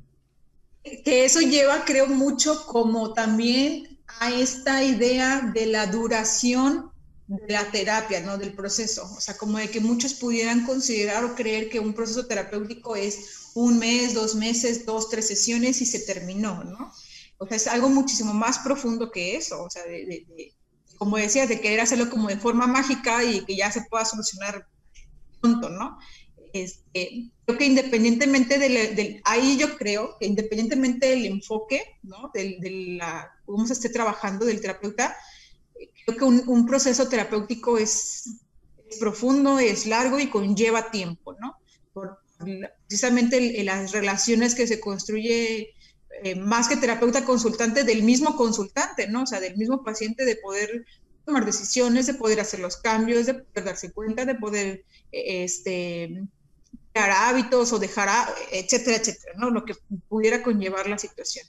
Que 0.83 1.25
eso 1.25 1.41
lleva, 1.41 1.85
creo, 1.85 2.07
mucho 2.09 2.67
como 2.67 3.13
también 3.13 3.99
a 4.21 4.33
esta 4.33 4.83
idea 4.83 5.53
de 5.55 5.67
la 5.67 5.87
duración 5.87 6.91
de 7.27 7.53
la 7.53 7.71
terapia, 7.71 8.21
¿no? 8.21 8.37
Del 8.39 8.53
proceso. 8.53 9.11
O 9.17 9.21
sea, 9.21 9.37
como 9.37 9.59
de 9.59 9.71
que 9.71 9.81
muchos 9.81 10.15
pudieran 10.15 10.67
considerar 10.67 11.25
o 11.25 11.35
creer 11.35 11.69
que 11.69 11.81
un 11.81 11.95
proceso 11.95 12.27
terapéutico 12.27 12.97
es 12.97 13.51
un 13.55 13.79
mes, 13.79 14.15
dos 14.15 14.35
meses, 14.35 14.85
dos, 14.85 15.09
tres 15.09 15.29
sesiones 15.29 15.81
y 15.81 15.87
se 15.87 16.01
terminó, 16.01 16.65
¿no? 16.65 16.93
O 17.39 17.47
sea, 17.47 17.57
es 17.57 17.67
algo 17.67 17.89
muchísimo 17.89 18.35
más 18.35 18.59
profundo 18.59 19.11
que 19.11 19.37
eso. 19.37 19.63
O 19.63 19.71
sea, 19.71 19.85
de, 19.85 20.27
como 20.97 21.17
decías, 21.17 21.49
de 21.49 21.61
querer 21.61 21.81
hacerlo 21.81 22.11
como 22.11 22.29
de 22.29 22.39
forma 22.39 22.67
mágica 22.67 23.25
y 23.25 23.45
que 23.45 23.57
ya 23.57 23.71
se 23.73 23.83
pueda 23.83 24.05
solucionar 24.05 24.67
¿no? 25.43 25.99
Este, 26.53 27.31
creo 27.47 27.59
que 27.59 27.65
independientemente 27.65 28.59
del, 28.59 29.21
ahí 29.25 29.57
yo 29.57 29.77
creo 29.77 30.17
que 30.21 30.27
independientemente 30.27 31.09
del 31.09 31.27
enfoque, 31.27 31.83
¿no? 32.03 32.31
De, 32.35 32.59
la, 32.99 33.33
cómo 33.47 33.67
se 33.67 33.73
esté 33.73 33.89
trabajando 33.89 34.45
del 34.45 34.61
terapeuta, 34.61 35.17
creo 36.05 36.19
que 36.19 36.25
un, 36.25 36.67
proceso 36.67 37.09
terapéutico 37.09 37.79
es, 37.79 38.41
profundo, 39.01 39.59
es 39.59 39.87
largo 39.87 40.19
y 40.19 40.29
conlleva 40.29 40.91
tiempo, 40.91 41.35
¿no? 41.41 41.57
Por, 41.93 42.19
precisamente 42.87 43.63
las 43.65 43.93
relaciones 43.93 44.55
que 44.55 44.67
se 44.67 44.81
construye 44.81 45.75
eh, 46.23 46.35
más 46.35 46.69
que 46.69 46.77
terapeuta 46.77 47.25
consultante 47.25 47.85
del 47.85 48.03
mismo 48.03 48.37
consultante, 48.37 49.09
¿no? 49.09 49.23
O 49.23 49.27
sea, 49.27 49.41
del 49.41 49.57
mismo 49.57 49.83
paciente 49.83 50.25
de 50.25 50.37
poder 50.37 50.85
tomar 51.25 51.47
decisiones, 51.47 52.07
de 52.07 52.15
poder 52.15 52.41
hacer 52.41 52.61
los 52.61 52.77
cambios, 52.77 53.27
de 53.27 53.35
poder 53.35 53.65
darse 53.65 53.93
cuenta, 53.93 54.25
de 54.25 54.35
poder 54.35 54.85
este, 55.13 56.25
crear 56.93 57.11
hábitos 57.11 57.73
o 57.73 57.79
dejar, 57.79 58.09
etcétera, 58.51 58.97
etcétera, 58.97 59.35
¿no? 59.37 59.51
Lo 59.51 59.65
que 59.65 59.75
pudiera 60.09 60.43
conllevar 60.43 60.89
la 60.89 60.99
situación. 60.99 61.47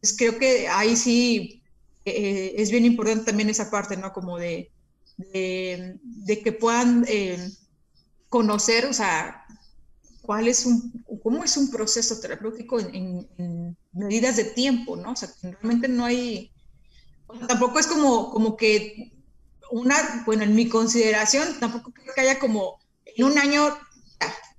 Pues 0.00 0.16
creo 0.16 0.38
que 0.38 0.68
ahí 0.68 0.96
sí 0.96 1.62
eh, 2.04 2.54
es 2.56 2.70
bien 2.70 2.84
importante 2.84 3.24
también 3.24 3.48
esa 3.48 3.70
parte, 3.70 3.96
¿no? 3.96 4.12
Como 4.12 4.38
de, 4.38 4.70
de, 5.16 6.42
que 6.42 6.52
puedan 6.52 7.04
eh, 7.08 7.50
conocer, 8.28 8.86
o 8.86 8.92
sea, 8.92 9.46
cuál 10.22 10.48
es 10.48 10.66
un, 10.66 11.04
cómo 11.22 11.44
es 11.44 11.56
un 11.56 11.70
proceso 11.70 12.20
terapéutico 12.20 12.80
en, 12.80 13.28
en 13.38 13.76
medidas 13.92 14.36
de 14.36 14.44
tiempo, 14.44 14.96
¿no? 14.96 15.12
O 15.12 15.16
sea, 15.16 15.30
realmente 15.42 15.88
no 15.88 16.04
hay, 16.04 16.52
tampoco 17.48 17.78
es 17.78 17.86
como, 17.86 18.30
como 18.30 18.56
que 18.56 19.12
una, 19.70 20.22
bueno, 20.26 20.44
en 20.44 20.54
mi 20.54 20.68
consideración, 20.68 21.58
tampoco 21.58 21.92
creo 21.92 22.14
que 22.14 22.20
haya 22.20 22.38
como 22.38 22.78
en 23.16 23.24
un 23.24 23.38
año 23.38 23.76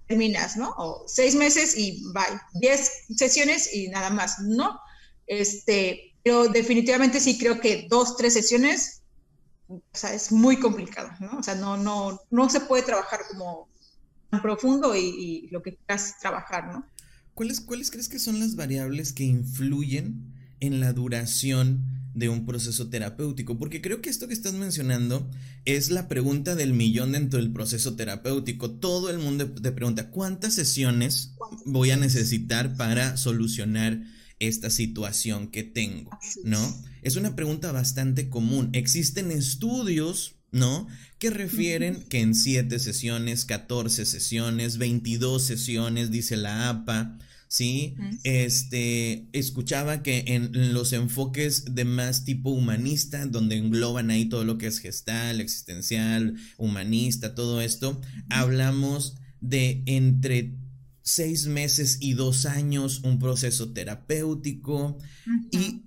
terminas, 0.08 0.58
¿no? 0.58 0.74
O 0.78 1.06
seis 1.08 1.36
meses 1.36 1.78
y 1.78 2.04
bye, 2.14 2.40
diez 2.54 3.06
sesiones 3.16 3.74
y 3.74 3.88
nada 3.90 4.10
más, 4.10 4.40
¿no? 4.40 4.80
Este, 5.28 6.14
pero 6.24 6.48
definitivamente 6.48 7.20
sí 7.20 7.38
creo 7.38 7.60
que 7.60 7.88
dos, 7.90 8.16
tres 8.18 8.34
sesiones, 8.34 9.02
o 9.68 9.82
sea, 9.94 10.14
es 10.14 10.32
muy 10.32 10.60
complicado, 10.60 11.10
¿no? 11.20 11.40
O 11.40 11.44
sea, 11.44 11.56
no, 11.56 11.78
no, 11.78 12.20
no 12.30 12.50
se 12.50 12.62
puede 12.62 12.84
trabajar 12.84 13.22
como 13.30 13.68
tan 14.30 14.42
profundo 14.42 14.96
y, 14.96 15.48
lo 15.52 15.62
que 15.62 15.76
quieras 15.76 16.16
trabajar, 16.20 16.72
¿no? 16.72 16.86
¿Cuáles, 17.34 17.60
¿Cuáles 17.60 17.92
crees 17.92 18.08
que 18.08 18.20
son 18.20 18.40
las 18.40 18.56
variables 18.56 19.12
que 19.12 19.24
influyen 19.24 20.34
en 20.60 20.80
la 20.80 20.94
duración 20.94 21.84
de 22.16 22.30
un 22.30 22.46
proceso 22.46 22.90
terapéutico? 22.90 23.60
Porque 23.60 23.82
creo 23.82 24.02
que 24.02 24.10
esto 24.10 24.28
que 24.28 24.34
estás 24.34 24.54
mencionando 24.54 25.30
es 25.66 25.92
la 25.92 26.08
pregunta 26.08 26.56
del 26.56 26.74
millón 26.74 27.12
dentro 27.12 27.40
del 27.40 27.52
proceso 27.52 27.96
terapéutico. 27.96 28.72
Todo 28.72 29.10
el 29.10 29.20
mundo 29.20 29.52
te 29.52 29.72
pregunta, 29.72 30.10
¿cuántas 30.10 30.56
sesiones 30.56 31.36
voy 31.66 31.92
a 31.92 31.98
necesitar 31.98 32.76
para 32.76 33.18
solucionar 33.18 34.02
esta 34.40 34.70
situación 34.70 35.50
que 35.50 35.64
tengo? 35.64 36.10
¿No? 36.44 36.84
Es 37.04 37.18
una 37.18 37.36
pregunta 37.36 37.72
bastante 37.72 38.30
común. 38.30 38.70
Existen 38.74 39.30
estudios, 39.30 40.36
¿no? 40.52 40.88
Que 41.20 41.30
refieren 41.30 42.06
que 42.08 42.22
en 42.22 42.34
7 42.34 42.80
sesiones, 42.80 43.44
14 43.46 44.06
sesiones, 44.06 44.78
22 44.78 45.44
sesiones, 45.44 46.12
dice 46.12 46.38
la 46.38 46.70
APA, 46.70 47.20
¿sí? 47.48 47.96
Este, 48.24 49.28
escuchaba 49.34 50.04
que 50.04 50.24
en 50.28 50.74
los 50.74 50.94
enfoques 50.94 51.76
de 51.76 51.86
más 51.86 52.24
tipo 52.26 52.50
humanista, 52.50 53.26
donde 53.26 53.58
engloban 53.58 54.10
ahí 54.10 54.26
todo 54.26 54.44
lo 54.44 54.58
que 54.58 54.68
es 54.68 54.80
gestal, 54.80 55.42
existencial, 55.42 56.36
humanista, 56.58 57.36
todo 57.36 57.62
esto, 57.62 58.02
hablamos 58.30 59.16
de 59.42 59.84
entre 59.86 60.56
seis 61.02 61.46
meses 61.46 62.00
y 62.02 62.14
dos 62.14 62.46
años 62.48 63.02
un 63.04 63.20
proceso 63.20 63.72
terapéutico 63.74 64.98
y 65.52 65.84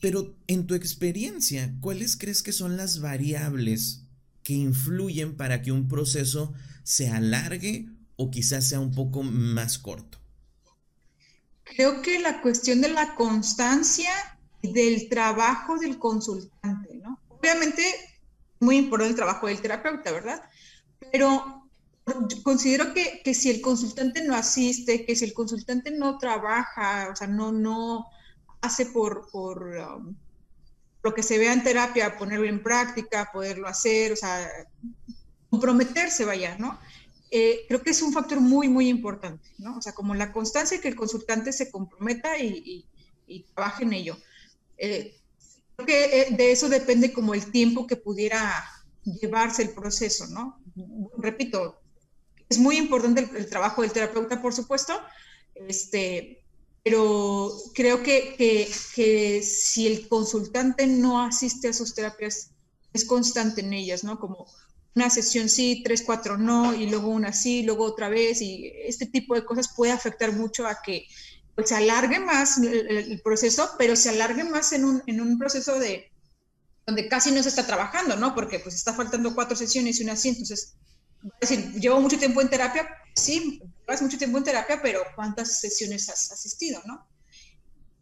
pero 0.00 0.36
en 0.48 0.66
tu 0.66 0.74
experiencia, 0.74 1.76
¿cuáles 1.78 2.16
crees 2.16 2.42
que 2.42 2.50
son 2.50 2.76
las 2.76 3.00
variables 3.00 4.02
que 4.42 4.54
influyen 4.54 5.36
para 5.36 5.62
que 5.62 5.70
un 5.70 5.86
proceso 5.86 6.52
se 6.82 7.08
alargue 7.08 7.88
o 8.16 8.28
quizás 8.28 8.66
sea 8.66 8.80
un 8.80 8.90
poco 8.90 9.22
más 9.22 9.78
corto? 9.78 10.21
Creo 11.74 12.02
que 12.02 12.18
la 12.18 12.40
cuestión 12.42 12.80
de 12.80 12.88
la 12.88 13.14
constancia 13.14 14.10
del 14.62 15.08
trabajo 15.08 15.78
del 15.78 15.98
consultante, 15.98 16.94
¿no? 16.96 17.18
Obviamente, 17.28 17.82
muy 18.60 18.76
importante 18.76 19.10
el 19.10 19.16
trabajo 19.16 19.46
del 19.46 19.60
terapeuta, 19.60 20.12
¿verdad? 20.12 20.42
Pero 21.10 21.68
considero 22.42 22.92
que, 22.92 23.22
que, 23.24 23.34
si 23.34 23.50
el 23.50 23.60
consultante 23.60 24.22
no 24.24 24.34
asiste, 24.34 25.04
que 25.04 25.16
si 25.16 25.24
el 25.24 25.32
consultante 25.32 25.90
no 25.90 26.18
trabaja, 26.18 27.08
o 27.12 27.16
sea, 27.16 27.26
no, 27.26 27.52
no 27.52 28.06
hace 28.60 28.86
por, 28.86 29.30
por 29.30 29.64
um, 29.64 30.14
lo 31.02 31.14
que 31.14 31.22
se 31.22 31.38
vea 31.38 31.52
en 31.52 31.64
terapia, 31.64 32.16
ponerlo 32.16 32.46
en 32.46 32.62
práctica, 32.62 33.30
poderlo 33.32 33.66
hacer, 33.66 34.12
o 34.12 34.16
sea, 34.16 34.48
comprometerse, 35.50 36.24
vaya, 36.24 36.56
¿no? 36.58 36.78
Eh, 37.34 37.64
creo 37.66 37.82
que 37.82 37.88
es 37.88 38.02
un 38.02 38.12
factor 38.12 38.42
muy, 38.42 38.68
muy 38.68 38.90
importante, 38.90 39.48
¿no? 39.56 39.78
O 39.78 39.80
sea, 39.80 39.94
como 39.94 40.14
la 40.14 40.34
constancia 40.34 40.82
que 40.82 40.88
el 40.88 40.94
consultante 40.94 41.50
se 41.54 41.70
comprometa 41.70 42.36
y, 42.38 42.86
trabaje 43.54 43.84
en 43.84 43.94
ello. 43.94 44.18
Eh, 44.76 45.18
creo 45.74 45.86
que 45.86 46.20
eh, 46.20 46.26
de 46.36 46.52
eso 46.52 46.68
depende 46.68 47.10
como 47.10 47.32
el 47.32 47.50
tiempo 47.50 47.86
que 47.86 47.96
pudiera 47.96 48.62
llevarse 49.02 49.62
el 49.62 49.70
proceso, 49.70 50.26
¿no? 50.26 50.60
Repito, 51.16 51.80
es 52.50 52.58
muy 52.58 52.76
importante 52.76 53.26
el, 53.34 53.48
trabajo 53.48 53.80
del 53.80 53.92
terapeuta, 53.92 54.42
por 54.42 54.52
supuesto, 54.52 54.92
este, 55.54 56.44
pero 56.84 57.50
creo 57.72 58.02
que, 58.02 58.34
que, 58.36 58.70
que, 58.94 59.42
si 59.42 59.86
el 59.86 60.06
consultante 60.06 60.86
no 60.86 61.22
asiste 61.22 61.68
a 61.68 61.72
sus 61.72 61.94
terapias, 61.94 62.50
es 62.92 63.06
constante 63.06 63.62
en 63.62 63.72
ellas, 63.72 64.04
¿no? 64.04 64.20
Como 64.20 64.46
una 64.94 65.10
sesión 65.10 65.48
sí, 65.48 65.82
tres, 65.84 66.02
cuatro 66.04 66.36
no, 66.36 66.74
y 66.74 66.88
luego 66.88 67.08
una 67.08 67.32
sí, 67.32 67.62
luego 67.62 67.84
otra 67.84 68.08
vez, 68.08 68.42
y 68.42 68.72
este 68.84 69.06
tipo 69.06 69.34
de 69.34 69.44
cosas 69.44 69.72
puede 69.74 69.92
afectar 69.92 70.32
mucho 70.32 70.66
a 70.66 70.78
que 70.84 71.06
pues, 71.54 71.68
se 71.68 71.76
alargue 71.76 72.20
más 72.20 72.58
el, 72.58 73.20
proceso, 73.22 73.70
pero 73.78 73.96
se 73.96 74.10
alargue 74.10 74.44
más 74.44 74.72
en 74.72 74.84
un, 74.84 75.02
en 75.06 75.20
un 75.20 75.38
proceso 75.38 75.78
de 75.78 76.10
donde 76.86 77.08
casi 77.08 77.30
no 77.30 77.42
se 77.42 77.48
está 77.48 77.66
trabajando, 77.66 78.16
¿no? 78.16 78.34
Porque 78.34 78.58
pues 78.58 78.74
está 78.74 78.92
faltando 78.92 79.34
cuatro 79.34 79.56
sesiones 79.56 80.00
y 80.00 80.04
una 80.04 80.16
sí, 80.16 80.30
entonces, 80.30 80.74
es 81.40 81.48
decir, 81.48 81.72
llevo 81.80 82.00
mucho 82.00 82.18
tiempo 82.18 82.40
en 82.40 82.50
terapia, 82.50 82.88
sí, 83.14 83.62
llevas 83.86 84.02
mucho 84.02 84.18
tiempo 84.18 84.38
en 84.38 84.44
terapia, 84.44 84.80
pero 84.82 85.00
¿cuántas 85.14 85.60
sesiones 85.60 86.08
has 86.08 86.32
asistido, 86.32 86.82
no? 86.84 87.06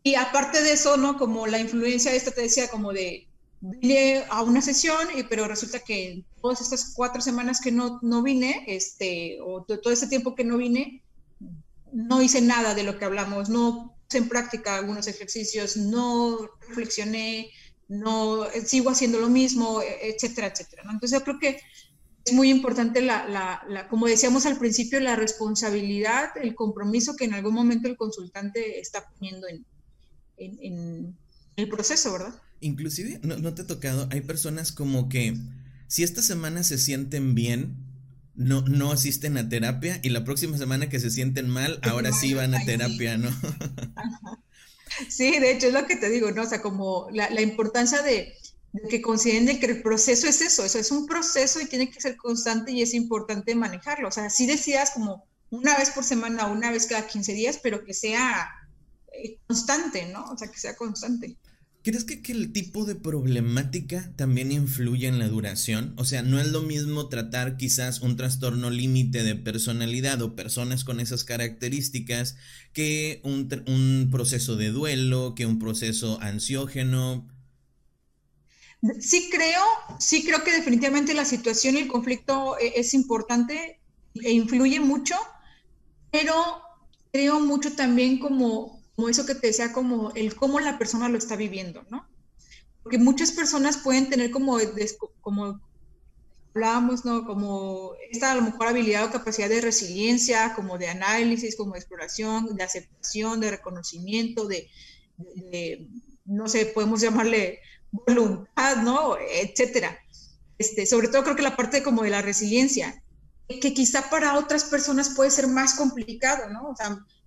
Y 0.03 0.15
aparte 0.15 0.63
de 0.63 0.73
eso, 0.73 0.97
¿no? 0.97 1.19
Como 1.19 1.47
la 1.47 1.59
influencia 1.59 2.13
esta 2.15 2.31
te 2.31 2.41
decía, 2.41 2.69
como 2.69 2.93
de 2.93 3.30
vine 3.61 4.25
a 4.31 4.43
una 4.43 4.63
sesión, 4.63 5.09
y, 5.15 5.23
pero 5.25 5.47
resulta 5.47 5.81
que 5.81 6.25
todas 6.41 6.61
estas 6.61 6.93
cuatro 6.95 7.21
semanas 7.21 7.61
que 7.61 7.73
no, 7.73 7.99
no 8.03 8.23
vine, 8.23 8.65
este, 8.67 9.39
o 9.43 9.63
todo 9.65 9.93
ese 9.93 10.09
tiempo 10.09 10.35
que 10.35 10.45
no 10.45 10.57
vine, 10.57 11.03
no 11.93 12.23
hice 12.23 12.41
nada 12.41 12.75
de 12.75 12.85
lo 12.85 12.99
que 12.99 13.05
hablamos, 13.05 13.49
no 13.49 13.95
puse 14.07 14.19
en 14.19 14.29
práctica 14.29 14.77
algunos 14.77 15.07
ejercicios, 15.07 15.77
no 15.77 16.39
reflexioné, 16.69 17.51
no 17.89 18.47
sigo 18.65 18.91
haciendo 18.91 19.19
lo 19.19 19.29
mismo, 19.29 19.83
etcétera, 19.83 20.47
etcétera. 20.47 20.83
Entonces 20.85 21.19
yo 21.19 21.25
creo 21.25 21.39
que 21.39 21.61
es 22.25 22.33
muy 22.33 22.51
importante, 22.51 23.01
la, 23.03 23.27
la, 23.69 23.89
como 23.89 24.07
decíamos 24.07 24.47
al 24.47 24.59
principio, 24.59 25.01
la 25.01 25.17
responsabilidad, 25.17 26.31
el 26.37 26.55
compromiso 26.55 27.17
que 27.17 27.25
en 27.25 27.35
algún 27.35 27.55
momento 27.55 27.89
el 27.89 27.97
consultante 27.97 28.79
está 28.79 29.09
poniendo 29.09 29.49
en, 29.49 29.67
en, 30.37 30.59
en 30.63 31.17
el 31.57 31.69
proceso, 31.69 32.13
¿verdad? 32.13 32.41
Inclusive, 32.61 33.21
no, 33.23 33.55
te 33.55 33.63
ha 33.63 33.67
tocado, 33.67 34.09
hay 34.11 34.21
personas 34.21 34.71
como 34.71 35.09
que 35.09 35.37
si 35.89 36.03
esta 36.03 36.23
semana 36.23 36.63
se 36.63 36.79
sienten 36.79 37.35
bien, 37.35 37.77
no, 38.35 38.63
no 38.63 38.93
asisten 38.93 39.37
a 39.39 39.49
terapia 39.49 39.99
y 40.03 40.11
la 40.11 40.25
próxima 40.25 40.59
semana 40.59 40.89
que 40.89 41.01
se 41.01 41.11
sienten 41.11 41.49
mal, 41.49 41.81
ahora 41.83 42.13
sí 42.13 42.35
van 42.35 42.55
a 42.55 42.65
terapia, 42.65 43.17
¿no? 43.17 43.31
Sí, 45.09 45.39
de 45.39 45.53
hecho 45.53 45.69
es 45.69 45.73
lo 45.73 45.87
que 45.87 45.97
te 45.97 46.11
digo, 46.11 46.31
¿no? 46.33 46.43
O 46.43 46.47
sea, 46.47 46.61
como 46.61 47.09
la, 47.13 47.41
importancia 47.41 48.03
de, 48.03 48.35
que 48.89 49.01
consideren 49.01 49.59
que 49.59 49.67
el 49.67 49.83
proceso 49.83 50.27
es 50.27 50.41
eso, 50.41 50.65
eso 50.65 50.79
es 50.79 50.91
un 50.91 51.07
proceso 51.07 51.61
y 51.61 51.67
tiene 51.67 51.91
que 51.91 52.01
ser 52.01 52.17
constante 52.17 52.73
y 52.73 52.83
es 52.83 52.95
importante 52.95 53.55
manejarlo. 53.55 54.09
O 54.09 54.13
sea, 54.13 54.29
sí 54.31 54.47
decías 54.47 54.91
como 54.91 55.25
una 55.51 55.77
vez 55.77 55.91
por 55.91 56.05
semana, 56.05 56.47
una 56.47 56.71
vez 56.71 56.87
cada 56.87 57.07
15 57.07 57.33
días, 57.33 57.61
pero 57.63 57.85
que 57.85 57.95
sea 57.95 58.51
eh, 59.13 59.39
constante, 59.47 60.07
¿no? 60.13 60.25
O 60.25 60.37
sea, 60.37 60.49
que 60.49 60.59
sea 60.59 60.77
constante. 60.77 61.37
¿Crees 61.83 62.05
que, 62.05 62.21
el 62.31 62.53
tipo 62.53 62.85
de 62.85 62.95
problemática 62.95 64.13
también 64.17 64.53
influye 64.53 65.09
en 65.09 65.19
la 65.19 65.29
duración? 65.29 65.95
O 65.97 66.05
sea, 66.05 66.21
no 66.21 66.39
es 66.39 66.49
lo 66.49 66.61
mismo 66.61 67.09
tratar 67.09 67.57
quizás 67.57 68.03
un 68.03 68.19
trastorno 68.19 68.69
límite 68.69 69.23
de 69.23 69.35
personalidad 69.35 70.21
o 70.21 70.37
personas 70.37 70.85
con 70.85 71.01
esas 71.01 71.25
características 71.25 72.37
que 72.75 73.23
un, 73.25 74.09
proceso 74.11 74.57
de 74.57 74.71
duelo, 74.71 75.35
que 75.35 75.47
un 75.47 75.59
proceso 75.59 76.21
ansiógeno. 76.21 77.27
Sí 78.99 79.31
creo, 79.33 79.63
sí 79.99 80.23
creo 80.23 80.45
que 80.45 80.53
definitivamente 80.53 81.15
la 81.15 81.25
situación 81.25 81.77
y 81.77 81.81
el 81.81 81.89
conflicto 81.89 82.59
eh, 82.59 82.75
es 82.77 82.93
importante 82.93 83.81
e 84.15 84.33
influye 84.33 84.81
mucho, 84.81 85.15
pero 86.11 86.35
creo 87.11 87.41
mucho 87.41 87.73
también 87.73 88.19
como 88.19 88.80
como 89.01 89.09
eso 89.09 89.25
que 89.25 89.35
te 89.35 89.47
decía, 89.47 89.73
como 89.73 90.13
el 90.15 90.37
cómo 90.37 90.61
la 90.61 90.77
persona 90.77 91.09
lo 91.09 91.17
está 91.17 91.35
viviendo, 91.35 91.87
¿no? 91.89 92.07
Porque 92.83 92.99
muchas 92.99 93.33
personas 93.33 93.79
pueden 93.79 94.11
tener 94.11 94.31
como, 94.31 94.59
como 95.23 95.59
hablábamos, 96.55 97.07
¿no? 97.07 97.25
Como 97.25 97.95
esta 98.11 98.33
a 98.33 98.35
lo 98.35 98.43
mejor 98.43 98.69
habilidad 98.69 99.07
o 99.07 99.11
capacidad 99.11 99.49
de 99.49 99.63
resiliencia, 99.63 100.53
como 100.55 100.77
de 100.77 100.89
análisis, 100.89 101.57
como 101.57 101.73
de 101.73 101.79
exploración, 101.79 102.55
de 102.55 102.63
aceptación, 102.63 103.41
de 103.41 103.53
reconocimiento, 103.53 104.47
de, 104.47 104.69
no 106.27 106.47
sé, 106.47 106.67
podemos 106.67 107.01
llamarle 107.01 107.61
voluntad, 107.91 108.83
¿no? 108.83 109.17
Etcétera. 109.17 109.99
Este, 110.59 110.85
sobre 110.85 111.09
todo 111.09 111.23
creo 111.23 111.37
que 111.37 111.43
la 111.43 111.57
parte 111.57 111.83
como 111.83 112.03
de 112.03 112.11
la 112.11 112.21
resiliencia, 112.21 113.03
que 113.49 113.73
quizá 113.73 114.11
para 114.11 114.37
otras 114.37 114.65
personas 114.65 115.15
puede 115.17 115.31
ser 115.31 115.47
más 115.47 115.73
complicado, 115.73 116.51
¿no? 116.51 116.69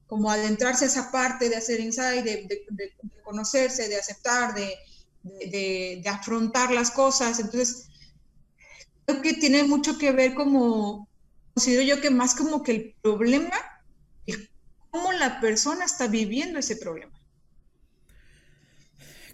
Como 0.08 0.30
adentrarse 0.30 0.86
a 0.86 0.88
esa 0.88 1.12
parte 1.12 1.50
de 1.50 1.56
hacer 1.56 1.80
insight, 1.80 2.24
de, 2.24 2.60
conocerse, 3.24 3.88
de 3.88 3.98
aceptar, 3.98 4.54
de, 4.54 6.04
afrontar 6.10 6.72
las 6.72 6.92
cosas. 6.92 7.40
Entonces, 7.40 7.88
creo 9.06 9.22
que 9.22 9.34
tiene 9.34 9.64
mucho 9.64 9.98
que 9.98 10.12
ver 10.12 10.34
como, 10.34 11.08
considero 11.54 11.84
yo 11.84 12.02
que 12.02 12.10
más 12.10 12.36
como 12.36 12.64
que 12.64 12.72
el 12.72 12.96
problema 13.02 13.58
es 14.26 14.50
cómo 14.92 15.12
la 15.14 15.40
persona 15.40 15.86
está 15.86 16.08
viviendo 16.08 16.60
ese 16.60 16.76
problema. 16.76 17.14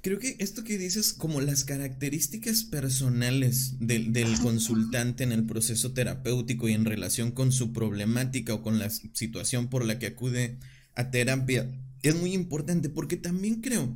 Creo 0.02 0.18
que 0.18 0.38
esto 0.40 0.64
que 0.64 0.78
dices, 0.78 1.12
como 1.12 1.42
las 1.42 1.66
características 1.66 2.64
personales 2.64 3.74
del, 3.80 4.40
consultante 4.42 5.24
en 5.24 5.34
el 5.34 5.46
proceso 5.46 5.92
terapéutico 5.92 6.70
y 6.70 6.74
en 6.74 6.86
relación 6.86 7.32
con 7.32 7.52
su 7.52 7.74
problemática 7.74 8.54
o 8.54 8.62
con 8.62 8.80
la 8.80 8.90
situación 8.90 9.68
por 9.68 9.84
la 9.84 10.00
que 10.00 10.08
acude 10.08 10.58
a 10.96 11.12
terapia, 11.12 11.70
es 12.02 12.16
muy 12.16 12.34
importante 12.34 12.88
porque 12.88 13.18
también 13.18 13.62
creo 13.62 13.94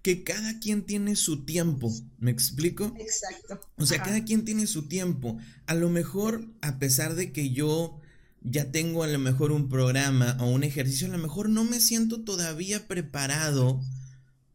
que 0.00 0.22
cada 0.22 0.60
quien 0.60 0.82
tiene 0.82 1.16
su 1.16 1.44
tiempo, 1.44 1.92
¿me 2.18 2.30
explico? 2.30 2.94
Exacto. 2.98 3.60
O 3.76 3.86
sea, 3.86 4.02
cada 4.02 4.24
quien 4.24 4.44
tiene 4.44 4.66
su 4.66 4.86
tiempo. 4.86 5.38
A 5.66 5.74
lo 5.74 5.88
mejor, 5.88 6.46
a 6.60 6.78
pesar 6.78 7.14
de 7.14 7.32
que 7.32 7.50
yo 7.50 8.00
ya 8.42 8.70
tengo 8.70 9.02
a 9.02 9.06
lo 9.06 9.18
mejor 9.18 9.52
un 9.52 9.68
programa 9.68 10.36
o 10.40 10.50
un 10.50 10.62
ejercicio, 10.62 11.06
a 11.06 11.10
lo 11.10 11.18
mejor 11.18 11.48
no 11.48 11.64
me 11.64 11.80
siento 11.80 12.22
todavía 12.22 12.86
preparado 12.86 13.80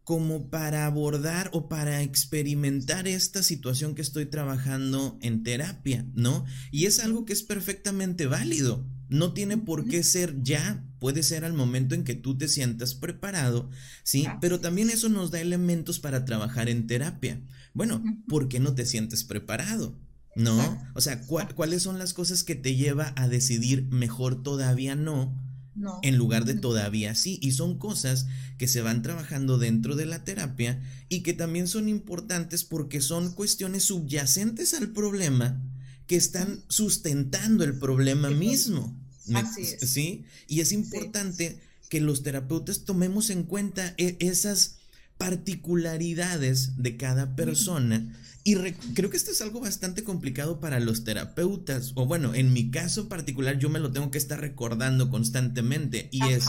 como 0.10 0.50
para 0.50 0.88
abordar 0.88 1.52
o 1.54 1.70
para 1.70 2.02
experimentar 2.02 3.08
esta 3.08 3.44
situación 3.44 3.94
que 3.94 4.02
estoy 4.02 4.26
trabajando 4.26 5.20
en 5.22 5.44
terapia, 5.44 6.04
¿no? 6.16 6.46
Y 6.72 6.88
es 6.88 6.98
algo 6.98 7.26
que 7.26 7.34
es 7.34 7.44
perfectamente 7.44 8.26
válido. 8.26 8.84
No 9.08 9.34
tiene 9.34 9.60
por 9.60 9.88
qué 9.88 10.02
ser 10.02 10.42
ya, 10.42 10.84
puede 10.98 11.22
ser 11.22 11.46
al 11.46 11.54
momento 11.54 11.94
en 11.94 12.04
que 12.04 12.16
tú 12.16 12.36
te 12.36 12.48
sientas 12.48 12.96
preparado, 12.96 13.70
¿sí? 14.02 14.26
Pero 14.42 14.60
también 14.60 14.90
eso 14.90 15.10
nos 15.10 15.30
da 15.30 15.42
elementos 15.42 16.00
para 16.00 16.26
trabajar 16.26 16.70
en 16.70 16.88
terapia. 16.88 17.40
Bueno, 17.76 18.04
¿por 18.28 18.50
qué 18.50 18.60
no 18.60 18.74
te 18.74 18.88
sientes 18.88 19.24
preparado? 19.24 19.96
¿No? 20.36 20.82
O 20.96 21.02
sea, 21.02 21.22
¿cuáles 21.22 21.84
son 21.84 22.00
las 22.00 22.16
cosas 22.16 22.44
que 22.44 22.56
te 22.56 22.76
lleva 22.76 23.14
a 23.16 23.28
decidir 23.28 23.84
mejor 23.92 24.42
todavía 24.42 24.96
no? 24.96 25.38
No. 25.80 26.00
En 26.04 26.18
lugar 26.18 26.46
de 26.46 26.56
todavía 26.56 27.16
sí. 27.16 27.40
Y 27.42 27.54
son 27.54 27.80
cosas 27.80 28.28
que 28.58 28.68
se 28.68 28.82
van 28.82 29.02
trabajando 29.02 29.58
dentro 29.58 29.96
de 29.96 30.06
la 30.06 30.24
terapia 30.24 30.82
y 31.08 31.22
que 31.22 31.34
también 31.34 31.68
son 31.68 31.88
importantes 31.88 32.64
porque 32.64 33.02
son 33.02 33.32
cuestiones 33.32 33.84
subyacentes 33.84 34.74
al 34.74 34.90
problema 34.90 35.62
que 36.06 36.18
están 36.18 36.64
sustentando 36.68 37.64
el 37.64 37.80
problema 37.80 38.30
mismo. 38.30 39.00
Así 39.34 39.62
es. 39.62 39.90
¿Sí? 39.90 40.26
Y 40.48 40.60
es 40.60 40.72
importante 40.72 41.60
que 41.88 42.02
los 42.02 42.24
terapeutas 42.24 42.84
tomemos 42.84 43.30
en 43.30 43.44
cuenta 43.44 43.94
e, 43.98 44.18
esas 44.20 44.79
particularidades 45.20 46.82
de 46.82 46.96
cada 46.98 47.36
persona. 47.36 48.16
Y 48.46 48.56
creo 48.96 49.10
que 49.10 49.18
esto 49.18 49.32
es 49.32 49.42
algo 49.42 49.60
bastante 49.60 50.04
complicado 50.04 50.62
para 50.62 50.80
los 50.80 51.04
terapeutas, 51.04 51.92
o 51.96 52.06
bueno, 52.06 52.34
en 52.34 52.54
mi 52.54 52.72
caso 52.72 53.10
particular 53.10 53.60
yo 53.60 53.70
me 53.70 53.80
lo 53.80 53.92
tengo 53.92 54.10
que 54.12 54.18
estar 54.18 54.40
recordando 54.40 55.10
constantemente, 55.10 56.08
y 56.12 56.24
es, 56.30 56.46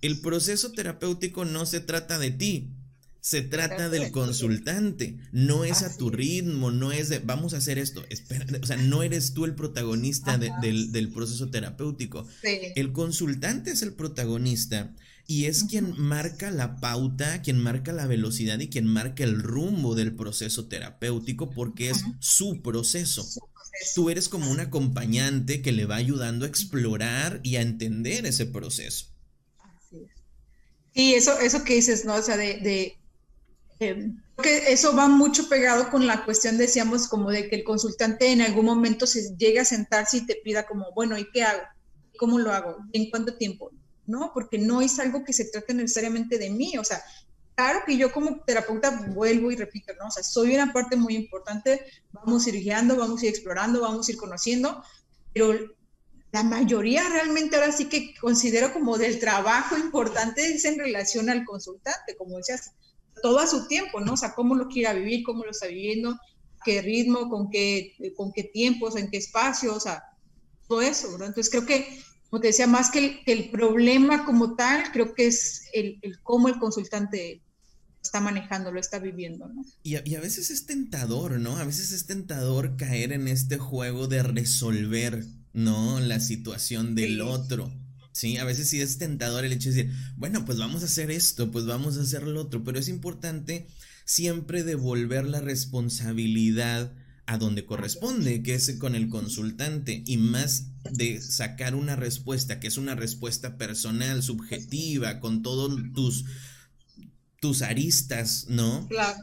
el 0.00 0.20
proceso 0.20 0.70
terapéutico 0.70 1.44
no 1.44 1.66
se 1.66 1.80
trata 1.80 2.18
de 2.20 2.30
ti, 2.30 2.70
se 3.20 3.42
trata 3.42 3.88
del 3.88 4.12
consultante, 4.12 5.16
no 5.32 5.64
es 5.64 5.82
a 5.82 5.96
tu 5.96 6.10
ritmo, 6.10 6.70
no 6.70 6.92
es 6.92 7.08
de 7.08 7.18
vamos 7.18 7.54
a 7.54 7.58
hacer 7.58 7.76
esto, 7.76 8.04
espera, 8.08 8.46
o 8.62 8.66
sea, 8.66 8.76
no 8.76 9.02
eres 9.02 9.34
tú 9.34 9.44
el 9.44 9.56
protagonista 9.56 10.38
del, 10.38 11.10
proceso 11.12 11.50
terapéutico. 11.50 12.26
El 12.76 12.92
consultante 12.92 13.72
es 13.72 13.82
el 13.82 13.94
protagonista 13.94 14.94
y 15.32 15.46
es 15.46 15.64
quien 15.64 15.94
marca 15.96 16.50
la 16.50 16.76
pauta, 16.76 17.40
quien 17.40 17.58
marca 17.58 17.90
la 17.90 18.06
velocidad 18.06 18.58
y 18.60 18.68
quien 18.68 18.86
marca 18.86 19.24
el 19.24 19.42
rumbo 19.42 19.94
del 19.94 20.14
proceso 20.14 20.68
terapéutico 20.68 21.48
porque 21.48 21.88
es 21.88 22.04
su 22.20 22.60
proceso. 22.60 23.26
Tú 23.94 24.10
eres 24.10 24.28
como 24.28 24.50
un 24.50 24.60
acompañante 24.60 25.62
que 25.62 25.72
le 25.72 25.86
va 25.86 25.96
ayudando 25.96 26.44
a 26.44 26.48
explorar 26.48 27.40
y 27.42 27.56
a 27.56 27.62
entender 27.62 28.26
ese 28.26 28.44
proceso. 28.44 29.06
Y 30.92 31.14
eso, 31.14 31.38
eso 31.38 31.64
que 31.64 31.76
dices, 31.76 32.04
¿no? 32.04 32.16
O 32.16 32.22
sea, 32.22 32.36
de 32.36 32.98
eh, 33.80 34.12
que 34.42 34.70
eso 34.70 34.94
va 34.94 35.08
mucho 35.08 35.48
pegado 35.48 35.88
con 35.90 36.06
la 36.06 36.26
cuestión, 36.26 36.58
decíamos, 36.58 37.08
como 37.08 37.30
de 37.30 37.48
que 37.48 37.56
el 37.56 37.64
consultante 37.64 38.32
en 38.32 38.42
algún 38.42 38.66
momento 38.66 39.06
se 39.06 39.34
llega 39.38 39.62
a 39.62 39.64
sentarse 39.64 40.18
y 40.18 40.26
te 40.26 40.36
pida 40.44 40.66
como, 40.66 40.92
bueno, 40.94 41.16
¿y 41.16 41.26
qué 41.32 41.42
hago? 41.42 41.62
¿Cómo 42.18 42.38
lo 42.38 42.52
hago? 42.52 42.76
¿En 42.92 43.08
cuánto 43.08 43.34
tiempo? 43.38 43.70
No, 44.06 44.32
porque 44.34 44.58
no 44.58 44.80
es 44.82 44.98
algo 44.98 45.24
que 45.24 45.32
se 45.32 45.44
trate 45.46 45.74
necesariamente 45.74 46.38
de 46.38 46.50
mí, 46.50 46.76
o 46.76 46.84
sea, 46.84 47.02
claro 47.54 47.80
que 47.86 47.96
yo 47.96 48.12
como 48.12 48.40
terapeuta 48.40 49.08
vuelvo 49.14 49.50
y 49.50 49.56
repito, 49.56 49.92
¿no? 49.98 50.08
O 50.08 50.10
sea, 50.10 50.22
soy 50.22 50.54
una 50.54 50.72
parte 50.72 50.96
muy 50.96 51.14
importante, 51.14 51.84
vamos 52.12 52.46
a 52.46 52.48
ir 52.48 52.56
guiando, 52.56 52.96
vamos 52.96 53.22
a 53.22 53.26
ir 53.26 53.30
explorando, 53.30 53.80
vamos 53.80 54.08
a 54.08 54.12
ir 54.12 54.18
conociendo, 54.18 54.82
pero 55.32 55.54
la 56.32 56.42
mayoría 56.42 57.08
realmente 57.08 57.56
ahora 57.56 57.72
sí 57.72 57.88
que 57.88 58.14
considero 58.20 58.72
como 58.72 58.96
del 58.96 59.20
trabajo 59.20 59.76
importante 59.76 60.54
es 60.54 60.64
en 60.64 60.78
relación 60.78 61.28
al 61.28 61.44
consultante, 61.44 62.16
como 62.16 62.38
decías, 62.38 62.72
todo 63.22 63.38
a 63.38 63.46
su 63.46 63.68
tiempo, 63.68 64.00
¿no? 64.00 64.14
O 64.14 64.16
sea, 64.16 64.34
cómo 64.34 64.54
lo 64.54 64.68
quiera 64.68 64.94
vivir, 64.94 65.24
cómo 65.24 65.44
lo 65.44 65.50
está 65.50 65.66
viviendo, 65.66 66.18
qué 66.64 66.80
ritmo, 66.80 67.28
con 67.28 67.50
qué, 67.50 67.94
con 68.16 68.32
qué 68.32 68.44
tiempos, 68.44 68.96
en 68.96 69.10
qué 69.10 69.18
espacio, 69.18 69.74
o 69.74 69.80
sea, 69.80 70.02
todo 70.68 70.80
eso. 70.80 71.08
Entonces 71.12 71.50
creo 71.50 71.66
que, 71.66 72.02
como 72.32 72.40
te 72.40 72.46
decía, 72.46 72.66
más 72.66 72.90
que 72.90 73.20
el, 73.26 73.50
problema 73.50 74.24
como 74.24 74.56
tal, 74.56 74.90
creo 74.90 75.12
que 75.12 75.26
es 75.26 75.64
el, 75.74 76.00
cómo 76.22 76.48
el 76.48 76.58
consultante 76.58 77.42
está 78.02 78.22
manejando, 78.22 78.72
lo 78.72 78.80
está 78.80 78.98
viviendo, 78.98 79.48
¿no? 79.48 79.62
Y 79.82 79.96
a, 79.96 80.20
veces 80.20 80.48
es 80.50 80.64
tentador, 80.64 81.38
¿no? 81.38 81.58
A 81.58 81.64
veces 81.64 81.92
es 81.92 82.06
tentador 82.06 82.78
caer 82.78 83.12
en 83.12 83.28
este 83.28 83.58
juego 83.58 84.08
de 84.08 84.22
resolver, 84.22 85.26
¿no? 85.52 86.00
La 86.00 86.20
situación 86.20 86.94
del 86.94 87.20
otro. 87.20 87.70
Sí, 88.12 88.38
a 88.38 88.44
veces 88.44 88.70
sí 88.70 88.80
es 88.80 88.96
tentador 88.96 89.44
el 89.44 89.52
hecho 89.52 89.68
de 89.68 89.74
decir, 89.74 89.92
bueno, 90.16 90.46
pues 90.46 90.56
vamos 90.56 90.80
a 90.80 90.86
hacer 90.86 91.10
esto, 91.10 91.50
pues 91.50 91.66
vamos 91.66 91.98
a 91.98 92.00
hacer 92.00 92.22
lo 92.22 92.40
otro, 92.40 92.64
pero 92.64 92.78
es 92.78 92.88
importante 92.88 93.66
siempre 94.06 94.64
devolver 94.64 95.26
la 95.26 95.42
responsabilidad 95.42 96.94
a 97.26 97.36
donde 97.36 97.66
corresponde, 97.66 98.42
que 98.42 98.54
es 98.54 98.72
con 98.78 98.94
el 98.94 99.10
consultante, 99.10 100.02
y 100.06 100.16
más 100.16 100.71
de 100.90 101.20
sacar 101.20 101.74
una 101.74 101.96
respuesta, 101.96 102.60
que 102.60 102.68
es 102.68 102.76
una 102.76 102.94
respuesta 102.94 103.56
personal, 103.56 104.22
subjetiva, 104.22 105.20
con 105.20 105.42
todos 105.42 105.78
tus, 105.94 106.24
tus 107.40 107.62
aristas, 107.62 108.46
¿no? 108.48 108.88
Claro. 108.88 109.18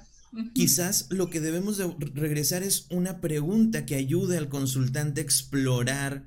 Quizás 0.54 1.08
lo 1.10 1.30
que 1.30 1.40
debemos 1.40 1.78
de 1.78 1.92
regresar 2.14 2.62
es 2.62 2.86
una 2.92 3.20
pregunta 3.20 3.86
que 3.86 3.96
ayude 3.96 4.38
al 4.38 4.48
consultante 4.48 5.22
a 5.22 5.24
explorar 5.24 6.24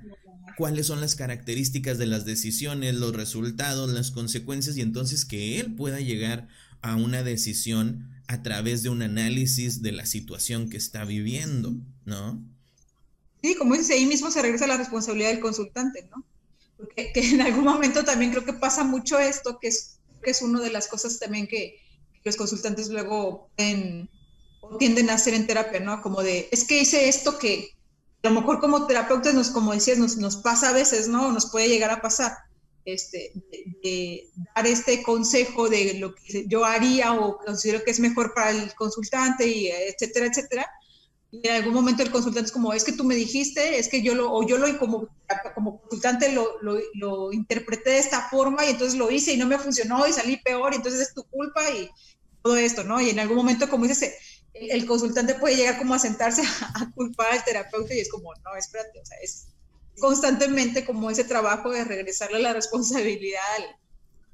cuáles 0.56 0.86
son 0.86 1.00
las 1.00 1.14
características 1.14 1.98
de 1.98 2.06
las 2.06 2.24
decisiones, 2.24 2.96
los 2.96 3.14
resultados, 3.14 3.92
las 3.92 4.10
consecuencias 4.10 4.76
y 4.76 4.80
entonces 4.80 5.24
que 5.24 5.60
él 5.60 5.74
pueda 5.74 6.00
llegar 6.00 6.48
a 6.82 6.96
una 6.96 7.22
decisión 7.22 8.10
a 8.26 8.42
través 8.42 8.82
de 8.82 8.88
un 8.88 9.02
análisis 9.02 9.82
de 9.82 9.92
la 9.92 10.04
situación 10.04 10.68
que 10.68 10.76
está 10.76 11.04
viviendo, 11.04 11.74
¿no? 12.04 12.44
Sí, 13.42 13.56
como 13.56 13.74
dice, 13.74 13.94
ahí 13.94 14.06
mismo 14.06 14.30
se 14.30 14.40
regresa 14.40 14.66
la 14.66 14.76
responsabilidad 14.76 15.30
del 15.30 15.40
consultante, 15.40 16.08
¿no? 16.10 16.24
Porque 16.76 17.12
en 17.14 17.40
algún 17.40 17.64
momento 17.64 18.04
también 18.04 18.30
creo 18.30 18.44
que 18.44 18.52
pasa 18.52 18.84
mucho 18.84 19.18
esto, 19.18 19.58
que 19.58 19.68
es, 19.68 19.98
que 20.22 20.30
es 20.30 20.42
una 20.42 20.60
de 20.60 20.70
las 20.70 20.86
cosas 20.86 21.18
también 21.18 21.46
que, 21.46 21.80
los 22.24 22.36
consultantes 22.36 22.88
luego 22.88 23.50
tienden 24.78 25.10
a 25.10 25.14
hacer 25.14 25.34
en 25.34 25.44
terapia, 25.44 25.80
¿no? 25.80 26.00
Como 26.02 26.22
de, 26.22 26.48
es 26.52 26.62
que 26.62 26.80
hice 26.80 27.08
esto 27.08 27.36
que, 27.36 27.74
a 28.22 28.28
lo 28.28 28.40
mejor 28.40 28.60
como 28.60 28.86
terapeutas, 28.86 29.34
nos, 29.34 29.50
como 29.50 29.72
decías, 29.72 29.98
nos, 29.98 30.16
nos 30.18 30.36
pasa 30.36 30.68
a 30.68 30.72
veces, 30.72 31.08
¿no? 31.08 31.32
Nos 31.32 31.50
puede 31.50 31.68
llegar 31.68 31.90
a 31.90 32.00
pasar, 32.00 32.32
este, 32.84 33.32
de, 33.82 34.28
dar 34.54 34.68
este 34.68 35.02
consejo 35.02 35.68
de 35.68 35.94
lo 35.94 36.14
que 36.14 36.46
yo 36.46 36.64
haría 36.64 37.12
o 37.14 37.38
considero 37.38 37.82
que 37.82 37.90
es 37.90 37.98
mejor 37.98 38.34
para 38.34 38.50
el 38.50 38.72
consultante, 38.74 39.44
y 39.46 39.66
etcétera, 39.66 40.26
etcétera. 40.26 40.70
Y 41.34 41.48
en 41.48 41.54
algún 41.56 41.72
momento 41.72 42.02
el 42.02 42.10
consultante 42.10 42.48
es 42.48 42.52
como, 42.52 42.74
es 42.74 42.84
que 42.84 42.92
tú 42.92 43.04
me 43.04 43.14
dijiste, 43.14 43.78
es 43.78 43.88
que 43.88 44.02
yo 44.02 44.14
lo, 44.14 44.30
o 44.30 44.46
yo 44.46 44.58
lo 44.58 44.78
como, 44.78 45.08
como 45.54 45.80
consultante 45.80 46.30
lo, 46.30 46.60
lo, 46.60 46.78
lo 46.94 47.32
interpreté 47.32 47.90
de 47.90 47.98
esta 48.00 48.28
forma 48.28 48.66
y 48.66 48.70
entonces 48.70 48.98
lo 48.98 49.10
hice 49.10 49.32
y 49.32 49.38
no 49.38 49.46
me 49.46 49.58
funcionó 49.58 50.06
y 50.06 50.12
salí 50.12 50.36
peor 50.36 50.74
y 50.74 50.76
entonces 50.76 51.00
es 51.00 51.14
tu 51.14 51.24
culpa 51.24 51.62
y 51.70 51.90
todo 52.42 52.58
esto, 52.58 52.84
¿no? 52.84 53.00
Y 53.00 53.08
en 53.08 53.18
algún 53.18 53.38
momento, 53.38 53.70
como 53.70 53.86
dices, 53.86 54.14
el 54.52 54.84
consultante 54.84 55.34
puede 55.34 55.56
llegar 55.56 55.78
como 55.78 55.94
a 55.94 55.98
sentarse 55.98 56.42
a, 56.74 56.90
culpar 56.94 57.32
al 57.32 57.44
terapeuta 57.44 57.94
y 57.94 58.00
es 58.00 58.10
como, 58.10 58.30
no, 58.34 58.54
espérate, 58.54 59.00
o 59.00 59.06
sea, 59.06 59.16
es 59.22 59.46
constantemente 59.98 60.84
como 60.84 61.10
ese 61.10 61.24
trabajo 61.24 61.70
de 61.70 61.84
regresarle 61.84 62.40
la 62.40 62.52
responsabilidad 62.52 63.40
al, 63.56 63.81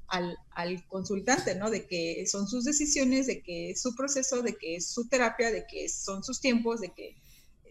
al, 0.09 0.85
consultante, 0.87 1.55
¿no? 1.55 1.69
De 1.69 1.85
que 1.85 2.25
son 2.27 2.47
sus 2.47 2.65
decisiones, 2.65 3.27
de 3.27 3.41
que 3.41 3.71
es 3.71 3.81
su 3.81 3.95
proceso, 3.95 4.41
de 4.41 4.55
que 4.55 4.75
es 4.75 4.87
su 4.87 5.07
terapia, 5.07 5.51
de 5.51 5.65
que 5.67 5.89
son 5.89 6.23
sus 6.23 6.39
tiempos, 6.39 6.81
de 6.81 6.91
que 6.93 7.15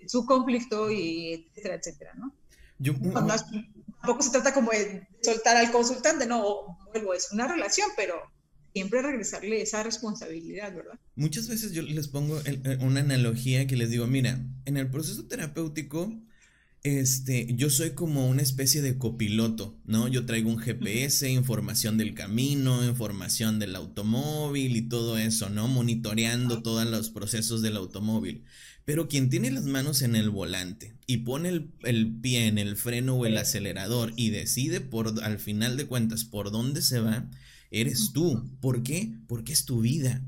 su 0.07 0.25
conflicto 0.25 0.91
y 0.91 1.49
etcétera, 1.51 1.75
etcétera, 1.75 2.15
¿no? 2.15 2.35
Yo, 2.79 2.95
tampoco 2.95 4.23
se 4.23 4.31
trata 4.31 4.55
como 4.55 4.71
de 4.71 5.07
soltar 5.21 5.57
al 5.57 5.73
consultante, 5.73 6.27
no, 6.27 6.79
vuelvo, 6.93 7.13
es 7.15 7.33
una 7.33 7.49
relación, 7.49 7.89
pero 7.97 8.15
siempre 8.73 9.03
regresarle 9.03 9.61
esa 9.61 9.83
responsabilidad, 9.83 10.73
¿verdad? 10.73 10.99
Muchas 11.17 11.49
veces 11.49 11.73
yo 11.73 11.83
les 11.83 12.07
pongo 12.07 12.41
una 12.81 13.01
analogía 13.01 13.67
que 13.67 13.77
les 13.77 13.91
digo, 13.91 14.07
mira, 14.07 14.39
en 14.65 14.77
el 14.77 14.89
proceso 14.89 15.27
terapéutico 15.27 16.13
Este, 16.85 17.53
yo 17.57 17.71
soy 17.71 17.91
como 17.91 18.29
una 18.29 18.43
especie 18.43 18.83
de 18.83 18.99
copiloto, 18.99 19.77
¿no? 19.85 20.07
Yo 20.07 20.27
traigo 20.27 20.49
un 20.49 20.59
GPS, 20.59 21.29
información 21.29 21.99
del 21.99 22.15
camino, 22.15 22.85
información 22.85 23.59
del 23.59 23.75
automóvil 23.75 24.77
y 24.77 24.83
todo 24.83 25.19
eso, 25.19 25.51
¿no? 25.51 25.67
Monitoreando 25.67 26.63
todos 26.63 26.87
los 26.87 27.11
procesos 27.11 27.63
del 27.63 27.77
automóvil. 27.77 28.45
Pero 28.85 29.09
quien 29.09 29.29
tiene 29.29 29.51
las 29.51 29.65
manos 29.65 30.03
en 30.03 30.15
el 30.17 30.31
volante 30.31 30.95
y 31.07 31.19
pone 31.19 31.49
el, 31.51 31.73
el, 31.83 32.11
pie 32.21 32.47
en 32.47 32.59
el 32.59 32.77
freno 32.77 33.17
o 33.17 33.27
el 33.27 33.37
acelerador 33.37 34.13
y 34.17 34.31
decide 34.31 34.81
por, 34.81 35.23
al 35.23 35.39
final 35.39 35.77
de 35.77 35.87
cuentas, 35.87 36.25
por 36.25 36.51
dónde 36.51 36.81
se 36.81 37.01
va, 37.01 37.29
eres 37.71 38.13
tú. 38.15 38.49
¿Por 38.61 38.83
qué? 38.83 39.13
Porque 39.27 39.53
es 39.53 39.65
tu 39.65 39.81
vida. 39.81 40.23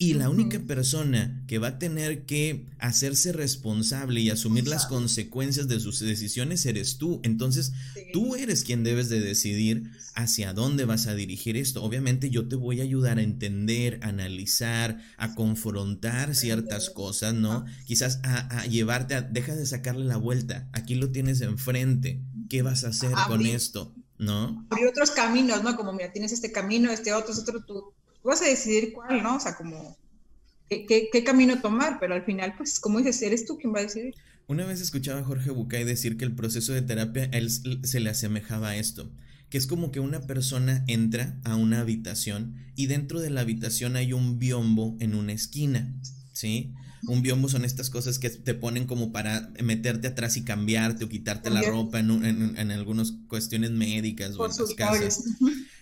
Y 0.00 0.14
la 0.14 0.30
única 0.30 0.60
persona 0.60 1.42
que 1.48 1.58
va 1.58 1.68
a 1.68 1.78
tener 1.80 2.24
que 2.24 2.66
hacerse 2.78 3.32
responsable 3.32 4.20
y 4.20 4.30
asumir 4.30 4.68
las 4.68 4.86
consecuencias 4.86 5.66
de 5.66 5.80
sus 5.80 5.98
decisiones 5.98 6.64
eres 6.66 6.98
tú. 6.98 7.20
Entonces, 7.24 7.72
tú 8.12 8.36
eres 8.36 8.62
quien 8.62 8.84
debes 8.84 9.08
de 9.08 9.18
decidir 9.18 9.90
hacia 10.14 10.52
dónde 10.52 10.84
vas 10.84 11.08
a 11.08 11.16
dirigir 11.16 11.56
esto. 11.56 11.82
Obviamente 11.82 12.30
yo 12.30 12.46
te 12.46 12.54
voy 12.54 12.78
a 12.78 12.84
ayudar 12.84 13.18
a 13.18 13.22
entender, 13.22 13.98
a 14.02 14.10
analizar, 14.10 15.00
a 15.16 15.34
confrontar 15.34 16.36
ciertas 16.36 16.90
cosas, 16.90 17.34
¿no? 17.34 17.64
Quizás 17.84 18.20
a, 18.22 18.66
llevarte 18.66 19.16
a, 19.16 19.22
deja 19.22 19.56
de 19.56 19.66
sacarle 19.66 20.04
la 20.04 20.16
vuelta, 20.16 20.68
aquí 20.72 20.94
lo 20.94 21.10
tienes 21.10 21.40
enfrente, 21.40 22.22
¿qué 22.48 22.62
vas 22.62 22.84
a 22.84 22.88
hacer 22.90 23.14
con 23.26 23.44
esto? 23.46 23.92
¿No? 24.16 24.64
Hay 24.70 24.84
otros 24.84 25.10
caminos, 25.10 25.64
¿no? 25.64 25.76
Como 25.76 25.92
mira, 25.92 26.12
tienes 26.12 26.30
este 26.30 26.52
camino, 26.52 26.92
este 26.92 27.12
otro, 27.12 27.32
este 27.32 27.50
otro, 27.50 27.64
tú 27.64 27.94
vas 28.22 28.42
a 28.42 28.46
decidir 28.46 28.92
cuál, 28.92 29.22
¿no? 29.22 29.36
O 29.36 29.40
sea, 29.40 29.56
como 29.56 29.96
qué, 30.68 31.08
qué, 31.12 31.24
camino 31.24 31.60
tomar, 31.60 31.98
pero 32.00 32.14
al 32.14 32.24
final, 32.24 32.54
pues, 32.56 32.80
como 32.80 32.98
dices, 32.98 33.22
eres 33.22 33.46
tú 33.46 33.58
quien 33.58 33.74
va 33.74 33.80
a 33.80 33.82
decidir. 33.82 34.14
Una 34.46 34.64
vez 34.64 34.80
escuchaba 34.80 35.20
a 35.20 35.24
Jorge 35.24 35.50
Bucay 35.50 35.84
decir 35.84 36.16
que 36.16 36.24
el 36.24 36.34
proceso 36.34 36.72
de 36.72 36.82
terapia 36.82 37.24
él 37.32 37.50
se 37.50 38.00
le 38.00 38.10
asemejaba 38.10 38.70
a 38.70 38.76
esto, 38.76 39.10
que 39.50 39.58
es 39.58 39.66
como 39.66 39.92
que 39.92 40.00
una 40.00 40.20
persona 40.26 40.84
entra 40.86 41.38
a 41.44 41.56
una 41.56 41.80
habitación 41.80 42.56
y 42.74 42.86
dentro 42.86 43.20
de 43.20 43.30
la 43.30 43.42
habitación 43.42 43.96
hay 43.96 44.12
un 44.12 44.38
biombo 44.38 44.96
en 45.00 45.14
una 45.14 45.32
esquina, 45.32 45.94
¿sí? 46.32 46.72
Un 47.06 47.22
biombo 47.22 47.48
son 47.48 47.64
estas 47.64 47.90
cosas 47.90 48.18
que 48.18 48.30
te 48.30 48.54
ponen 48.54 48.86
como 48.86 49.12
para 49.12 49.52
meterte 49.62 50.08
atrás 50.08 50.36
y 50.36 50.44
cambiarte 50.44 51.04
o 51.04 51.08
quitarte 51.08 51.50
la 51.50 51.62
ropa 51.62 52.00
en, 52.00 52.10
en, 52.24 52.56
en, 52.56 52.70
algunas 52.70 53.12
cuestiones 53.28 53.70
médicas 53.70 54.34
o 54.36 54.44
en 54.44 54.50
las 54.50 54.74
casas. 54.74 55.24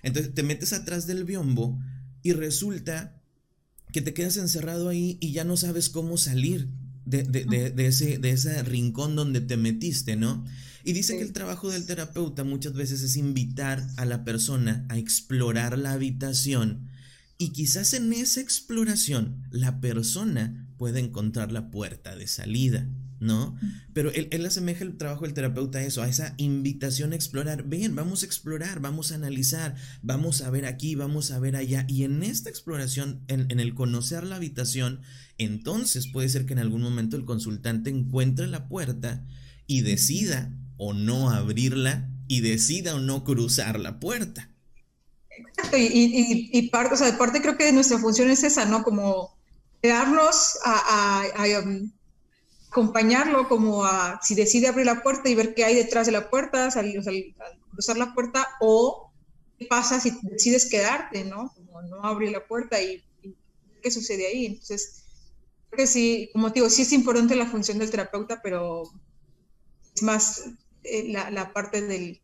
Entonces 0.03 0.35
te 0.35 0.43
metes 0.43 0.73
atrás 0.73 1.07
del 1.07 1.25
biombo 1.25 1.79
y 2.27 2.33
resulta 2.33 3.23
que 3.93 4.03
te 4.03 4.13
quedas 4.13 4.37
encerrado 4.37 4.89
ahí 4.89 5.17
y 5.21 5.31
ya 5.31 5.45
no 5.45 5.57
sabes 5.57 5.89
cómo 5.89 6.17
salir 6.17 6.69
de, 7.05 7.73
ese, 7.79 8.19
de 8.19 8.31
ese 8.31 8.65
rincón 8.65 9.15
donde 9.15 9.41
te 9.41 9.57
metiste, 9.57 10.17
¿no? 10.17 10.45
Y 10.83 10.93
dice 10.93 11.17
que 11.17 11.23
el 11.23 11.33
trabajo 11.33 11.71
del 11.71 11.87
terapeuta 11.87 12.43
muchas 12.43 12.73
veces 12.73 13.03
es 13.03 13.17
invitar 13.17 13.87
a 13.97 14.05
la 14.05 14.25
persona 14.25 14.85
a 14.89 14.99
explorar 14.99 15.79
la 15.79 15.93
habitación 15.93 16.89
y 17.39 17.51
quizás 17.51 17.95
en 17.95 18.13
esa 18.13 18.41
exploración 18.41 19.45
la 19.53 19.81
persona 19.81 20.69
pueda 20.79 20.99
encontrar 20.99 21.53
la 21.53 21.71
puerta 21.71 22.17
de 22.17 22.27
salida. 22.27 22.89
¿No? 23.21 23.57
Pero 23.93 24.11
él, 24.13 24.29
él, 24.31 24.45
asemeja 24.45 24.85
el 24.85 24.97
trabajo 24.97 25.25
del 25.25 25.35
terapeuta 25.35 25.79
a 25.79 25.83
eso, 25.83 26.03
a 26.03 26.09
esa 26.09 26.35
invitación 26.37 27.13
a 27.13 27.17
explorar. 27.17 27.65
Ven, 27.65 27.95
vamos 27.95 28.23
a 28.23 28.27
explorar, 28.27 28.81
vamos 28.81 29.13
a 29.13 29.15
analizar, 29.15 29.75
vamos 30.03 30.43
a 30.43 30.51
ver 30.51 30.67
aquí, 30.67 30.95
vamos 30.95 31.31
a 31.31 31.39
ver 31.39 31.57
allá. 31.57 31.87
Y 31.89 32.05
en 32.05 32.23
esta 32.23 32.51
exploración, 32.51 33.23
en, 33.29 33.51
en 33.51 33.61
el 33.61 33.75
conocer 33.75 34.25
la 34.25 34.37
habitación, 34.37 35.01
entonces 35.39 36.07
puede 36.07 36.29
ser 36.29 36.47
que 36.47 36.53
en 36.53 36.59
algún 36.61 36.83
momento 36.83 37.17
el 37.17 37.25
consultante 37.25 37.91
encuentre 37.91 38.47
la 38.47 38.69
puerta 38.69 39.25
y 39.67 39.81
decida 39.81 40.53
o 40.77 40.93
no 40.93 41.31
abrirla 41.31 42.09
y 42.29 42.41
decida 42.41 42.95
o 42.95 43.01
no 43.01 43.25
cruzar 43.25 43.81
la 43.81 43.99
puerta. 43.99 44.51
Exacto, 45.31 45.77
y, 45.77 45.85
y, 45.85 46.51
y 46.53 46.69
parte, 46.71 46.95
o 46.95 46.97
sea, 46.97 47.17
parte 47.19 47.43
creo 47.43 47.57
que 47.57 47.73
nuestra 47.73 47.99
función 47.99 48.31
es 48.31 48.43
esa, 48.43 48.65
¿no? 48.65 48.83
Como 48.83 49.37
quedarnos 49.83 50.59
a, 50.65 51.23
a, 51.35 51.45
a 51.45 51.61
um, 51.61 51.91
acompañarlo 52.77 53.49
como 53.49 53.87
a 53.87 54.21
si 54.23 54.35
decide 54.35 54.69
abrir 54.69 54.85
la 54.85 55.03
puerta 55.03 55.31
y 55.31 55.35
ver 55.35 55.55
qué 55.55 55.65
hay 55.65 55.75
detrás 55.75 56.05
de 56.05 56.13
la 56.13 56.29
puerta, 56.29 56.71
salir, 56.71 57.03
cruzar 57.71 57.97
la 57.97 58.13
puerta, 58.13 58.47
o 58.61 59.11
qué 59.59 59.65
pasa 59.65 59.99
si 59.99 60.13
decides 60.23 60.67
quedarte, 60.67 61.25
¿no? 61.25 61.55
Como 61.55 61.81
no 61.81 62.05
abrir 62.05 62.33
la 62.33 62.47
puerta 62.47 62.83
y, 62.83 63.03
qué 63.83 63.91
sucede 63.91 64.27
ahí. 64.27 64.45
Entonces, 64.45 65.05
creo 65.71 65.85
que 65.85 65.87
sí, 65.87 66.29
como 66.35 66.53
te 66.53 66.61
digo, 66.61 66.69
sí 66.69 66.83
es 66.83 66.93
importante 66.93 67.35
la 67.35 67.47
función 67.47 67.79
del 67.79 67.91
terapeuta, 67.91 68.43
pero 68.43 68.83
es 69.95 70.03
más 70.03 70.51
eh, 70.85 71.11
la, 71.11 71.53
parte 71.55 71.81
del, 71.81 72.21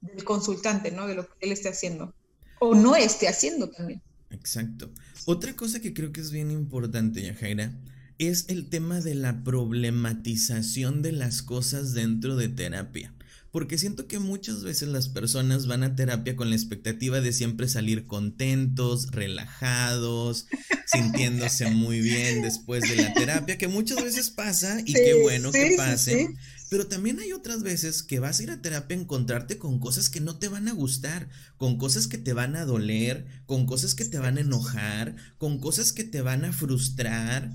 del 0.00 0.24
consultante, 0.24 0.90
¿no? 0.90 1.06
De 1.06 1.14
lo 1.14 1.28
que 1.28 1.46
él 1.46 1.52
esté 1.52 1.68
haciendo. 1.68 2.12
O 2.58 2.74
no 2.74 2.96
esté 2.96 3.28
haciendo 3.28 3.70
también. 3.70 4.02
Exacto. 4.30 4.90
Otra 5.26 5.54
cosa 5.54 5.78
que 5.78 5.94
creo 5.94 6.10
que 6.10 6.20
es 6.20 6.32
bien 6.32 6.50
importante, 6.50 7.22
Yajaira, 7.22 7.72
es 8.18 8.46
el 8.48 8.68
tema 8.68 9.00
de 9.00 9.14
la 9.14 9.44
problematización 9.44 11.02
de 11.02 11.12
las 11.12 11.42
cosas 11.42 11.94
dentro 11.94 12.36
de 12.36 12.48
terapia. 12.48 13.12
Porque 13.52 13.76
siento 13.76 14.06
que 14.06 14.18
muchas 14.18 14.62
veces 14.64 14.88
las 14.88 15.08
personas 15.08 15.66
van 15.66 15.82
a 15.82 15.94
terapia 15.94 16.36
con 16.36 16.48
la 16.48 16.56
expectativa 16.56 17.20
de 17.20 17.34
siempre 17.34 17.68
salir 17.68 18.06
contentos, 18.06 19.10
relajados, 19.10 20.46
sintiéndose 20.86 21.70
muy 21.70 22.00
bien 22.00 22.40
después 22.40 22.88
de 22.88 22.96
la 22.96 23.12
terapia, 23.12 23.58
que 23.58 23.68
muchas 23.68 24.02
veces 24.02 24.30
pasa 24.30 24.80
y 24.80 24.94
qué 24.94 25.20
bueno 25.20 25.52
que 25.52 25.74
pase. 25.76 26.34
pero 26.70 26.86
también 26.86 27.20
hay 27.20 27.32
otras 27.32 27.62
veces 27.62 28.02
que 28.02 28.20
vas 28.20 28.40
a 28.40 28.42
ir 28.42 28.50
a 28.50 28.62
terapia 28.62 28.96
a 28.96 29.00
encontrarte 29.00 29.58
con 29.58 29.80
cosas 29.80 30.08
que 30.08 30.20
no 30.20 30.38
te 30.38 30.48
van 30.48 30.66
a 30.68 30.72
gustar, 30.72 31.28
con 31.58 31.76
cosas 31.76 32.06
que 32.06 32.16
te 32.16 32.32
van 32.32 32.56
a 32.56 32.64
doler, 32.64 33.26
con 33.44 33.66
cosas 33.66 33.94
que 33.94 34.06
te 34.06 34.18
van 34.18 34.38
a 34.38 34.40
enojar, 34.40 35.14
con 35.36 35.58
cosas 35.58 35.92
que 35.92 36.04
te 36.04 36.22
van 36.22 36.46
a 36.46 36.54
frustrar 36.54 37.52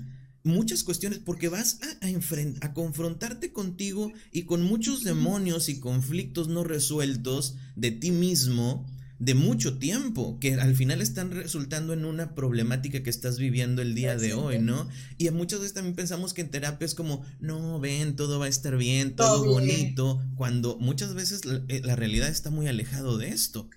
muchas 0.48 0.82
cuestiones 0.82 1.20
porque 1.20 1.48
vas 1.48 1.78
a, 2.02 2.66
a, 2.66 2.74
confrontarte 2.74 3.52
contigo 3.52 4.12
y 4.32 4.42
con 4.42 4.62
muchos 4.62 5.04
demonios 5.04 5.68
y 5.68 5.80
conflictos 5.80 6.48
no 6.48 6.64
resueltos 6.64 7.56
de 7.76 7.92
ti 7.92 8.10
mismo 8.10 8.86
de 9.18 9.34
mucho 9.34 9.78
tiempo, 9.78 10.38
que 10.40 10.54
al 10.54 10.76
final 10.76 11.02
están 11.02 11.32
resultando 11.32 11.92
en 11.92 12.04
una 12.04 12.34
problemática 12.36 13.02
que 13.02 13.10
estás 13.10 13.38
viviendo 13.38 13.82
el 13.82 13.94
día 13.94 14.16
de 14.16 14.32
hoy, 14.32 14.60
¿no? 14.60 14.88
Y 15.16 15.28
muchas 15.30 15.58
veces 15.58 15.74
también 15.74 15.96
pensamos 15.96 16.34
que 16.34 16.42
en 16.42 16.50
terapia 16.50 16.86
es 16.86 16.94
como, 16.94 17.24
no, 17.40 17.80
ven, 17.80 18.14
todo 18.14 18.38
va 18.38 18.46
a 18.46 18.48
estar 18.48 18.76
bien, 18.76 19.16
todo, 19.16 19.44
bonito, 19.44 20.22
cuando 20.36 20.78
muchas 20.78 21.14
veces 21.14 21.44
la, 21.44 21.60
eh, 21.68 21.80
la, 21.82 21.96
realidad 21.96 22.28
está 22.28 22.50
muy 22.50 22.68
alejado 22.68 23.18
de 23.18 23.30
esto. 23.30 23.68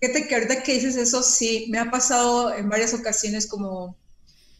Fíjate 0.00 0.26
que 0.26 0.34
ahorita 0.34 0.62
que 0.64 0.74
dices 0.74 0.96
eso, 0.96 1.22
sí, 1.22 1.66
me 1.70 1.78
ha 1.78 1.90
pasado 1.92 2.52
en 2.54 2.68
varias 2.68 2.94
ocasiones 2.94 3.46
como 3.46 3.96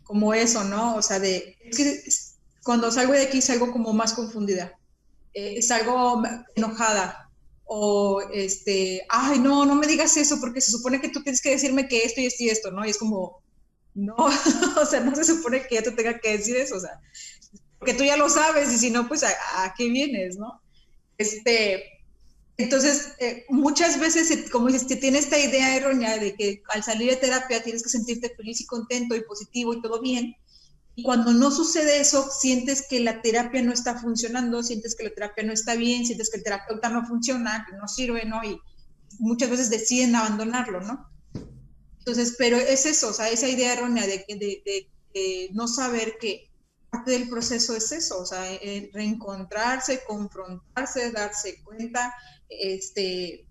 como 0.04 0.34
eso, 0.34 0.64
¿no? 0.64 0.96
O 0.96 1.02
sea, 1.02 1.18
de, 1.18 1.56
cuando 2.62 2.90
salgo 2.92 3.12
de 3.12 3.22
aquí 3.22 3.42
salgo 3.42 3.72
como 3.72 3.92
más 3.92 4.12
confundida, 4.12 4.78
eh, 5.32 5.60
salgo 5.62 6.22
enojada 6.54 7.30
o, 7.64 8.22
este, 8.32 9.04
ay, 9.08 9.38
no, 9.38 9.64
no 9.64 9.74
me 9.74 9.86
digas 9.86 10.16
eso 10.16 10.38
porque 10.40 10.60
se 10.60 10.70
supone 10.70 11.00
que 11.00 11.08
tú 11.08 11.22
tienes 11.22 11.40
que 11.40 11.50
decirme 11.50 11.88
que 11.88 12.04
esto 12.04 12.20
y 12.20 12.26
esto 12.26 12.44
y 12.44 12.48
esto, 12.50 12.70
¿no? 12.70 12.84
Y 12.84 12.90
es 12.90 12.98
como, 12.98 13.42
no, 13.94 14.14
o 14.80 14.86
sea, 14.86 15.00
no 15.00 15.14
se 15.16 15.24
supone 15.24 15.66
que 15.66 15.76
yo 15.76 15.82
te 15.82 15.92
tenga 15.92 16.18
que 16.18 16.36
decir 16.36 16.56
eso, 16.56 16.76
o 16.76 16.80
sea, 16.80 17.00
porque 17.78 17.94
tú 17.94 18.04
ya 18.04 18.16
lo 18.16 18.28
sabes 18.28 18.72
y 18.72 18.78
si 18.78 18.90
no, 18.90 19.08
pues, 19.08 19.24
¿a, 19.24 19.64
a 19.64 19.74
qué 19.76 19.88
vienes, 19.88 20.36
no? 20.36 20.60
Este, 21.16 21.93
entonces, 22.56 23.14
eh, 23.18 23.44
muchas 23.48 23.98
veces, 23.98 24.50
como 24.50 24.68
dices, 24.68 24.86
te 24.86 24.96
tiene 24.96 25.18
esta 25.18 25.38
idea 25.38 25.76
errónea 25.76 26.18
de 26.18 26.34
que 26.36 26.62
al 26.68 26.84
salir 26.84 27.10
de 27.10 27.16
terapia 27.16 27.62
tienes 27.62 27.82
que 27.82 27.88
sentirte 27.88 28.32
feliz 28.36 28.60
y 28.60 28.66
contento 28.66 29.16
y 29.16 29.24
positivo 29.24 29.74
y 29.74 29.82
todo 29.82 30.00
bien. 30.00 30.36
Y 30.94 31.02
cuando 31.02 31.32
no 31.32 31.50
sucede 31.50 32.00
eso, 32.00 32.30
sientes 32.30 32.86
que 32.88 33.00
la 33.00 33.20
terapia 33.22 33.60
no 33.62 33.72
está 33.72 33.98
funcionando, 33.98 34.62
sientes 34.62 34.94
que 34.94 35.04
la 35.04 35.14
terapia 35.14 35.42
no 35.42 35.52
está 35.52 35.74
bien, 35.74 36.06
sientes 36.06 36.30
que 36.30 36.36
el 36.36 36.44
terapeuta 36.44 36.88
no 36.90 37.04
funciona, 37.04 37.66
que 37.68 37.76
no 37.76 37.88
sirve, 37.88 38.24
¿no? 38.24 38.44
Y 38.44 38.60
muchas 39.18 39.50
veces 39.50 39.70
deciden 39.70 40.14
abandonarlo, 40.14 40.80
¿no? 40.80 41.08
Entonces, 41.98 42.36
pero 42.38 42.56
es 42.56 42.86
eso, 42.86 43.08
o 43.08 43.12
sea, 43.12 43.30
esa 43.30 43.48
idea 43.48 43.72
errónea 43.72 44.06
de, 44.06 44.24
de, 44.28 44.88
de 45.12 45.48
no 45.52 45.66
saber 45.66 46.18
que 46.20 46.48
parte 46.94 47.10
del 47.10 47.28
proceso 47.28 47.74
es 47.74 47.90
eso, 47.90 48.20
o 48.20 48.26
sea, 48.26 48.44
reencontrarse, 48.92 50.04
confrontarse, 50.06 51.10
darse 51.10 51.60
cuenta, 51.64 52.14
este, 52.60 53.46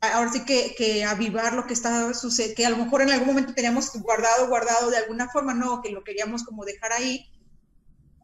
ahora 0.00 0.32
sí 0.32 0.44
que, 0.44 0.74
que, 0.76 1.04
avivar 1.04 1.54
lo 1.54 1.66
que 1.66 1.74
está 1.74 2.12
sucediendo, 2.14 2.56
que 2.56 2.66
a 2.66 2.70
lo 2.70 2.76
mejor 2.76 3.02
en 3.02 3.10
algún 3.10 3.28
momento 3.28 3.54
teníamos 3.54 3.92
guardado, 4.00 4.48
guardado 4.48 4.90
de 4.90 4.98
alguna 4.98 5.28
forma, 5.28 5.54
no, 5.54 5.82
que 5.82 5.90
lo 5.90 6.04
queríamos 6.04 6.44
como 6.44 6.64
dejar 6.64 6.92
ahí 6.92 7.30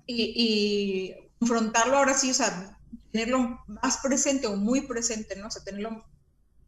y, 0.07 0.33
y 0.37 1.31
confrontarlo 1.39 1.97
ahora 1.97 2.15
sí, 2.15 2.31
o 2.31 2.35
sea, 2.35 2.79
tenerlo 3.11 3.61
más 3.67 3.99
presente 3.99 4.47
o 4.47 4.57
muy 4.57 4.83
presente, 4.83 5.37
¿no? 5.37 5.49
O 5.49 5.51
sea, 5.51 5.63
tenerlo, 5.63 6.05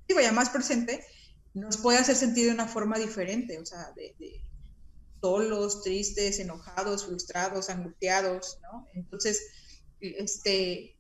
digo 0.09 0.21
ya 0.21 0.33
más 0.33 0.51
presente, 0.51 1.05
nos 1.55 1.77
puede 1.77 1.99
hacer 1.99 2.17
sentir 2.17 2.47
de 2.47 2.55
una 2.55 2.67
forma 2.67 2.99
diferente, 2.99 3.59
o 3.59 3.67
sea, 3.67 3.93
de, 3.97 4.15
de 4.19 4.41
solos, 5.21 5.83
tristes, 5.83 6.39
enojados, 6.39 7.07
frustrados, 7.07 7.71
angustiados, 7.71 8.59
¿no? 8.63 8.87
Entonces, 8.95 9.41
este, 10.01 10.94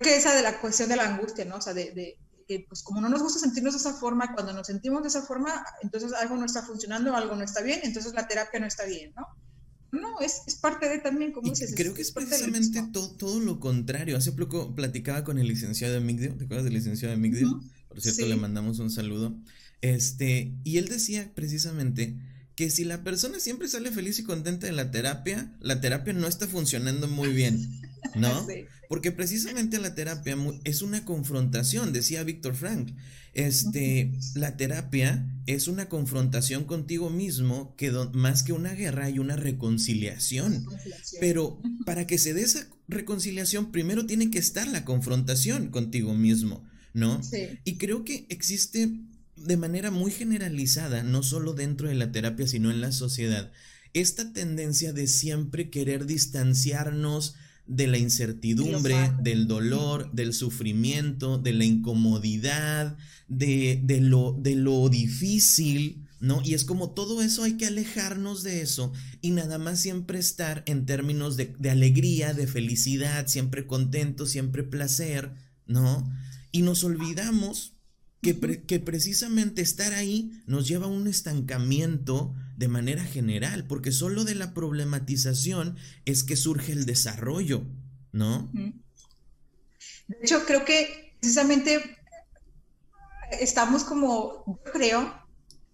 que 0.00 0.16
esa 0.16 0.34
de 0.34 0.42
la 0.42 0.60
cuestión 0.60 0.88
de 0.88 0.96
la 0.96 1.14
angustia, 1.14 1.44
¿no? 1.44 1.56
O 1.56 1.60
sea, 1.60 1.74
de, 1.74 2.18
que 2.46 2.64
pues 2.68 2.82
como 2.82 3.00
no 3.00 3.08
nos 3.08 3.22
gusta 3.22 3.40
sentirnos 3.40 3.74
de 3.74 3.80
esa 3.80 3.94
forma, 3.94 4.32
cuando 4.34 4.52
nos 4.52 4.66
sentimos 4.66 5.02
de 5.02 5.08
esa 5.08 5.22
forma, 5.22 5.64
entonces 5.82 6.12
algo 6.12 6.36
no 6.36 6.44
está 6.44 6.62
funcionando, 6.62 7.14
algo 7.14 7.34
no 7.34 7.42
está 7.42 7.62
bien, 7.62 7.80
entonces 7.82 8.14
la 8.14 8.28
terapia 8.28 8.60
no 8.60 8.66
está 8.66 8.84
bien, 8.84 9.12
¿no? 9.16 9.26
No, 9.92 10.20
es, 10.20 10.42
es 10.46 10.56
parte 10.56 10.88
de 10.88 10.98
también, 10.98 11.32
como 11.32 11.48
dices. 11.50 11.72
Creo 11.74 11.94
que 11.94 12.02
es, 12.02 12.12
precisamente 12.12 12.82
todo, 12.92 13.16
todo, 13.16 13.40
lo 13.40 13.60
contrario. 13.60 14.16
Hace 14.16 14.32
poco 14.32 14.74
platicaba 14.74 15.24
con 15.24 15.38
el 15.38 15.48
licenciado 15.48 15.94
Emigdio, 15.96 16.36
¿te 16.36 16.44
acuerdas 16.44 16.64
del 16.64 16.74
licenciado 16.74 17.14
Emigdio? 17.14 17.60
Por 17.88 18.00
cierto, 18.02 18.26
le 18.26 18.36
mandamos 18.36 18.78
un 18.78 18.90
saludo. 18.90 19.34
Este, 19.80 20.52
y 20.64 20.78
él 20.78 20.88
decía 20.88 21.32
precisamente 21.34 22.16
que 22.56 22.70
si 22.70 22.84
la 22.84 23.04
persona 23.04 23.38
siempre 23.38 23.68
sale 23.68 23.90
feliz 23.90 24.18
y 24.18 24.24
contenta 24.24 24.66
de 24.66 24.72
la 24.72 24.90
terapia, 24.90 25.52
la 25.60 25.80
terapia 25.80 26.12
no 26.12 26.26
está 26.26 26.46
funcionando 26.46 27.06
muy 27.06 27.32
bien, 27.32 27.80
¿no? 28.14 28.46
Porque 28.88 29.12
precisamente 29.12 29.78
la 29.78 29.94
terapia 29.94 30.36
es 30.64 30.82
una 30.82 31.04
confrontación, 31.04 31.92
decía 31.92 32.24
Víctor 32.24 32.54
Frank. 32.54 32.92
Este, 33.32 34.12
la 34.34 34.56
terapia 34.56 35.26
es 35.46 35.68
una 35.68 35.88
confrontación 35.88 36.64
contigo 36.64 37.10
mismo 37.10 37.74
que 37.76 37.90
más 38.12 38.42
que 38.42 38.52
una 38.52 38.72
guerra 38.72 39.06
hay 39.06 39.18
una 39.18 39.36
reconciliación. 39.36 40.66
Pero 41.20 41.60
para 41.84 42.06
que 42.06 42.18
se 42.18 42.32
dé 42.32 42.42
esa 42.42 42.66
reconciliación, 42.88 43.72
primero 43.72 44.06
tiene 44.06 44.30
que 44.30 44.38
estar 44.38 44.66
la 44.68 44.84
confrontación 44.84 45.68
contigo 45.68 46.14
mismo, 46.14 46.64
¿no? 46.94 47.20
Y 47.64 47.76
creo 47.76 48.04
que 48.04 48.26
existe 48.30 48.90
de 49.36 49.56
manera 49.56 49.90
muy 49.90 50.10
generalizada, 50.10 51.02
no 51.02 51.22
solo 51.22 51.52
dentro 51.52 51.88
de 51.88 51.94
la 51.94 52.10
terapia, 52.12 52.46
sino 52.46 52.70
en 52.70 52.80
la 52.80 52.90
sociedad, 52.92 53.52
esta 53.92 54.32
tendencia 54.32 54.92
de 54.92 55.06
siempre 55.06 55.70
querer 55.70 56.06
distanciarnos 56.06 57.34
de 57.66 57.86
la 57.86 57.98
incertidumbre, 57.98 59.12
del 59.20 59.46
dolor, 59.46 60.10
del 60.12 60.32
sufrimiento, 60.32 61.38
de 61.38 61.52
la 61.52 61.64
incomodidad, 61.64 62.96
de, 63.28 63.80
de, 63.82 64.00
lo, 64.00 64.36
de 64.38 64.54
lo 64.54 64.88
difícil, 64.88 66.06
¿no? 66.20 66.40
Y 66.44 66.54
es 66.54 66.64
como 66.64 66.90
todo 66.90 67.22
eso 67.22 67.42
hay 67.42 67.56
que 67.56 67.66
alejarnos 67.66 68.42
de 68.42 68.62
eso 68.62 68.92
y 69.20 69.30
nada 69.30 69.58
más 69.58 69.80
siempre 69.80 70.18
estar 70.18 70.62
en 70.66 70.86
términos 70.86 71.36
de, 71.36 71.54
de 71.58 71.70
alegría, 71.70 72.34
de 72.34 72.46
felicidad, 72.46 73.26
siempre 73.26 73.66
contento, 73.66 74.26
siempre 74.26 74.62
placer, 74.62 75.32
¿no? 75.66 76.08
Y 76.52 76.62
nos 76.62 76.84
olvidamos 76.84 77.75
que, 78.22 78.80
precisamente 78.80 79.62
estar 79.62 79.94
ahí 79.94 80.42
nos 80.46 80.66
lleva 80.66 80.86
a 80.86 80.90
un 80.90 81.06
estancamiento 81.06 82.34
de 82.56 82.68
manera 82.68 83.04
general, 83.04 83.66
porque 83.66 83.92
solo 83.92 84.24
de 84.24 84.34
la 84.34 84.54
problematización 84.54 85.76
es 86.04 86.24
que 86.24 86.36
surge 86.36 86.72
el 86.72 86.86
desarrollo, 86.86 87.62
¿no? 88.12 88.50
De 88.52 90.16
hecho, 90.22 90.44
creo 90.46 90.64
que 90.64 91.16
precisamente 91.20 91.98
estamos 93.40 93.84
como, 93.84 94.44
yo 94.46 94.72
creo, 94.72 95.14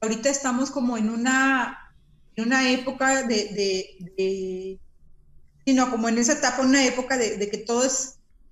ahorita 0.01 0.29
estamos 0.29 0.71
como 0.71 0.99
en 0.99 1.09
una, 1.09 1.95
en 2.37 2.47
una 2.47 2.71
época 2.71 3.27
de, 3.27 3.97
de, 4.17 4.81
sino 5.65 5.91
como 5.91 6.09
en 6.09 6.19
esa 6.19 6.35
etapa, 6.35 6.63
una 6.63 6.85
época 6.85 7.17
de, 7.17 7.37
de 7.37 7.49
que 7.49 7.59
todo 7.59 7.85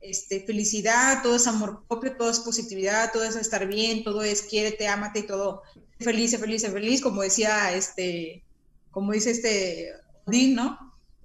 este, 0.01 0.45
felicidad, 0.47 1.23
todo 1.23 1.37
es 1.37 1.47
amor 1.47 1.85
propio, 1.89 2.17
todo 2.17 2.31
es 2.31 2.41
positividad, 2.41 3.13
todo 3.13 3.25
es 3.25 3.37
estar 3.37 3.67
bien, 3.67 4.03
todo 4.05 4.23
es 4.23 4.43
quiérete, 4.43 4.89
ámate 4.89 5.21
y 5.21 5.27
todo 5.27 5.63
feliz, 5.99 6.37
feliz, 6.39 6.67
feliz, 6.67 7.01
como 7.01 7.23
decía 7.23 7.75
este, 7.75 8.45
como 8.91 9.13
dice 9.13 9.31
este 9.31 9.93
Odín, 10.27 10.55
¿no? 10.55 10.79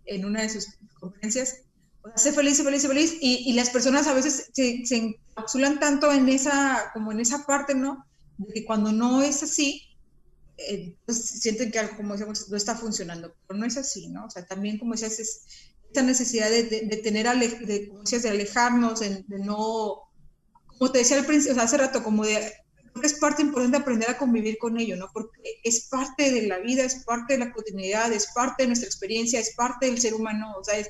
En 0.06 0.26
una 0.26 0.42
de 0.42 0.50
sus 0.50 0.68
conferencias. 1.00 1.62
O 2.04 2.10
sea, 2.10 2.18
sé 2.18 2.34
feliz, 2.34 2.62
feliz, 2.62 2.88
feliz. 2.88 3.18
Y, 3.20 3.50
y, 3.50 3.54
las 3.54 3.70
personas 3.70 4.08
a 4.08 4.14
veces 4.14 4.52
se, 4.54 4.86
se, 4.86 4.96
encapsulan 4.98 5.80
tanto 5.80 6.12
en 6.12 6.30
esa, 6.30 6.92
como 6.94 7.12
en 7.12 7.20
esa 7.20 7.46
parte, 7.46 7.74
¿no? 7.74 8.06
De 8.38 8.54
que 8.54 8.66
cuando 8.66 8.92
no 8.92 9.24
es 9.24 9.42
así, 9.42 9.82
eh, 10.58 10.96
pues 11.06 11.18
sienten 11.26 11.72
que 11.72 11.80
algo, 11.80 11.98
como 11.98 12.14
decíamos, 12.14 12.48
no 12.50 12.58
está 12.58 12.76
funcionando. 12.76 13.34
Pero 13.48 13.60
no 13.60 13.66
es 13.66 13.78
así, 13.78 14.08
¿no? 14.08 14.26
O 14.26 14.30
sea, 14.30 14.46
también, 14.46 14.78
como 14.78 14.92
decías, 14.92 15.20
es, 15.20 15.42
esta 15.96 16.06
necesidad 16.06 16.50
de, 16.50 16.64
de, 16.64 16.98
tener, 16.98 17.26
de, 17.40 17.90
de 18.20 18.30
alejarnos, 18.30 19.00
de, 19.00 19.24
no, 19.30 20.10
como 20.66 20.92
te 20.92 21.00
decía 21.00 21.18
al 21.18 21.26
principio, 21.26 21.54
o 21.54 21.56
sea, 21.56 21.64
hace 21.64 21.78
rato, 21.78 22.04
como 22.04 22.26
de, 22.26 22.36
creo 22.92 23.02
que 23.02 23.08
es 23.08 23.14
parte 23.14 23.42
importante 23.42 23.78
aprender 23.78 24.10
a 24.10 24.18
convivir 24.18 24.58
con 24.58 24.78
ello, 24.78 24.98
¿no? 24.98 25.08
Porque 25.14 25.62
es 25.64 25.88
parte 25.88 26.32
de 26.32 26.48
la 26.48 26.60
vida, 26.60 26.84
es 26.84 27.06
parte 27.06 27.34
de 27.34 27.40
la 27.40 27.54
cotidianidad, 27.54 28.12
es 28.12 28.28
parte 28.34 28.64
de 28.64 28.68
nuestra 28.68 28.88
experiencia, 28.88 29.40
es 29.40 29.56
parte 29.56 29.86
del 29.86 30.02
ser 30.02 30.14
humano, 30.16 30.54
o 30.60 30.64
sea, 30.66 30.78
es, 30.78 30.90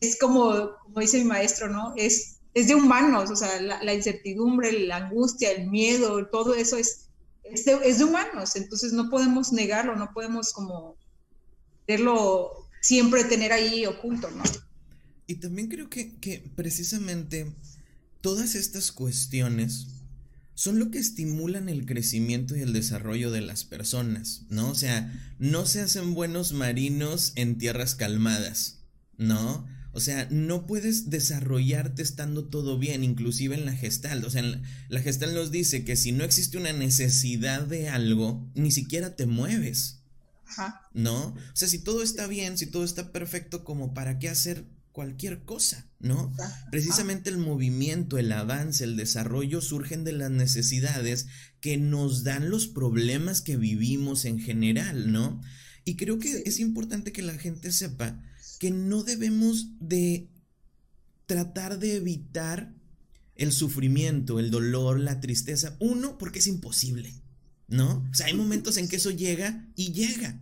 es 0.00 0.18
como, 0.18 0.72
como 0.82 0.98
dice 1.00 1.18
mi 1.18 1.24
maestro, 1.26 1.68
¿no? 1.68 1.94
Es, 1.96 2.40
es 2.52 2.66
de 2.66 2.74
humanos, 2.74 3.30
o 3.30 3.36
sea, 3.36 3.60
la, 3.60 3.80
la 3.84 3.94
incertidumbre, 3.94 4.72
la 4.72 4.96
angustia, 4.96 5.52
el 5.52 5.70
miedo, 5.70 6.26
todo 6.26 6.54
eso 6.54 6.76
es, 6.76 7.08
es 7.44 7.64
de, 7.64 7.78
es 7.84 7.98
de 7.98 8.04
humanos, 8.04 8.56
entonces 8.56 8.92
no 8.92 9.10
podemos 9.10 9.52
negarlo, 9.52 9.94
no 9.94 10.12
podemos 10.12 10.52
como 10.52 10.96
verlo 11.86 12.68
siempre 12.80 13.24
tener 13.24 13.52
ahí 13.52 13.86
oculto, 13.86 14.30
¿no? 14.30 14.42
Y 15.26 15.36
también 15.36 15.68
creo 15.68 15.88
que, 15.88 16.16
que 16.16 16.50
precisamente 16.56 17.52
todas 18.20 18.54
estas 18.54 18.92
cuestiones 18.92 19.86
son 20.54 20.78
lo 20.78 20.90
que 20.90 20.98
estimulan 20.98 21.68
el 21.68 21.86
crecimiento 21.86 22.54
y 22.54 22.60
el 22.60 22.72
desarrollo 22.72 23.30
de 23.30 23.40
las 23.40 23.64
personas, 23.64 24.42
¿no? 24.50 24.70
O 24.70 24.74
sea, 24.74 25.10
no 25.38 25.64
se 25.64 25.80
hacen 25.80 26.12
buenos 26.12 26.52
marinos 26.52 27.32
en 27.36 27.56
tierras 27.56 27.94
calmadas, 27.94 28.80
¿no? 29.16 29.66
O 29.92 30.00
sea, 30.00 30.28
no 30.30 30.66
puedes 30.66 31.10
desarrollarte 31.10 32.02
estando 32.02 32.44
todo 32.44 32.78
bien, 32.78 33.02
inclusive 33.02 33.54
en 33.54 33.66
la 33.66 33.74
gestal. 33.74 34.24
O 34.24 34.30
sea, 34.30 34.42
la 34.88 35.00
gestal 35.00 35.34
nos 35.34 35.50
dice 35.50 35.84
que 35.84 35.96
si 35.96 36.12
no 36.12 36.24
existe 36.24 36.58
una 36.58 36.72
necesidad 36.72 37.62
de 37.62 37.88
algo, 37.88 38.46
ni 38.54 38.70
siquiera 38.70 39.16
te 39.16 39.26
mueves. 39.26 39.99
¿No? 40.92 41.28
O 41.28 41.36
sea, 41.54 41.68
si 41.68 41.78
todo 41.78 42.02
está 42.02 42.26
bien, 42.26 42.58
si 42.58 42.66
todo 42.66 42.84
está 42.84 43.12
perfecto, 43.12 43.64
como 43.64 43.94
para 43.94 44.18
qué 44.18 44.28
hacer 44.28 44.66
cualquier 44.92 45.44
cosa, 45.44 45.88
¿no? 46.00 46.32
Precisamente 46.70 47.30
el 47.30 47.38
movimiento, 47.38 48.18
el 48.18 48.32
avance, 48.32 48.84
el 48.84 48.96
desarrollo 48.96 49.60
surgen 49.60 50.04
de 50.04 50.12
las 50.12 50.30
necesidades 50.30 51.26
que 51.60 51.76
nos 51.76 52.24
dan 52.24 52.50
los 52.50 52.66
problemas 52.66 53.40
que 53.40 53.56
vivimos 53.56 54.24
en 54.24 54.40
general, 54.40 55.12
¿no? 55.12 55.40
Y 55.84 55.96
creo 55.96 56.18
que 56.18 56.42
es 56.44 56.58
importante 56.58 57.12
que 57.12 57.22
la 57.22 57.38
gente 57.38 57.72
sepa 57.72 58.20
que 58.58 58.70
no 58.70 59.02
debemos 59.02 59.68
de 59.80 60.28
tratar 61.26 61.78
de 61.78 61.96
evitar 61.96 62.74
el 63.36 63.52
sufrimiento, 63.52 64.38
el 64.38 64.50
dolor, 64.50 65.00
la 65.00 65.20
tristeza. 65.20 65.76
Uno, 65.80 66.18
porque 66.18 66.40
es 66.40 66.46
imposible. 66.46 67.19
¿No? 67.70 68.06
O 68.10 68.14
sea, 68.14 68.26
hay 68.26 68.34
momentos 68.34 68.76
en 68.76 68.88
que 68.88 68.96
eso 68.96 69.10
llega 69.10 69.66
y 69.76 69.92
llega. 69.92 70.38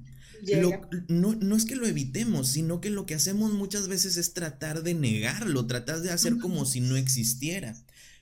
no, 1.09 1.35
no, 1.35 1.57
es 1.57 1.65
que 1.65 1.77
lo 1.77 1.87
evitemos, 1.87 2.49
sino 2.49 2.81
que 2.81 2.91
lo 2.91 3.07
que 3.07 3.15
hacemos 3.15 3.53
muchas 3.53 3.89
veces 3.89 4.17
es 4.17 4.33
tratar 4.33 4.83
de 4.83 4.95
negarlo, 4.95 5.67
tratar 5.67 6.01
de 6.01 6.11
hacer 6.11 6.39
como 6.39 6.65
si 6.65 6.81
no 6.81 6.97
existiera. 6.97 7.77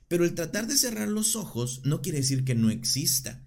Pero 0.09 0.25
el 0.25 0.35
tratar 0.35 0.67
de 0.67 0.77
cerrar 0.77 1.09
los 1.09 1.37
ojos 1.37 1.81
no 1.85 2.03
quiere 2.03 2.19
decir 2.19 2.45
que 2.45 2.55
no 2.55 2.71
exista. 2.71 3.43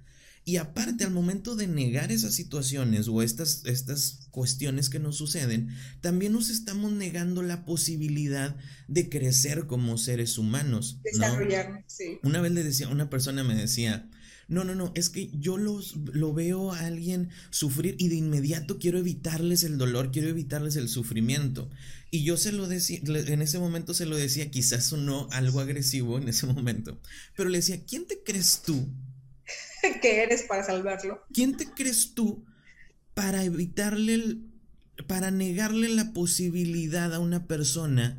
Y 0.45 0.57
aparte, 0.57 1.03
al 1.03 1.11
momento 1.11 1.55
de 1.55 1.67
negar 1.67 2.11
esas 2.11 2.33
situaciones 2.33 3.07
o 3.07 3.21
estas, 3.21 3.61
estas 3.65 4.27
cuestiones 4.31 4.89
que 4.89 4.97
nos 4.97 5.17
suceden, 5.17 5.69
también 6.01 6.33
nos 6.33 6.49
estamos 6.49 6.91
negando 6.91 7.43
la 7.43 7.65
posibilidad 7.65 8.55
de 8.87 9.09
crecer 9.09 9.67
como 9.67 9.97
seres 9.97 10.37
humanos. 10.37 10.97
Desarrollarnos, 11.03 11.83
sí. 11.85 12.17
Una 12.23 12.41
vez 12.41 12.51
le 12.53 12.63
decía, 12.63 12.87
una 12.87 13.11
persona 13.11 13.43
me 13.43 13.53
decía, 13.53 14.09
no, 14.49 14.63
no, 14.63 14.73
no, 14.73 14.91
es 14.95 15.09
que 15.09 15.29
yo 15.31 15.57
los, 15.57 15.95
lo 16.11 16.33
veo 16.33 16.73
a 16.73 16.79
alguien 16.79 17.29
sufrir 17.51 17.95
y 17.99 18.09
de 18.09 18.15
inmediato 18.15 18.79
quiero 18.79 18.97
evitarles 18.97 19.63
el 19.63 19.77
dolor, 19.77 20.11
quiero 20.11 20.27
evitarles 20.27 20.75
el 20.75 20.89
sufrimiento. 20.89 21.69
Y 22.09 22.23
yo 22.23 22.35
se 22.35 22.51
lo 22.51 22.67
decía, 22.67 22.99
en 23.03 23.43
ese 23.43 23.59
momento 23.59 23.93
se 23.93 24.07
lo 24.07 24.17
decía, 24.17 24.49
quizás 24.49 24.87
sonó 24.87 25.27
algo 25.31 25.59
agresivo 25.59 26.17
en 26.17 26.27
ese 26.27 26.47
momento, 26.47 26.99
pero 27.37 27.49
le 27.49 27.59
decía, 27.59 27.85
¿quién 27.85 28.07
te 28.07 28.23
crees 28.23 28.63
tú? 28.65 28.89
que 30.01 30.23
eres 30.23 30.43
para 30.43 30.63
salvarlo. 30.63 31.23
¿Quién 31.31 31.55
te 31.55 31.69
crees 31.69 32.15
tú 32.15 32.43
para 33.13 33.43
evitarle, 33.43 34.37
para 35.05 35.29
negarle 35.29 35.89
la 35.89 36.11
posibilidad 36.11 37.13
a 37.13 37.19
una 37.19 37.45
persona 37.45 38.17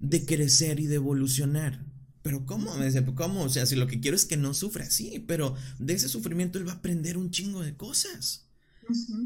de 0.00 0.26
crecer 0.26 0.80
y 0.80 0.86
de 0.86 0.96
evolucionar? 0.96 1.87
Pero 2.28 2.44
¿cómo? 2.44 2.76
Me 2.76 2.84
dice, 2.84 3.02
¿cómo? 3.14 3.44
O 3.44 3.48
sea, 3.48 3.64
si 3.64 3.74
lo 3.74 3.86
que 3.86 4.00
quiero 4.00 4.14
es 4.14 4.26
que 4.26 4.36
no 4.36 4.52
sufra, 4.52 4.90
sí, 4.90 5.24
pero 5.26 5.54
de 5.78 5.94
ese 5.94 6.10
sufrimiento 6.10 6.58
él 6.58 6.68
va 6.68 6.72
a 6.72 6.74
aprender 6.74 7.16
un 7.16 7.30
chingo 7.30 7.62
de 7.62 7.74
cosas. 7.74 8.50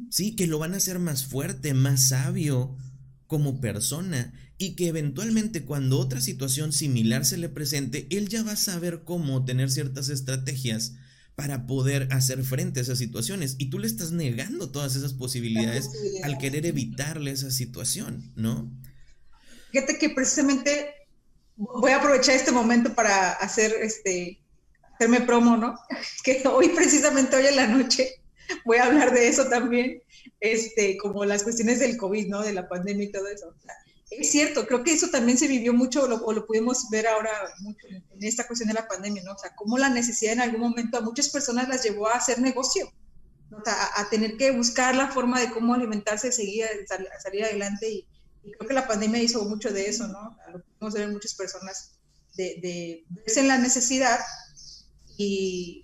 Sí, 0.09 0.36
que 0.36 0.46
lo 0.46 0.61
van 0.61 0.72
a 0.72 0.76
hacer 0.76 1.00
más 1.00 1.26
fuerte, 1.26 1.74
más 1.74 2.11
sabio 2.11 2.76
como 3.26 3.61
persona 3.61 4.32
y 4.57 4.76
que 4.76 4.86
eventualmente 4.86 5.64
cuando 5.64 5.98
otra 5.98 6.20
situación 6.20 6.72
similar 6.72 7.26
se 7.26 7.38
le 7.38 7.48
presente, 7.48 8.07
él 8.11 8.28
ya 8.28 8.44
va 8.44 8.53
a 8.53 8.57
saber 8.57 9.03
cómo 9.03 9.44
tener 9.44 9.72
ciertas 9.72 10.09
estrategias 10.09 10.92
para 11.34 11.66
poder 11.66 12.07
hacer 12.12 12.44
frente 12.44 12.78
a 12.78 12.82
esas 12.84 12.98
situaciones. 12.98 13.57
Y 13.59 13.66
tú 13.66 13.80
le 13.80 13.88
estás 13.88 14.12
negando 14.12 14.70
todas 14.70 14.94
esas 14.94 15.12
posibilidades 15.12 15.90
al 16.22 16.38
querer 16.38 16.66
evitarle 16.66 17.32
esa 17.32 17.50
situación, 17.50 18.30
¿no? 18.36 18.72
Fíjate 19.72 19.98
que 19.98 20.11
precisamente 20.11 21.01
voy 21.57 21.92
a 21.92 21.96
aprovechar 21.96 22.34
este 22.34 22.53
momento 22.53 22.94
para 22.94 23.32
hacer 23.32 23.72
este 23.80 24.42
hacerme 24.94 25.20
promo, 25.22 25.57
¿no? 25.57 25.78
Que 26.24 26.42
hoy 26.46 26.68
precisamente 26.68 27.36
hoy 27.36 27.46
en 27.46 27.57
la 27.57 27.66
noche 27.66 28.22
voy 28.64 28.78
a 28.78 28.84
hablar 28.84 29.12
de 29.12 29.28
eso 29.28 29.48
también, 29.48 30.03
este, 30.40 30.96
como 30.98 31.24
las 31.24 31.42
cuestiones 31.42 31.80
del 31.80 31.96
COVID, 31.96 32.28
¿no? 32.28 32.42
De 32.42 32.53
la 32.53 32.68
pandemia 32.68 33.07
y 33.07 33.12
todo 33.12 33.28
eso. 33.28 33.55
es 34.11 34.30
cierto, 34.30 34.66
creo 34.66 34.84
que 34.84 34.92
eso 34.92 35.09
también 35.09 35.38
se 35.38 35.48
vivió 35.48 35.72
mucho, 35.72 36.05
o 36.05 36.32
lo 36.32 36.46
pudimos 36.46 36.88
ver 36.90 37.07
ahora 37.07 37.30
mucho 37.61 37.86
en 37.88 38.05
esta 38.20 38.46
cuestión 38.46 38.68
de 38.68 38.74
la 38.74 38.88
pandemia, 38.88 39.22
¿no? 39.24 39.32
O 39.32 39.38
sea, 39.38 39.55
cómo 39.57 39.78
la 39.78 39.88
necesidad 39.88 40.34
en 40.34 40.40
algún 40.40 40.61
momento 40.61 40.98
a 40.98 41.03
muchas 41.03 41.28
personas 41.30 41.68
las 41.68 41.82
llevó 41.82 42.09
a 42.09 42.16
hacer 42.16 42.40
negocio, 42.40 42.92
o 43.50 43.64
sea, 43.64 43.74
a, 43.96 44.09
tener 44.09 44.36
que 44.36 44.50
buscar 44.50 44.94
la 44.94 45.09
forma 45.09 45.40
de 45.40 45.50
cómo 45.50 45.74
alimentarse, 45.74 46.32
seguir, 46.32 46.64
salir 47.22 47.44
adelante 47.44 47.90
y, 47.90 48.07
creo 48.42 48.66
que 48.66 48.74
la 48.74 48.88
pandemia 48.88 49.22
hizo 49.22 49.44
mucho 49.44 49.72
de 49.72 49.88
eso, 49.88 50.09
¿no? 50.09 50.36
Lo 50.83 50.89
pudimos 50.89 50.95
ver 50.95 51.09
muchas 51.12 51.35
personas 51.35 51.93
de, 52.37 52.59
de 52.62 53.05
verse 53.11 53.41
en 53.41 53.49
la 53.49 53.59
necesidad 53.59 54.18
y, 55.16 55.83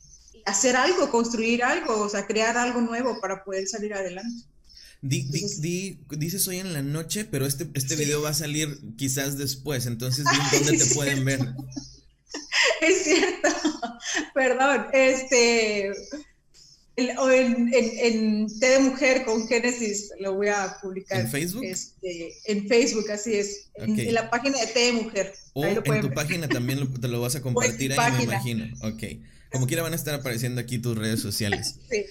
hacer 0.49 0.77
algo, 0.77 1.11
construir 1.11 1.63
algo, 1.63 2.01
o 2.01 2.09
sea, 2.09 2.27
crear 2.27 2.57
algo 2.57 2.81
nuevo 2.81 3.21
para 3.21 3.45
poder 3.45 3.69
salir 3.69 3.93
adelante. 3.95 4.45
dices 5.03 6.49
hoy 6.49 6.59
en 6.59 6.73
la 6.73 6.83
noche, 6.83 7.25
pero 7.25 7.47
este, 7.47 7.69
este 7.75 7.97
video 7.97 8.23
va 8.23 8.31
a 8.31 8.35
salir 8.35 8.81
quizás 8.97 9.37
después, 9.37 9.87
entonces 9.87 10.25
¿dónde 10.53 10.79
te 10.79 10.95
pueden 10.95 11.25
ver? 11.25 11.41
Es 12.81 13.05
cierto, 13.05 13.49
perdón, 14.35 14.87
este, 14.93 15.93
en, 16.99 17.71
en, 17.73 18.59
T 18.59 18.67
de 18.67 18.79
Mujer 18.81 19.25
con 19.25 19.47
Génesis 19.47 20.11
lo 20.19 20.35
voy 20.35 20.49
a 20.49 20.77
publicar. 20.83 21.21
¿En 21.21 21.31
Facebook? 21.31 21.65
Este, 21.65 22.35
en 22.47 22.67
Facebook, 22.67 23.11
así 23.11 23.35
es. 23.35 23.71
En, 23.77 24.13
la 24.13 24.29
página 24.31 24.59
de 24.59 24.67
T 24.67 24.79
de 24.79 24.93
Mujer. 24.93 25.33
O 25.55 25.65
en 25.65 26.01
tu 26.01 26.11
página 26.13 26.49
también 26.49 26.93
te 26.95 27.09
lo 27.09 27.21
vas 27.21 27.37
a 27.37 27.43
compartir 27.43 27.99
ahí, 27.99 28.13
me 28.17 28.23
imagino. 28.25 28.67
Ok. 28.83 29.03
Como 29.53 29.67
quiera 29.67 29.83
van 29.83 29.93
a 29.93 29.97
estar 29.97 30.15
apareciendo 30.15 30.61
aquí 30.61 30.79
tus 30.79 30.97
redes 30.99 31.21
sociales. 31.21 31.77
sí. 31.91 32.05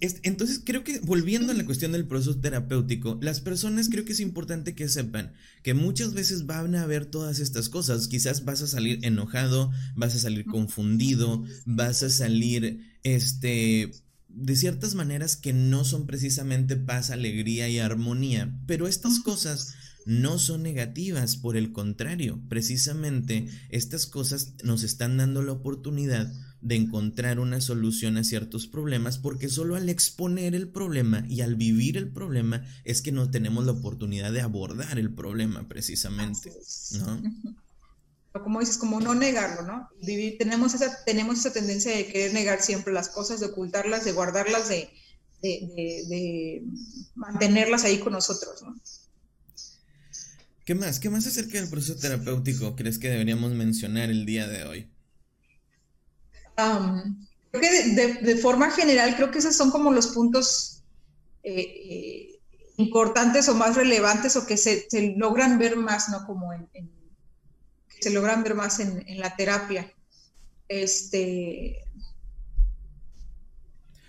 Entonces, 0.00 0.60
creo 0.64 0.84
que 0.84 1.00
volviendo 1.00 1.52
a 1.52 1.54
la 1.54 1.64
cuestión 1.64 1.92
del 1.92 2.06
proceso 2.06 2.38
terapéutico, 2.40 3.18
las 3.22 3.40
personas 3.40 3.88
creo 3.88 4.04
que 4.04 4.12
es 4.12 4.20
importante 4.20 4.74
que 4.74 4.88
sepan 4.88 5.32
que 5.62 5.74
muchas 5.74 6.14
veces 6.14 6.46
van 6.46 6.74
a 6.74 6.86
ver 6.86 7.06
todas 7.06 7.38
estas 7.40 7.68
cosas. 7.68 8.08
Quizás 8.08 8.44
vas 8.44 8.62
a 8.62 8.66
salir 8.66 8.98
enojado, 9.02 9.70
vas 9.94 10.14
a 10.14 10.18
salir 10.18 10.44
confundido, 10.46 11.44
vas 11.64 12.02
a 12.02 12.10
salir, 12.10 12.96
este, 13.02 13.92
de 14.28 14.56
ciertas 14.56 14.94
maneras 14.94 15.36
que 15.36 15.52
no 15.52 15.84
son 15.84 16.06
precisamente 16.06 16.76
paz, 16.76 17.10
alegría 17.10 17.68
y 17.68 17.78
armonía. 17.78 18.58
Pero 18.66 18.88
estas 18.88 19.20
cosas 19.20 19.74
no 20.04 20.38
son 20.38 20.62
negativas, 20.62 21.36
por 21.36 21.56
el 21.56 21.72
contrario, 21.72 22.40
precisamente 22.48 23.48
estas 23.68 24.06
cosas 24.06 24.54
nos 24.64 24.82
están 24.82 25.16
dando 25.16 25.42
la 25.42 25.52
oportunidad 25.52 26.32
de 26.62 26.76
encontrar 26.76 27.40
una 27.40 27.60
solución 27.60 28.16
a 28.16 28.24
ciertos 28.24 28.68
problemas 28.68 29.18
porque 29.18 29.48
solo 29.48 29.74
al 29.74 29.88
exponer 29.88 30.54
el 30.54 30.68
problema 30.68 31.24
y 31.28 31.40
al 31.40 31.56
vivir 31.56 31.96
el 31.96 32.08
problema 32.08 32.64
es 32.84 33.02
que 33.02 33.10
no 33.10 33.30
tenemos 33.30 33.66
la 33.66 33.72
oportunidad 33.72 34.32
de 34.32 34.40
abordar 34.40 34.98
el 34.98 35.12
problema 35.12 35.68
precisamente, 35.68 36.52
¿no? 36.92 37.20
Como 38.32 38.60
dices, 38.60 38.78
como 38.78 39.00
no 39.00 39.14
negarlo, 39.14 39.66
¿no? 39.66 39.88
Vivir, 40.00 40.38
tenemos, 40.38 40.72
esa, 40.72 41.04
tenemos 41.04 41.40
esa 41.40 41.52
tendencia 41.52 41.94
de 41.94 42.06
querer 42.06 42.32
negar 42.32 42.62
siempre 42.62 42.92
las 42.92 43.10
cosas, 43.10 43.40
de 43.40 43.46
ocultarlas, 43.46 44.04
de 44.06 44.12
guardarlas, 44.12 44.68
de, 44.68 44.88
de 45.42 46.62
mantenerlas 47.14 47.84
ahí 47.84 47.98
con 47.98 48.14
nosotros, 48.14 48.62
¿no? 48.62 48.74
¿Qué 50.64 50.76
más? 50.76 51.00
¿Qué 51.00 51.10
más 51.10 51.26
acerca 51.26 51.58
del 51.60 51.68
proceso 51.68 51.98
terapéutico 51.98 52.76
crees 52.76 52.98
que 52.98 53.10
deberíamos 53.10 53.52
mencionar 53.52 54.10
el 54.10 54.24
día 54.24 54.46
de 54.46 54.64
hoy? 54.64 54.92
Creo 57.50 57.60
que 57.60 58.22
de, 58.22 58.36
forma 58.36 58.70
general, 58.70 59.16
creo 59.16 59.30
que 59.30 59.38
esos 59.38 59.56
son 59.56 59.70
como 59.70 59.92
los 59.92 60.08
puntos 60.08 60.82
eh, 61.42 61.60
eh, 61.60 62.40
importantes 62.76 63.48
o 63.48 63.54
más 63.54 63.76
relevantes 63.76 64.36
o 64.36 64.46
que 64.46 64.56
se, 64.56 64.86
logran 65.16 65.58
ver 65.58 65.76
más, 65.76 66.08
¿no? 66.08 66.26
Como 66.26 66.52
en, 66.52 66.68
se 68.00 68.10
logran 68.10 68.42
ver 68.42 68.54
más 68.54 68.80
en, 68.80 69.04
la 69.18 69.36
terapia. 69.36 69.92
Este, 70.68 71.84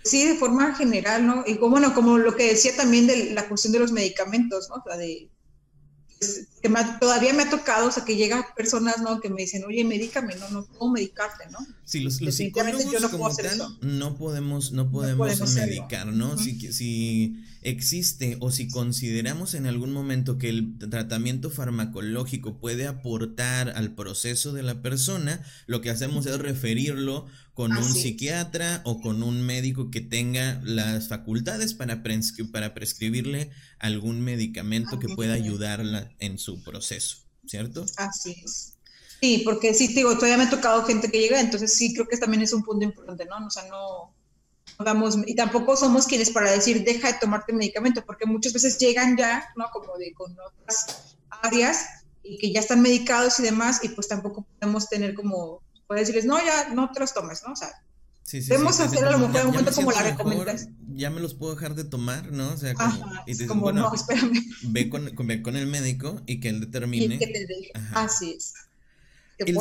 sí, 0.02 0.26
de 0.26 0.34
forma 0.36 0.74
general, 0.74 1.26
¿no? 1.26 1.44
Y 1.46 1.56
como, 1.56 1.72
bueno, 1.72 1.94
como 1.94 2.18
lo 2.18 2.34
que 2.34 2.48
decía 2.48 2.74
también 2.76 3.06
de 3.06 3.30
la 3.30 3.48
cuestión 3.48 3.72
de 3.72 3.80
los 3.80 3.92
medicamentos, 3.92 4.68
¿no? 4.70 4.82
La 4.86 4.96
de 4.96 5.28
que 6.64 6.72
todavía 6.98 7.34
me 7.34 7.42
ha 7.42 7.50
tocado, 7.50 7.88
o 7.88 7.92
sea, 7.92 8.06
que 8.06 8.16
llegan 8.16 8.42
personas, 8.56 9.02
¿no? 9.02 9.20
Que 9.20 9.28
me 9.28 9.42
dicen, 9.42 9.64
oye, 9.64 9.84
medícame, 9.84 10.34
no, 10.36 10.48
no 10.48 10.64
puedo 10.64 10.92
medicarte, 10.92 11.44
¿no? 11.50 11.58
Sí, 11.84 12.00
los, 12.00 12.22
los 12.22 12.34
psicólogos 12.36 12.86
no 13.02 13.10
como 13.10 13.34
tal, 13.36 13.60
no 13.82 14.16
podemos, 14.16 14.72
no 14.72 14.90
podemos, 14.90 15.54
medicar, 15.54 16.06
¿no? 16.06 16.38
si, 16.38 16.72
si 16.72 17.44
existe 17.60 18.38
o 18.40 18.50
si 18.50 18.68
consideramos 18.68 19.52
en 19.52 19.66
algún 19.66 19.92
momento 19.92 20.38
que 20.38 20.48
el 20.48 20.78
tratamiento 20.78 21.50
farmacológico 21.50 22.58
puede 22.58 22.86
aportar 22.86 23.70
al 23.70 23.94
proceso 23.94 24.54
de 24.54 24.62
la 24.62 24.80
persona, 24.80 25.44
lo 25.66 25.82
que 25.82 25.90
hacemos 25.90 26.24
es 26.24 26.38
referirlo 26.38 27.26
con 27.54 27.72
un 27.72 27.94
psiquiatra 27.94 28.82
o 28.84 29.00
con 29.00 29.22
un 29.22 29.40
médico 29.40 29.90
que 29.90 30.00
tenga 30.00 30.60
las 30.64 31.08
facultades 31.08 31.72
para, 31.72 32.02
para 32.52 32.74
prescribirle 32.74 33.50
algún 33.78 34.20
medicamento 34.20 34.98
que 34.98 35.08
pueda 35.08 35.34
ayudarla 35.34 36.10
en 36.18 36.38
su 36.38 36.53
proceso, 36.62 37.18
¿cierto? 37.46 37.84
Así 37.96 38.42
es. 38.44 38.74
Sí, 39.20 39.42
porque 39.44 39.72
sí, 39.74 39.88
digo, 39.88 40.14
todavía 40.14 40.36
me 40.36 40.44
ha 40.44 40.50
tocado 40.50 40.84
gente 40.84 41.10
que 41.10 41.18
llega, 41.18 41.40
entonces 41.40 41.74
sí 41.74 41.94
creo 41.94 42.06
que 42.06 42.16
también 42.16 42.42
es 42.42 42.52
un 42.52 42.62
punto 42.62 42.84
importante, 42.84 43.24
¿no? 43.24 43.46
O 43.46 43.50
sea, 43.50 43.64
no, 43.68 44.14
damos, 44.84 45.16
y 45.26 45.34
tampoco 45.34 45.76
somos 45.76 46.06
quienes 46.06 46.30
para 46.30 46.50
decir, 46.50 46.84
deja 46.84 47.12
de 47.12 47.18
tomarte 47.18 47.52
medicamento, 47.52 48.04
porque 48.04 48.26
muchas 48.26 48.52
veces 48.52 48.78
llegan 48.78 49.16
ya, 49.16 49.48
¿no? 49.56 49.66
Como 49.72 49.96
de 49.96 50.12
con 50.12 50.32
otras 50.32 51.16
áreas 51.42 51.86
y 52.22 52.38
que 52.38 52.52
ya 52.52 52.60
están 52.60 52.82
medicados 52.82 53.38
y 53.40 53.44
demás, 53.44 53.80
y 53.82 53.88
pues 53.90 54.08
tampoco 54.08 54.46
podemos 54.58 54.88
tener 54.88 55.14
como 55.14 55.62
puede 55.86 56.00
decirles, 56.00 56.24
no, 56.24 56.38
ya 56.38 56.70
no 56.70 56.90
te 56.90 57.00
los 57.00 57.12
tomes, 57.12 57.42
¿no? 57.46 57.52
O 57.52 57.56
sea, 57.56 57.70
sí, 58.24 58.42
sí, 58.42 58.48
podemos 58.48 58.80
hacer 58.80 59.04
a 59.04 59.12
lo 59.12 59.18
mejor 59.20 59.46
un 59.46 59.52
momento 59.52 59.72
como 59.72 59.92
la 59.92 60.02
recomendación. 60.02 60.76
Ya 60.94 61.10
me 61.10 61.20
los 61.20 61.34
puedo 61.34 61.54
dejar 61.54 61.74
de 61.74 61.84
tomar, 61.84 62.32
¿no? 62.32 62.52
O 62.52 62.56
sea, 62.56 62.74
como, 62.74 63.12
y 63.26 63.36
te 63.36 63.46
como 63.46 63.70
no, 63.72 63.94
espérame. 63.94 64.44
Ve 64.62 64.88
con, 64.88 65.14
con, 65.14 65.56
el 65.56 65.66
médico 65.66 66.22
y 66.26 66.40
que 66.40 66.48
él 66.48 66.60
determine. 66.60 67.14
Y 67.14 67.18
que 67.18 67.26
te 67.26 67.46
Así 67.92 68.32
es. 68.32 68.54
el, 69.38 69.56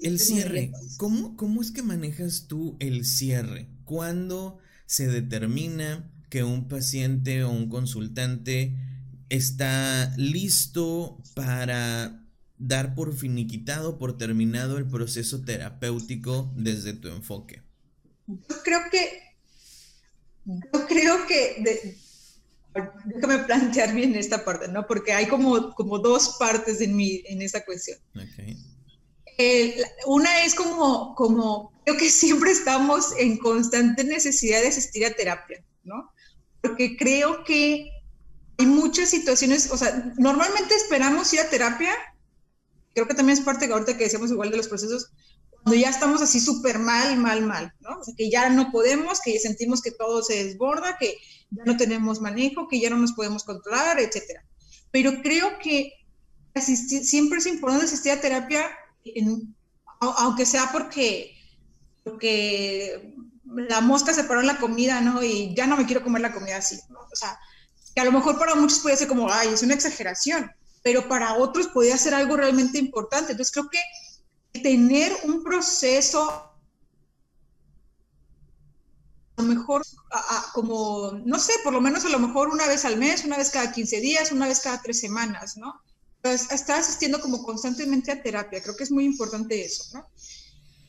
el 0.00 0.18
cierre, 0.18 0.72
¿Cómo, 0.96 1.36
¿cómo 1.36 1.62
es 1.62 1.70
que 1.70 1.82
manejas 1.82 2.46
tú 2.48 2.76
el 2.80 3.06
cierre? 3.06 3.68
¿Cuándo 3.84 4.58
se 4.86 5.08
determina 5.08 6.10
que 6.28 6.44
un 6.44 6.68
paciente 6.68 7.44
o 7.44 7.50
un 7.50 7.68
consultante 7.68 8.74
está 9.28 10.14
listo 10.16 11.18
para 11.34 12.22
dar 12.58 12.94
por 12.94 13.14
finiquitado, 13.14 13.98
por 13.98 14.16
terminado 14.18 14.78
el 14.78 14.86
proceso 14.86 15.42
terapéutico 15.42 16.52
desde 16.56 16.92
tu 16.92 17.08
enfoque? 17.08 17.61
Yo 18.26 18.62
creo 18.62 18.80
que, 18.90 19.22
yo 20.44 20.86
creo 20.86 21.26
que, 21.26 21.96
déjame 23.04 23.38
plantear 23.40 23.94
bien 23.94 24.14
esta 24.14 24.44
parte, 24.44 24.68
¿no? 24.68 24.86
Porque 24.86 25.12
hay 25.12 25.26
como, 25.26 25.74
como 25.74 25.98
dos 25.98 26.36
partes 26.38 26.80
en, 26.80 26.96
mi, 26.96 27.22
en 27.26 27.42
esta 27.42 27.64
cuestión. 27.64 27.98
una 30.06 30.44
es 30.44 30.54
como, 30.54 31.14
como, 31.14 31.72
creo 31.84 31.98
que 31.98 32.10
siempre 32.10 32.52
estamos 32.52 33.12
en 33.18 33.38
constante 33.38 34.04
necesidad 34.04 34.60
de 34.60 34.68
asistir 34.68 35.04
a 35.04 35.14
terapia, 35.14 35.64
¿no? 35.84 36.12
Porque 36.60 36.96
creo 36.96 37.44
que 37.44 37.90
hay 38.58 38.66
muchas 38.66 39.10
situaciones, 39.10 39.70
o 39.70 39.76
sea, 39.76 40.12
normalmente 40.18 40.74
esperamos 40.74 41.32
ir 41.32 41.40
a 41.40 41.50
terapia 41.50 41.92
creo 42.94 43.08
que 43.08 43.14
también 43.14 43.38
es 43.38 43.44
parte 43.44 43.66
que 43.66 43.72
ahorita 43.72 43.96
que 43.96 44.04
decíamos 44.04 44.30
igual 44.30 44.50
de 44.50 44.56
los 44.56 44.68
procesos, 44.68 45.10
cuando 45.62 45.80
ya 45.80 45.90
estamos 45.90 46.20
así 46.22 46.40
súper 46.40 46.78
mal, 46.78 47.16
mal, 47.16 47.42
mal, 47.42 47.72
¿no? 47.80 48.00
O 48.00 48.04
sea, 48.04 48.14
que 48.16 48.30
ya 48.30 48.48
no 48.50 48.72
podemos, 48.72 49.20
que 49.20 49.38
sentimos 49.38 49.80
que 49.80 49.92
todo 49.92 50.22
se 50.22 50.44
desborda, 50.44 50.96
que 50.98 51.16
ya 51.50 51.64
no 51.64 51.76
tenemos 51.76 52.20
manejo, 52.20 52.68
que 52.68 52.80
ya 52.80 52.90
no 52.90 52.96
nos 52.96 53.12
podemos 53.12 53.44
controlar, 53.44 54.00
etcétera. 54.00 54.44
Pero 54.90 55.22
creo 55.22 55.58
que 55.58 55.92
siempre 56.60 57.38
es 57.38 57.46
importante 57.46 57.86
asistir 57.86 58.12
a 58.12 58.20
terapia, 58.20 58.64
aunque 60.00 60.46
sea 60.46 60.70
porque, 60.72 61.32
porque 62.02 63.14
la 63.44 63.80
mosca 63.80 64.12
se 64.12 64.24
paró 64.24 64.40
en 64.40 64.48
la 64.48 64.58
comida, 64.58 65.00
¿no? 65.00 65.22
Y 65.22 65.54
ya 65.54 65.66
no 65.66 65.76
me 65.76 65.86
quiero 65.86 66.02
comer 66.02 66.22
la 66.22 66.32
comida 66.32 66.56
así, 66.56 66.78
¿no? 66.88 66.98
O 67.00 67.16
sea, 67.16 67.38
que 67.94 68.00
a 68.00 68.04
lo 68.04 68.12
mejor 68.12 68.38
para 68.38 68.56
muchos 68.56 68.80
puede 68.80 68.96
ser 68.96 69.06
como, 69.06 69.30
ay, 69.30 69.48
es 69.48 69.62
una 69.62 69.74
exageración, 69.74 70.50
pero 70.82 71.08
para 71.08 71.34
otros 71.34 71.68
podía 71.68 71.96
ser 71.96 72.14
algo 72.14 72.36
realmente 72.36 72.78
importante. 72.78 73.32
Entonces 73.32 73.52
creo 73.52 73.70
que 73.70 73.78
tener 74.62 75.12
un 75.24 75.42
proceso, 75.42 76.30
a 79.36 79.42
lo 79.42 79.44
mejor 79.44 79.82
como, 80.52 81.12
no 81.24 81.38
sé, 81.38 81.52
por 81.64 81.72
lo 81.72 81.80
menos 81.80 82.04
a 82.04 82.10
lo 82.10 82.18
mejor 82.18 82.48
una 82.48 82.66
vez 82.66 82.84
al 82.84 82.96
mes, 82.96 83.24
una 83.24 83.36
vez 83.36 83.50
cada 83.50 83.72
15 83.72 84.00
días, 84.00 84.32
una 84.32 84.46
vez 84.46 84.60
cada 84.60 84.80
tres 84.80 85.00
semanas, 85.00 85.56
¿no? 85.56 85.82
está 86.30 86.78
asistiendo 86.78 87.20
como 87.20 87.42
constantemente 87.42 88.12
a 88.12 88.22
terapia. 88.22 88.62
Creo 88.62 88.76
que 88.76 88.84
es 88.84 88.92
muy 88.92 89.04
importante 89.04 89.64
eso, 89.64 89.84
¿no? 89.94 90.06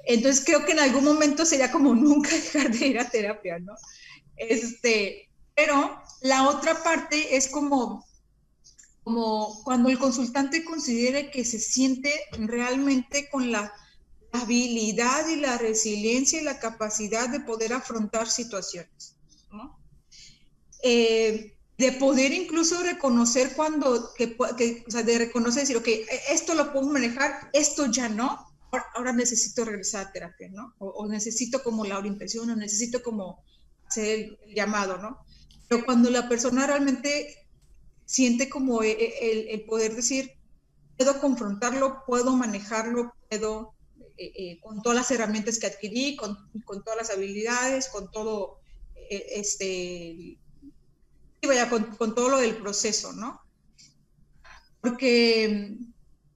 Entonces 0.06 0.44
creo 0.46 0.66
que 0.66 0.74
en 0.74 0.80
algún 0.80 1.06
momento 1.06 1.46
sería 1.46 1.72
como 1.72 1.96
nunca 1.96 2.30
dejar 2.30 2.72
de 2.72 2.88
ir 2.88 3.00
a 3.00 3.10
terapia, 3.10 3.60
¿no? 3.60 3.74
Este, 4.36 5.30
pero 5.56 6.02
la 6.22 6.50
otra 6.50 6.84
parte 6.84 7.36
es 7.36 7.48
como, 7.48 8.06
como 9.04 9.64
cuando 9.64 9.90
el 9.90 10.00
consultante 10.00 10.64
considere 10.64 11.30
que 11.30 11.44
se 11.44 11.60
siente 11.60 12.12
realmente 12.38 13.30
con 13.30 13.52
la 13.52 13.74
habilidad 14.32 15.28
y 15.28 15.36
la 15.38 15.58
resiliencia 15.58 16.42
y 16.42 16.44
la 16.44 16.60
capacidad 16.60 17.30
de 17.30 17.42
poder 17.42 17.74
afrontar 17.74 18.30
situaciones, 18.30 19.16
¿no? 19.52 19.78
Eh, 20.82 21.56
de 21.78 21.92
poder 21.94 22.32
incluso 22.34 22.82
reconocer 22.82 23.54
cuando, 23.56 24.14
que, 24.16 24.38
que, 24.58 24.84
o 24.88 24.92
sea, 24.92 25.04
de 25.04 25.18
reconocer, 25.18 25.62
decir, 25.62 25.78
ok, 25.78 25.88
e, 25.88 26.08
esto 26.30 26.54
lo 26.54 26.72
puedo 26.72 26.88
manejar, 26.88 27.50
esto 27.54 27.88
ya 27.88 28.10
no, 28.10 28.54
ahora, 28.96 29.14
necesito 29.14 29.66
regresar 29.66 30.08
a 30.08 30.12
terapia, 30.12 30.50
¿no? 30.52 30.74
O, 30.80 31.08
necesito 31.08 31.62
como 31.64 31.86
la 31.86 31.98
orientación, 31.98 32.50
o 32.50 32.56
necesito 32.56 33.02
como 33.02 33.44
hacer 33.88 34.38
el 34.46 34.56
llamado, 34.56 34.98
¿no? 34.98 35.20
Pero 35.68 35.86
cuando 35.86 36.10
la 36.10 36.28
persona 36.28 36.68
realmente 36.68 37.43
siente 38.06 38.50
como 38.50 38.84
e, 38.84 38.92
e, 38.92 39.54
el, 39.54 39.66
poder 39.66 39.96
decir, 39.96 40.32
puedo 40.98 41.20
confrontarlo, 41.20 42.04
puedo 42.06 42.36
manejarlo, 42.36 43.14
puedo, 43.30 43.74
eh, 44.18 44.32
eh, 44.36 44.60
con 44.62 44.82
todas 44.82 44.98
las 44.98 45.12
herramientas 45.12 45.60
que 45.60 45.68
adquirí, 45.68 46.16
con, 46.16 46.38
todas 46.84 46.98
las 46.98 47.10
habilidades, 47.10 47.90
con 47.90 48.12
todo, 48.12 48.60
eh, 48.96 49.26
este, 49.36 50.38
vaya, 51.48 51.70
con, 51.70 52.16
todo 52.16 52.30
lo 52.30 52.38
del 52.38 52.58
proceso, 52.58 53.14
¿no? 53.14 53.42
Porque 54.82 55.78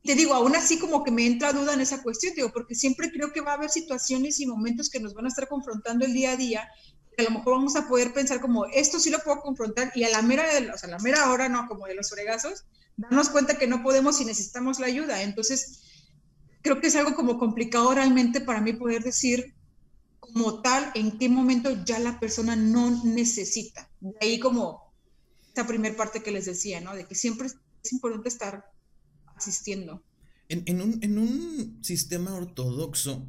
te 0.04 0.16
digo, 0.16 0.34
aún 0.34 0.56
así 0.56 0.80
como 0.80 1.04
que 1.04 1.12
me 1.12 1.26
entra 1.26 1.52
duda 1.52 1.74
en 1.74 1.82
esa 1.82 2.02
cuestión, 2.02 2.34
digo, 2.34 2.52
porque 2.54 2.76
siempre 2.76 3.12
creo 3.12 3.34
que 3.34 3.42
va 3.42 3.52
a 3.52 3.56
haber 3.56 3.70
situaciones 3.70 4.40
y 4.40 4.46
momentos 4.46 4.90
que 4.90 5.02
nos 5.02 5.14
van 5.14 5.26
a 5.26 5.28
estar 5.28 5.50
confrontando 5.50 6.06
el 6.06 6.14
día 6.14 6.32
a 6.32 6.38
día, 6.38 6.70
a 7.18 7.24
lo 7.24 7.32
mejor 7.32 7.56
vamos 7.56 7.76
a 7.76 7.88
poder 7.88 8.14
pensar 8.14 8.40
como, 8.40 8.66
esto 8.66 9.00
sí 9.00 9.10
lo 9.10 9.20
puedo 9.20 9.42
confrontar, 9.42 9.92
y 9.96 10.04
a 10.04 10.10
la 10.10 10.22
mera, 10.22 10.46
o 10.74 10.78
sea, 10.78 10.88
a 10.88 10.92
la 10.92 11.00
mera 11.00 11.32
hora, 11.32 11.50
no, 11.50 11.68
como 11.68 11.88
de 11.88 11.96
los 11.96 12.10
fregazos, 12.10 12.66
darnos 12.96 13.30
cuenta 13.30 13.58
que 13.58 13.68
no 13.68 13.82
podemos 13.84 14.22
y 14.22 14.26
necesitamos 14.26 14.80
la 14.80 14.88
ayuda. 14.88 15.24
Entonces, 15.24 15.82
creo 16.62 16.80
que 16.80 16.88
es 16.88 16.96
algo 16.96 17.16
como 17.16 17.40
complicado 17.40 17.94
realmente 17.94 18.42
para 18.42 18.62
mí 18.62 18.74
poder 18.74 19.04
decir 19.04 19.56
como 20.20 20.62
tal 20.62 20.92
en 20.94 21.18
qué 21.18 21.30
momento 21.30 21.84
ya 21.86 22.00
la 22.00 22.20
persona 22.20 22.56
no 22.56 23.04
necesita. 23.04 23.90
De 24.00 24.16
ahí 24.22 24.40
como 24.40 24.94
esta 25.48 25.66
primera 25.66 25.96
parte 25.96 26.22
que 26.22 26.32
les 26.32 26.46
decía, 26.46 26.82
¿no? 26.82 26.96
De 26.96 27.06
que 27.06 27.16
siempre 27.16 27.48
es 27.48 27.94
importante 27.94 28.30
estar 28.30 28.70
asistiendo. 29.36 30.04
En, 30.50 30.82
un, 30.82 31.00
en 31.02 31.18
un 31.18 31.80
sistema 31.84 32.34
ortodoxo, 32.34 33.26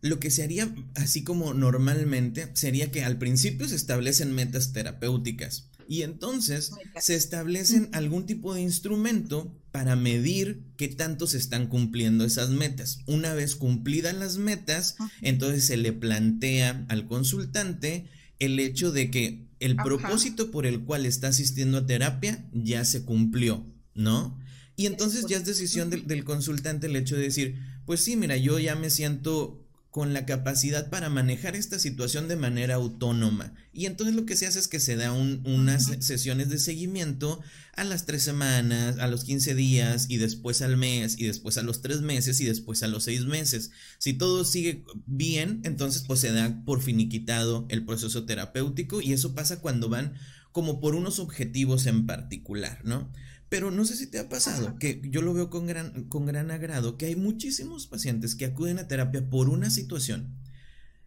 lo 0.00 0.20
que 0.20 0.30
se 0.30 0.42
haría 0.42 0.74
así 0.94 1.24
como 1.24 1.54
normalmente 1.54 2.50
sería 2.54 2.90
que 2.90 3.04
al 3.04 3.18
principio 3.18 3.68
se 3.68 3.76
establecen 3.76 4.32
metas 4.32 4.72
terapéuticas 4.72 5.70
y 5.88 6.02
entonces 6.02 6.72
se 7.00 7.14
establecen 7.14 7.88
algún 7.92 8.26
tipo 8.26 8.54
de 8.54 8.60
instrumento 8.60 9.54
para 9.70 9.96
medir 9.96 10.62
qué 10.76 10.88
tanto 10.88 11.26
se 11.26 11.38
están 11.38 11.68
cumpliendo 11.68 12.24
esas 12.24 12.50
metas. 12.50 13.00
Una 13.06 13.34
vez 13.34 13.56
cumplidas 13.56 14.14
las 14.14 14.38
metas, 14.38 14.96
entonces 15.22 15.64
se 15.64 15.76
le 15.76 15.92
plantea 15.92 16.84
al 16.88 17.06
consultante 17.06 18.06
el 18.38 18.58
hecho 18.58 18.90
de 18.90 19.10
que 19.10 19.46
el 19.60 19.76
propósito 19.76 20.50
por 20.50 20.66
el 20.66 20.80
cual 20.80 21.06
está 21.06 21.28
asistiendo 21.28 21.78
a 21.78 21.86
terapia 21.86 22.44
ya 22.52 22.84
se 22.84 23.04
cumplió, 23.04 23.64
¿no? 23.94 24.38
Y 24.76 24.86
entonces 24.86 25.24
ya 25.26 25.38
es 25.38 25.46
decisión 25.46 25.88
del, 25.88 26.06
del, 26.06 26.24
consultante 26.24 26.86
el 26.86 26.96
hecho 26.96 27.16
de 27.16 27.22
decir, 27.22 27.58
pues 27.86 28.00
sí, 28.00 28.16
mira, 28.16 28.36
yo 28.36 28.58
ya 28.58 28.74
me 28.74 28.90
siento 28.90 29.65
con 29.96 30.12
la 30.12 30.26
capacidad 30.26 30.90
para 30.90 31.08
manejar 31.08 31.56
esta 31.56 31.78
situación 31.78 32.28
de 32.28 32.36
manera 32.36 32.74
autónoma. 32.74 33.54
Y 33.72 33.86
entonces 33.86 34.14
lo 34.14 34.26
que 34.26 34.36
se 34.36 34.46
hace 34.46 34.58
es 34.58 34.68
que 34.68 34.78
se 34.78 34.94
da 34.94 35.10
unas 35.10 35.86
sesiones 36.00 36.50
de 36.50 36.58
seguimiento 36.58 37.40
a 37.72 37.82
las 37.82 38.04
tres 38.04 38.22
semanas, 38.22 38.98
a 38.98 39.06
los 39.06 39.24
15 39.24 39.54
días 39.54 40.04
y 40.10 40.18
después 40.18 40.60
al 40.60 40.76
mes 40.76 41.18
y 41.18 41.24
después 41.24 41.56
a 41.56 41.62
los 41.62 41.80
tres 41.80 42.02
meses 42.02 42.38
y 42.42 42.44
después 42.44 42.82
a 42.82 42.88
los 42.88 43.04
seis 43.04 43.24
meses. 43.24 43.70
Si 43.96 44.12
todo 44.12 44.44
sigue 44.44 44.84
bien, 45.06 45.62
entonces 45.64 46.04
pues 46.06 46.20
se 46.20 46.30
da 46.30 46.62
por 46.66 46.82
finiquitado 46.82 47.64
el 47.70 47.86
proceso 47.86 48.26
terapéutico 48.26 49.00
y 49.00 49.14
eso 49.14 49.34
pasa 49.34 49.62
cuando 49.62 49.88
van 49.88 50.12
como 50.52 50.78
por 50.78 50.94
unos 50.94 51.20
objetivos 51.20 51.86
en 51.86 52.04
particular, 52.04 52.82
¿no? 52.84 53.10
Pero 53.56 53.70
no 53.70 53.86
sé 53.86 53.96
si 53.96 54.06
te 54.06 54.18
ha 54.18 54.28
pasado, 54.28 54.78
que 54.78 55.00
yo 55.08 55.22
lo 55.22 55.32
veo 55.32 55.48
con 55.48 55.66
gran, 55.66 56.04
con 56.10 56.26
gran 56.26 56.50
agrado, 56.50 56.98
que 56.98 57.06
hay 57.06 57.16
muchísimos 57.16 57.86
pacientes 57.86 58.34
que 58.34 58.44
acuden 58.44 58.78
a 58.78 58.86
terapia 58.86 59.30
por 59.30 59.48
una 59.48 59.70
situación 59.70 60.36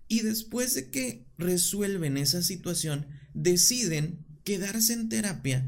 y 0.08 0.22
después 0.22 0.74
de 0.74 0.90
que 0.90 1.28
resuelven 1.38 2.18
esa 2.18 2.42
situación, 2.42 3.06
deciden 3.36 4.26
quedarse 4.44 4.94
en 4.94 5.10
terapia 5.10 5.64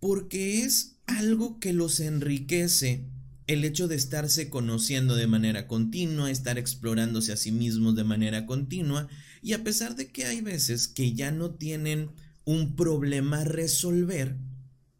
porque 0.00 0.64
es 0.64 0.96
algo 1.06 1.60
que 1.60 1.72
los 1.72 2.00
enriquece 2.00 3.04
el 3.46 3.64
hecho 3.64 3.86
de 3.86 3.94
estarse 3.94 4.50
conociendo 4.50 5.14
de 5.14 5.28
manera 5.28 5.68
continua, 5.68 6.32
estar 6.32 6.58
explorándose 6.58 7.30
a 7.30 7.36
sí 7.36 7.52
mismos 7.52 7.94
de 7.94 8.02
manera 8.02 8.44
continua, 8.44 9.06
y 9.40 9.52
a 9.52 9.62
pesar 9.62 9.94
de 9.94 10.08
que 10.08 10.24
hay 10.24 10.40
veces 10.40 10.88
que 10.88 11.12
ya 11.12 11.30
no 11.30 11.52
tienen 11.52 12.10
un 12.44 12.74
problema 12.74 13.42
a 13.42 13.44
resolver, 13.44 14.36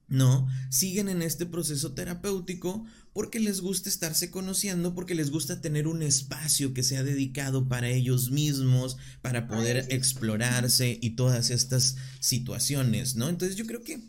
¿no? 0.08 0.48
Siguen 0.70 1.08
en 1.08 1.22
este 1.22 1.46
proceso 1.46 1.92
terapéutico 1.92 2.84
porque 3.12 3.40
les 3.40 3.60
gusta 3.60 3.88
estarse 3.88 4.30
conociendo, 4.30 4.94
porque 4.94 5.14
les 5.14 5.30
gusta 5.30 5.60
tener 5.60 5.86
un 5.86 6.02
espacio 6.02 6.72
que 6.72 6.82
sea 6.82 7.02
dedicado 7.02 7.68
para 7.68 7.88
ellos 7.88 8.30
mismos, 8.30 8.96
para 9.22 9.48
poder 9.48 9.86
explorarse 9.90 10.98
y 11.00 11.10
todas 11.10 11.50
estas 11.50 11.96
situaciones, 12.20 13.16
¿no? 13.16 13.28
Entonces 13.28 13.56
yo 13.56 13.66
creo 13.66 13.82
que 13.82 14.00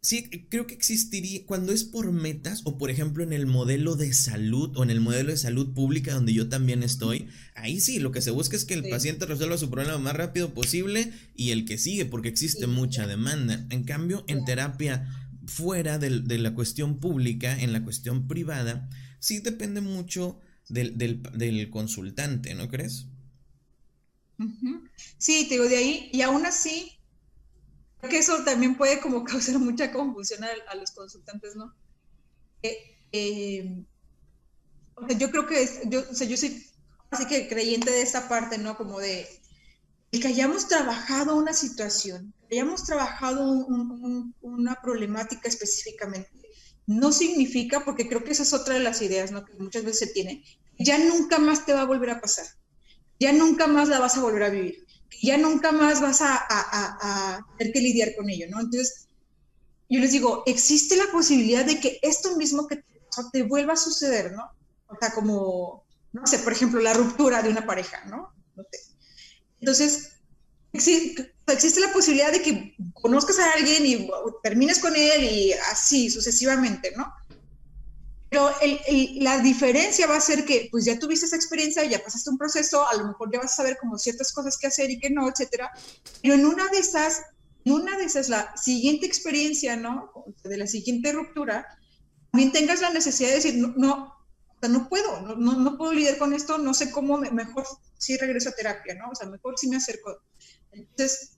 sí, 0.00 0.30
creo 0.48 0.66
que 0.66 0.74
existiría, 0.74 1.44
cuando 1.44 1.72
es 1.72 1.84
por 1.84 2.10
metas 2.12 2.62
o 2.64 2.78
por 2.78 2.90
ejemplo 2.90 3.22
en 3.22 3.32
el 3.32 3.46
modelo 3.46 3.96
de 3.96 4.12
salud 4.12 4.74
o 4.76 4.82
en 4.82 4.90
el 4.90 5.00
modelo 5.00 5.30
de 5.30 5.36
salud 5.36 5.74
pública 5.74 6.14
donde 6.14 6.32
yo 6.32 6.48
también 6.48 6.82
estoy, 6.82 7.28
ahí 7.54 7.80
sí, 7.80 7.98
lo 7.98 8.10
que 8.10 8.22
se 8.22 8.30
busca 8.30 8.56
es 8.56 8.64
que 8.64 8.74
el 8.74 8.88
paciente 8.88 9.26
resuelva 9.26 9.58
su 9.58 9.70
problema 9.70 9.92
lo 9.92 10.00
más 10.00 10.16
rápido 10.16 10.54
posible 10.54 11.12
y 11.34 11.50
el 11.50 11.66
que 11.66 11.76
sigue, 11.76 12.06
porque 12.06 12.28
existe 12.28 12.66
mucha 12.66 13.06
demanda. 13.06 13.66
En 13.70 13.84
cambio, 13.84 14.24
en 14.28 14.44
terapia 14.44 15.19
fuera 15.50 15.98
de 15.98 16.38
la 16.38 16.54
cuestión 16.54 16.98
pública, 17.00 17.58
en 17.60 17.72
la 17.72 17.82
cuestión 17.82 18.28
privada, 18.28 18.88
sí 19.18 19.40
depende 19.40 19.80
mucho 19.80 20.40
del, 20.68 21.68
consultante, 21.70 22.54
¿no 22.54 22.68
crees? 22.68 23.06
Sí, 25.18 25.46
te 25.48 25.54
digo 25.54 25.68
de 25.68 25.76
ahí, 25.76 26.10
y 26.12 26.22
aún 26.22 26.46
así, 26.46 26.98
creo 27.98 28.10
que 28.10 28.18
eso 28.18 28.42
también 28.44 28.76
puede 28.76 29.00
como 29.00 29.24
causar 29.24 29.58
mucha 29.58 29.92
confusión 29.92 30.44
a, 30.44 30.74
los 30.76 30.92
consultantes, 30.92 31.56
¿no? 31.56 31.74
Eh, 32.62 32.76
eh, 33.12 33.84
yo 35.18 35.30
creo 35.30 35.46
que, 35.46 35.68
yo, 35.86 36.00
o 36.00 36.24
yo 36.24 36.36
soy 36.36 36.66
así 37.10 37.26
que 37.26 37.48
creyente 37.48 37.90
de 37.90 38.02
esta 38.02 38.28
parte, 38.28 38.58
¿no? 38.58 38.76
Como 38.76 39.00
de 39.00 39.26
el 40.12 40.20
que 40.20 40.28
hayamos 40.28 40.68
trabajado 40.68 41.36
una 41.36 41.52
situación, 41.52 42.34
hayamos 42.50 42.84
trabajado 42.84 43.44
una 44.40 44.80
problemática 44.82 45.48
específicamente, 45.48 46.30
no 46.86 47.12
significa, 47.12 47.84
porque 47.84 48.08
creo 48.08 48.24
que 48.24 48.32
esa 48.32 48.42
es 48.42 48.52
otra 48.52 48.74
de 48.74 48.80
las 48.80 49.02
ideas 49.02 49.30
¿no? 49.30 49.44
que 49.44 49.54
muchas 49.54 49.84
veces 49.84 50.08
se 50.08 50.12
tiene, 50.12 50.44
ya 50.78 50.98
nunca 50.98 51.38
más 51.38 51.64
te 51.66 51.72
va 51.72 51.82
a 51.82 51.86
volver 51.86 52.10
a 52.10 52.20
pasar, 52.20 52.46
ya 53.18 53.32
nunca 53.32 53.66
más 53.66 53.88
la 53.88 54.00
vas 54.00 54.16
a 54.16 54.22
volver 54.22 54.42
a 54.42 54.50
vivir, 54.50 54.86
ya 55.22 55.36
nunca 55.36 55.72
más 55.72 56.00
vas 56.00 56.20
a, 56.22 56.38
a, 56.48 57.46
tener 57.58 57.72
que 57.72 57.80
lidiar 57.80 58.14
con 58.16 58.30
ello, 58.30 58.46
¿no? 58.48 58.60
Entonces, 58.60 59.06
yo 59.88 60.00
les 60.00 60.12
digo, 60.12 60.42
existe 60.46 60.96
la 60.96 61.10
posibilidad 61.12 61.64
de 61.64 61.80
que 61.80 61.98
esto 62.02 62.36
mismo 62.36 62.66
que 62.66 62.76
te 62.76 62.90
te 63.32 63.42
vuelva 63.42 63.74
a 63.74 63.76
suceder, 63.76 64.32
¿no? 64.32 64.50
O 64.86 64.96
sea, 64.98 65.12
como, 65.12 65.84
no 66.12 66.26
sé, 66.26 66.38
por 66.40 66.52
ejemplo, 66.52 66.80
la 66.80 66.94
ruptura 66.94 67.42
de 67.42 67.50
una 67.50 67.66
pareja, 67.66 68.04
¿no? 68.06 68.32
No 68.56 68.64
sé. 68.70 68.78
Entonces, 69.60 70.12
existe 70.72 71.80
la 71.80 71.92
posibilidad 71.92 72.32
de 72.32 72.42
que 72.42 72.74
conozcas 72.94 73.38
a 73.38 73.52
alguien 73.52 73.86
y 73.86 74.10
termines 74.42 74.78
con 74.78 74.94
él 74.94 75.24
y 75.24 75.52
así 75.70 76.10
sucesivamente, 76.10 76.92
¿no? 76.96 77.12
Pero 78.30 78.48
la 79.16 79.40
diferencia 79.40 80.06
va 80.06 80.16
a 80.16 80.20
ser 80.20 80.44
que 80.44 80.68
pues 80.70 80.84
ya 80.84 80.98
tuviste 80.98 81.26
esa 81.26 81.34
experiencia, 81.34 81.82
ya 81.84 82.02
pasaste 82.02 82.30
un 82.30 82.38
proceso, 82.38 82.86
a 82.86 82.94
lo 82.94 83.08
mejor 83.08 83.32
ya 83.32 83.40
vas 83.40 83.52
a 83.52 83.56
saber 83.56 83.76
como 83.78 83.98
ciertas 83.98 84.32
cosas 84.32 84.56
que 84.56 84.68
hacer 84.68 84.88
y 84.88 85.00
que 85.00 85.10
no, 85.10 85.28
etcétera. 85.28 85.72
Pero 86.22 86.34
en 86.34 86.46
una 86.46 86.68
de 86.68 86.78
esas, 86.78 87.22
en 87.64 87.72
una 87.72 87.98
de 87.98 88.04
esas, 88.04 88.28
la 88.28 88.56
siguiente 88.56 89.04
experiencia, 89.04 89.74
¿no? 89.74 90.12
De 90.44 90.56
la 90.56 90.68
siguiente 90.68 91.10
ruptura, 91.10 91.66
también 92.30 92.52
tengas 92.52 92.80
la 92.80 92.90
necesidad 92.90 93.30
de 93.30 93.34
decir, 93.34 93.56
no, 93.56 93.74
no, 93.76 94.14
no 94.68 94.88
puedo, 94.88 95.22
no, 95.22 95.34
no, 95.34 95.76
puedo 95.76 95.92
lidiar 95.92 96.16
con 96.16 96.32
esto, 96.32 96.56
no 96.58 96.72
sé 96.72 96.92
cómo, 96.92 97.18
mejor 97.18 97.64
si 97.98 98.16
regreso 98.16 98.50
a 98.50 98.52
terapia, 98.52 98.94
¿no? 98.94 99.10
O 99.10 99.14
sea, 99.16 99.28
mejor 99.28 99.58
si 99.58 99.68
me 99.68 99.76
acerco. 99.76 100.22
Entonces, 100.72 101.32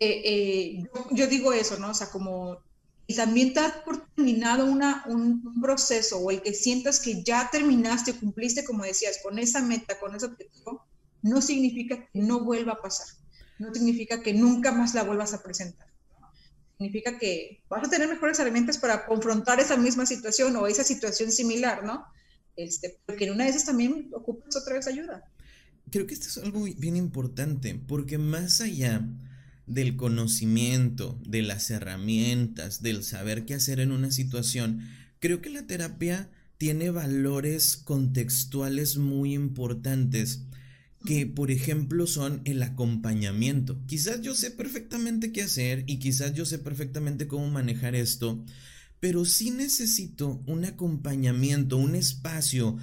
eh, 0.00 0.22
eh, 0.24 0.88
yo, 1.12 1.26
digo 1.26 1.52
eso, 1.52 1.78
¿no? 1.78 1.90
O 1.90 1.94
sea, 1.94 2.10
como 2.10 2.58
y 3.06 3.14
también 3.14 3.52
dar 3.52 3.84
por 3.84 4.06
terminado 4.14 4.64
una, 4.64 5.04
un, 5.06 5.60
proceso 5.60 6.18
o 6.18 6.30
el 6.30 6.40
que 6.40 6.54
sientas 6.54 7.00
que 7.00 7.22
ya 7.22 7.50
terminaste 7.50 8.14
cumpliste, 8.14 8.64
como 8.64 8.84
decías, 8.84 9.20
con 9.22 9.38
esa 9.38 9.60
meta, 9.60 9.98
con 9.98 10.14
ese 10.14 10.26
objetivo, 10.26 10.86
no 11.22 11.42
significa 11.42 12.08
que 12.10 12.18
no 12.18 12.40
vuelva 12.40 12.72
a 12.72 12.80
pasar, 12.80 13.06
no 13.58 13.74
significa 13.74 14.22
que 14.22 14.32
nunca 14.32 14.72
más 14.72 14.94
la 14.94 15.02
vuelvas 15.02 15.34
a 15.34 15.42
presentar. 15.42 15.86
Significa 16.78 17.18
que 17.18 17.62
vas 17.68 17.86
a 17.86 17.90
tener 17.90 18.08
mejores 18.08 18.38
herramientas 18.38 18.78
para 18.78 19.06
confrontar 19.06 19.60
esa 19.60 19.76
misma 19.76 20.06
situación 20.06 20.56
o 20.56 20.66
esa 20.66 20.82
situación 20.82 21.30
similar, 21.30 21.84
¿no? 21.84 22.04
Este, 22.56 22.98
porque 23.06 23.24
en 23.24 23.32
una 23.32 23.44
de 23.44 23.50
esas 23.50 23.64
también 23.64 24.10
ocupas 24.12 24.56
otra 24.56 24.74
vez 24.74 24.86
ayuda. 24.86 25.24
Creo 25.94 26.08
que 26.08 26.14
esto 26.14 26.26
es 26.26 26.38
algo 26.38 26.64
bien 26.64 26.96
importante, 26.96 27.80
porque 27.86 28.18
más 28.18 28.60
allá 28.60 29.08
del 29.68 29.94
conocimiento, 29.94 31.16
de 31.24 31.42
las 31.42 31.70
herramientas, 31.70 32.82
del 32.82 33.04
saber 33.04 33.44
qué 33.44 33.54
hacer 33.54 33.78
en 33.78 33.92
una 33.92 34.10
situación, 34.10 34.88
creo 35.20 35.40
que 35.40 35.50
la 35.50 35.68
terapia 35.68 36.28
tiene 36.58 36.90
valores 36.90 37.76
contextuales 37.76 38.96
muy 38.96 39.34
importantes 39.34 40.40
que 41.06 41.28
por 41.28 41.52
ejemplo 41.52 42.08
son 42.08 42.40
el 42.44 42.60
acompañamiento. 42.64 43.80
Quizás 43.86 44.20
yo 44.20 44.34
sé 44.34 44.50
perfectamente 44.50 45.30
qué 45.30 45.42
hacer 45.42 45.84
y 45.86 46.00
quizás 46.00 46.34
yo 46.34 46.44
sé 46.44 46.58
perfectamente 46.58 47.28
cómo 47.28 47.48
manejar 47.50 47.94
esto, 47.94 48.44
pero 48.98 49.24
sí 49.24 49.52
necesito 49.52 50.42
un 50.46 50.64
acompañamiento, 50.64 51.76
un 51.76 51.94
espacio 51.94 52.78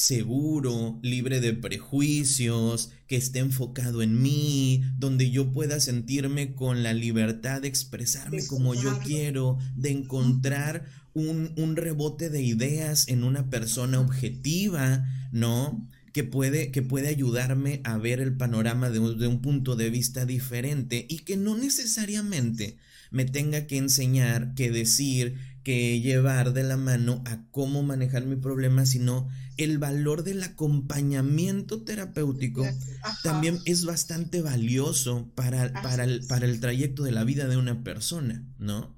seguro, 0.00 0.98
libre 1.02 1.40
de 1.40 1.52
prejuicios, 1.52 2.90
que 3.06 3.16
esté 3.16 3.40
enfocado 3.40 4.02
en 4.02 4.20
mí, 4.22 4.82
donde 4.98 5.30
yo 5.30 5.52
pueda 5.52 5.78
sentirme 5.78 6.54
con 6.54 6.82
la 6.82 6.92
libertad 6.92 7.62
de 7.62 7.68
expresarme 7.68 8.46
como 8.46 8.74
yo 8.74 8.98
quiero, 9.04 9.58
de 9.76 9.90
encontrar 9.90 10.86
un, 11.12 11.52
un, 11.56 11.76
rebote 11.76 12.30
de 12.30 12.42
ideas 12.42 13.08
en 13.08 13.24
una 13.24 13.50
persona 13.50 14.00
objetiva, 14.00 15.06
¿no? 15.32 15.86
Que 16.12 16.24
puede, 16.24 16.70
que 16.70 16.82
puede 16.82 17.08
ayudarme 17.08 17.80
a 17.84 17.98
ver 17.98 18.20
el 18.20 18.36
panorama 18.36 18.90
de 18.90 19.00
de 19.00 19.26
un 19.26 19.42
punto 19.42 19.76
de 19.76 19.90
vista 19.90 20.24
diferente 20.24 21.06
y 21.08 21.18
que 21.20 21.36
no 21.36 21.56
necesariamente 21.56 22.78
me 23.10 23.24
tenga 23.24 23.66
que 23.66 23.76
enseñar, 23.76 24.54
que 24.54 24.70
decir, 24.70 25.36
que 25.62 26.00
llevar 26.00 26.52
de 26.52 26.62
la 26.62 26.76
mano 26.76 27.22
a 27.26 27.44
cómo 27.50 27.82
manejar 27.82 28.24
mi 28.24 28.36
problema, 28.36 28.86
sino 28.86 29.28
el 29.56 29.78
valor 29.78 30.24
del 30.24 30.42
acompañamiento 30.42 31.82
terapéutico 31.82 32.64
también 33.22 33.58
es 33.66 33.84
bastante 33.84 34.40
valioso 34.40 35.30
para, 35.34 35.72
para, 35.82 36.04
el, 36.04 36.26
para 36.26 36.46
el 36.46 36.60
trayecto 36.60 37.02
de 37.02 37.12
la 37.12 37.24
vida 37.24 37.46
de 37.46 37.56
una 37.56 37.82
persona, 37.84 38.42
¿no? 38.58 38.96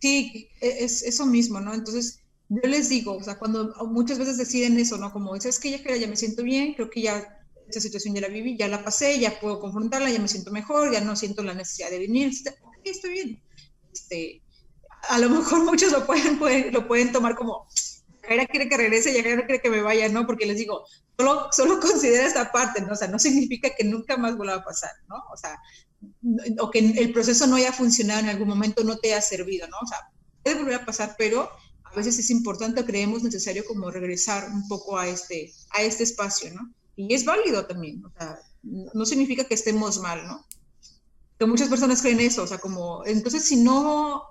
Sí, 0.00 0.48
es 0.60 1.02
eso 1.02 1.24
mismo, 1.24 1.60
¿no? 1.60 1.72
Entonces, 1.72 2.20
yo 2.50 2.68
les 2.68 2.90
digo, 2.90 3.16
o 3.16 3.22
sea, 3.22 3.38
cuando 3.38 3.74
muchas 3.86 4.18
veces 4.18 4.36
deciden 4.36 4.78
eso, 4.78 4.98
¿no? 4.98 5.12
Como, 5.12 5.34
es 5.34 5.58
que 5.58 5.70
ya, 5.70 5.96
ya 5.96 6.06
me 6.06 6.16
siento 6.16 6.42
bien, 6.42 6.74
creo 6.74 6.90
que 6.90 7.02
ya 7.02 7.40
esta 7.66 7.80
situación 7.80 8.14
ya 8.14 8.20
la 8.20 8.28
viví, 8.28 8.56
ya 8.58 8.68
la 8.68 8.84
pasé, 8.84 9.18
ya 9.18 9.40
puedo 9.40 9.60
confrontarla, 9.60 10.10
ya 10.10 10.18
me 10.18 10.28
siento 10.28 10.50
mejor, 10.50 10.92
ya 10.92 11.00
no 11.00 11.16
siento 11.16 11.42
la 11.42 11.54
necesidad 11.54 11.90
de 11.90 12.00
venir, 12.00 12.30
ok, 12.62 12.78
estoy 12.84 13.12
bien. 13.12 13.42
Este, 13.92 14.42
a 15.08 15.18
lo 15.18 15.30
mejor 15.30 15.64
muchos 15.64 15.92
lo 15.92 16.06
pueden, 16.06 16.38
lo 16.72 16.86
pueden 16.86 17.12
tomar 17.12 17.34
como, 17.36 17.66
Jaira 18.22 18.46
quiere 18.46 18.68
que 18.68 18.76
regrese 18.76 19.10
y 19.10 19.22
Jaira 19.22 19.46
quiere 19.46 19.60
que 19.60 19.70
me 19.70 19.82
vaya, 19.82 20.08
¿no? 20.08 20.26
Porque 20.26 20.46
les 20.46 20.56
digo, 20.56 20.84
solo, 21.16 21.48
solo 21.52 21.80
considera 21.80 22.26
esta 22.26 22.50
parte, 22.50 22.80
¿no? 22.80 22.92
O 22.92 22.96
sea, 22.96 23.08
no 23.08 23.18
significa 23.18 23.70
que 23.76 23.84
nunca 23.84 24.16
más 24.16 24.36
vuelva 24.36 24.54
a 24.54 24.64
pasar, 24.64 24.92
¿no? 25.08 25.16
O 25.32 25.36
sea, 25.36 25.58
o 26.60 26.70
que 26.70 26.78
el 26.78 27.12
proceso 27.12 27.46
no 27.46 27.56
haya 27.56 27.72
funcionado 27.72 28.20
en 28.20 28.28
algún 28.28 28.48
momento, 28.48 28.84
no 28.84 28.98
te 28.98 29.12
haya 29.12 29.22
servido, 29.22 29.66
¿no? 29.68 29.76
O 29.82 29.86
sea, 29.86 29.98
puede 30.42 30.56
volver 30.56 30.74
a 30.74 30.84
pasar, 30.84 31.14
pero 31.16 31.50
a 31.84 31.94
veces 31.94 32.18
es 32.18 32.30
importante, 32.30 32.84
creemos 32.84 33.22
necesario 33.22 33.64
como 33.64 33.90
regresar 33.90 34.50
un 34.50 34.66
poco 34.68 34.98
a 34.98 35.08
este, 35.08 35.52
a 35.70 35.82
este 35.82 36.02
espacio, 36.02 36.52
¿no? 36.52 36.72
Y 36.96 37.14
es 37.14 37.24
válido 37.24 37.66
también, 37.66 38.04
o 38.04 38.10
sea, 38.10 38.38
no 38.62 39.04
significa 39.04 39.44
que 39.44 39.54
estemos 39.54 39.98
mal, 39.98 40.26
¿no? 40.26 40.44
Que 41.38 41.46
muchas 41.46 41.68
personas 41.68 42.02
creen 42.02 42.20
eso, 42.20 42.42
o 42.42 42.46
sea, 42.46 42.58
como, 42.58 43.04
entonces 43.06 43.44
si 43.44 43.56
no, 43.56 44.22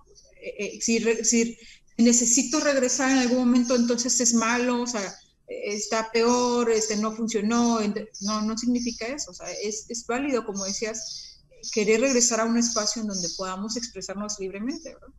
eh, 0.44 0.56
eh, 0.58 0.80
si, 0.82 1.00
si 1.24 1.58
necesito 1.98 2.60
regresar 2.60 3.12
en 3.12 3.20
algún 3.20 3.40
momento, 3.40 3.76
entonces 3.76 4.20
es 4.20 4.34
malo, 4.34 4.82
o 4.82 4.88
sea, 4.88 5.16
está 5.48 6.12
peor, 6.12 6.70
este, 6.72 6.98
no 6.98 7.16
funcionó, 7.16 7.80
no, 8.22 8.42
no 8.42 8.58
significa 8.58 9.08
eso, 9.08 9.32
o 9.32 9.34
sea, 9.34 9.48
es, 9.64 9.86
es 9.90 10.06
válido, 10.06 10.46
como 10.46 10.66
decías, 10.66 11.40
querer 11.72 12.02
regresar 12.02 12.40
a 12.42 12.46
un 12.46 12.58
espacio 12.58 13.02
en 13.02 13.08
donde 13.08 13.30
podamos 13.38 13.78
expresarnos 13.78 14.40
libremente, 14.40 14.94
¿verdad? 14.94 15.10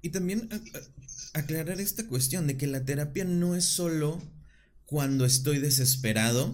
Y 0.00 0.10
también 0.10 0.48
aclarar 1.32 1.80
esta 1.80 2.06
cuestión 2.08 2.48
de 2.48 2.56
que 2.56 2.66
la 2.66 2.84
terapia 2.84 3.24
no 3.24 3.54
es 3.54 3.64
solo 3.64 4.20
cuando 4.84 5.24
estoy 5.24 5.60
desesperado, 5.60 6.52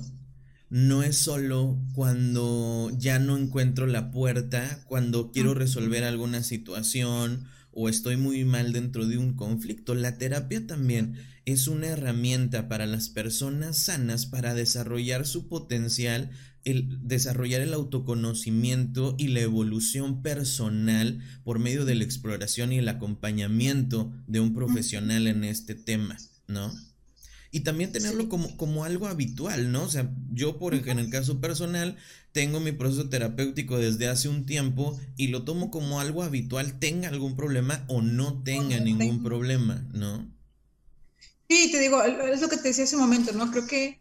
no 0.68 1.03
es 1.03 1.16
solo 1.16 1.78
cuando 1.95 2.91
ya 2.99 3.18
no 3.18 3.39
encuentro 3.39 3.86
la 3.86 4.11
puerta, 4.11 4.84
cuando 4.86 5.32
quiero 5.32 5.55
resolver 5.55 6.05
alguna 6.05 6.43
situación 6.43 7.49
o 7.80 7.88
estoy 7.88 8.16
muy 8.16 8.44
mal 8.44 8.72
dentro 8.72 9.06
de 9.06 9.18
un 9.18 9.34
conflicto. 9.34 9.94
La 9.94 10.18
terapia 10.18 10.66
también 10.66 11.14
es 11.44 11.68
una 11.68 11.86
herramienta 11.86 12.68
para 12.68 12.86
las 12.86 13.08
personas 13.08 13.78
sanas 13.78 14.26
para 14.26 14.52
desarrollar 14.52 15.24
su 15.28 15.46
potencial, 15.46 16.30
el 16.64 16.98
desarrollar 17.06 17.60
el 17.60 17.72
autoconocimiento 17.72 19.14
y 19.16 19.28
la 19.28 19.42
evolución 19.42 20.22
personal 20.22 21.20
por 21.44 21.60
medio 21.60 21.84
de 21.84 21.94
la 21.94 22.02
exploración 22.02 22.72
y 22.72 22.78
el 22.78 22.88
acompañamiento 22.88 24.12
de 24.26 24.40
un 24.40 24.54
profesional 24.54 25.28
en 25.28 25.44
este 25.44 25.76
tema, 25.76 26.18
¿no? 26.48 26.74
Y 27.52 27.60
también 27.60 27.92
tenerlo 27.92 28.28
como, 28.28 28.56
como 28.56 28.84
algo 28.84 29.06
habitual, 29.06 29.70
¿no? 29.70 29.84
O 29.84 29.88
sea, 29.88 30.12
yo 30.32 30.58
por 30.58 30.74
en 30.74 30.98
el 30.98 31.10
caso 31.10 31.40
personal 31.40 31.96
tengo 32.39 32.61
mi 32.61 32.70
proceso 32.70 33.09
terapéutico 33.09 33.78
desde 33.78 34.07
hace 34.07 34.28
un 34.28 34.47
tiempo 34.47 34.97
y 35.16 35.26
lo 35.26 35.43
tomo 35.43 35.72
como 35.72 35.99
algo 35.99 36.22
habitual, 36.22 36.78
tenga 36.78 37.09
algún 37.09 37.34
problema 37.34 37.84
o 37.89 38.01
no 38.01 38.45
tenga 38.45 38.78
ningún 38.78 39.24
problema, 39.24 39.84
¿no? 39.93 40.24
Sí, 41.49 41.72
te 41.72 41.80
digo, 41.80 42.01
es 42.01 42.41
lo 42.41 42.49
que 42.49 42.59
te 42.59 42.68
decía 42.68 42.84
hace 42.84 42.95
un 42.95 43.03
momento, 43.03 43.32
¿no? 43.32 43.51
Creo 43.51 43.66
que 43.66 43.99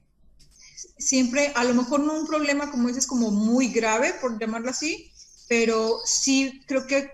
siempre, 0.99 1.51
a 1.55 1.63
lo 1.63 1.73
mejor 1.73 2.01
no 2.01 2.13
un 2.13 2.27
problema 2.27 2.69
como 2.69 2.89
ese 2.89 2.99
es 2.99 3.07
como 3.07 3.31
muy 3.31 3.69
grave, 3.69 4.13
por 4.21 4.39
llamarlo 4.39 4.69
así, 4.69 5.11
pero 5.49 5.97
sí 6.05 6.61
creo 6.67 6.85
que 6.85 7.09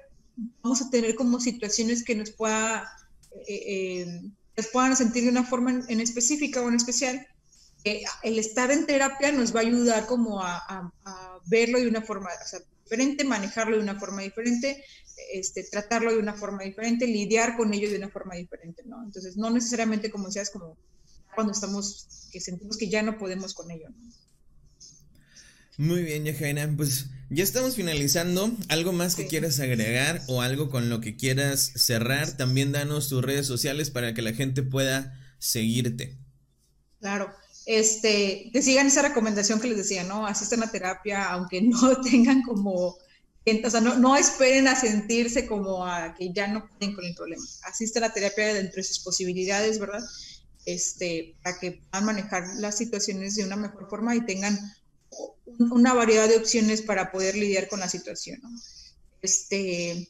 vamos 0.62 0.82
a 0.82 0.90
tener 0.90 1.16
como 1.16 1.40
situaciones 1.40 2.04
que 2.04 2.16
nos 2.16 2.32
pueda... 2.32 2.86
Eh, 3.48 4.20
eh, 4.58 4.64
puedan 4.74 4.98
sentir 4.98 5.24
de 5.24 5.30
una 5.30 5.46
forma 5.46 5.86
en, 5.88 6.02
específica 6.02 6.62
o 6.62 6.68
en 6.68 6.76
especial, 6.76 7.26
el 7.84 8.40
estar 8.40 8.72
en 8.72 8.86
terapia 8.86 9.32
nos 9.32 9.54
va 9.54 9.60
a 9.60 9.64
ayudar 9.64 10.06
como 10.06 10.42
a, 10.42 10.92
verlo 11.46 11.80
de 11.80 11.88
una 11.88 12.02
forma 12.02 12.30
diferente, 12.84 13.24
manejarlo 13.26 13.76
de 13.78 13.84
una 13.84 14.00
forma 14.00 14.22
diferente, 14.22 14.84
este, 15.34 15.64
tratarlo 15.64 16.12
de 16.12 16.20
una 16.20 16.34
forma 16.34 16.64
diferente, 16.64 17.06
lidiar 17.06 17.58
con 17.58 17.74
ello 17.74 17.90
de 17.90 17.98
una 17.98 18.10
forma 18.10 18.36
diferente, 18.36 18.84
¿no? 18.86 19.04
Entonces, 19.04 19.36
no 19.36 19.50
necesariamente 19.50 20.10
como 20.10 20.28
decías, 20.28 20.50
como 20.50 20.78
cuando 21.36 21.52
estamos, 21.52 22.30
que 22.32 22.40
sentimos 22.40 22.78
que 22.78 22.90
ya 22.90 23.02
no 23.02 23.18
podemos 23.18 23.54
con 23.54 23.70
ello, 23.72 23.90
¿no? 23.90 24.24
Muy 25.78 26.04
bien, 26.04 26.24
Yajaina, 26.24 26.72
pues 26.78 27.08
ya 27.32 27.44
estamos 27.44 27.76
finalizando. 27.76 28.56
¿Algo 28.70 28.94
más 28.94 29.16
que 29.16 29.26
quieras 29.26 29.60
agregar 29.60 30.22
o 30.28 30.44
algo 30.44 30.70
con 30.70 30.88
lo 30.90 31.02
que 31.02 31.16
quieras 31.16 31.72
cerrar? 31.76 32.38
También 32.38 32.72
danos 32.72 33.10
tus 33.10 33.24
redes 33.24 33.48
sociales 33.48 33.90
para 33.90 34.14
que 34.14 34.22
la 34.22 34.34
gente 34.34 34.62
pueda 34.62 35.20
seguirte. 35.40 36.16
Claro, 37.00 37.34
este, 37.66 38.50
que 38.52 38.62
sigan 38.62 38.88
esa 38.88 39.02
recomendación 39.02 39.60
que 39.60 39.70
les 39.70 39.78
decía, 39.78 40.04
¿no? 40.04 40.26
Asistan 40.26 40.64
a 40.64 40.72
terapia, 40.72 41.26
aunque 41.30 41.62
no 41.62 42.02
tengan 42.04 42.42
como, 42.44 42.98
o 42.98 43.70
sea, 43.70 43.82
no, 43.82 43.96
no 43.98 44.16
esperen 44.16 44.68
a 44.68 44.80
sentirse 44.80 45.48
como 45.48 45.86
a 45.86 46.14
que 46.16 46.34
ya 46.34 46.48
no 46.48 46.68
pueden 46.68 46.96
con 46.96 47.06
el 47.06 47.16
problema. 47.16 47.44
Asistan 47.64 48.04
a 48.04 48.14
terapia 48.14 48.54
dentro 48.54 48.78
de 48.78 48.84
sus 48.84 49.00
posibilidades, 49.00 49.80
¿verdad? 49.80 50.04
Este, 50.66 51.36
para 51.44 51.60
que 51.60 51.84
puedan 51.90 52.06
manejar 52.06 52.44
las 52.58 52.78
situaciones 52.78 53.36
de 53.36 53.46
una 53.46 53.56
mejor 53.56 53.90
forma 53.90 54.16
y 54.16 54.26
tengan 54.26 54.58
una 55.58 55.94
variedad 55.94 56.28
de 56.28 56.38
opciones 56.38 56.82
para 56.82 57.12
poder 57.12 57.36
lidiar 57.36 57.68
con 57.68 57.80
la 57.80 57.90
situación. 57.90 58.42
Este, 59.22 60.10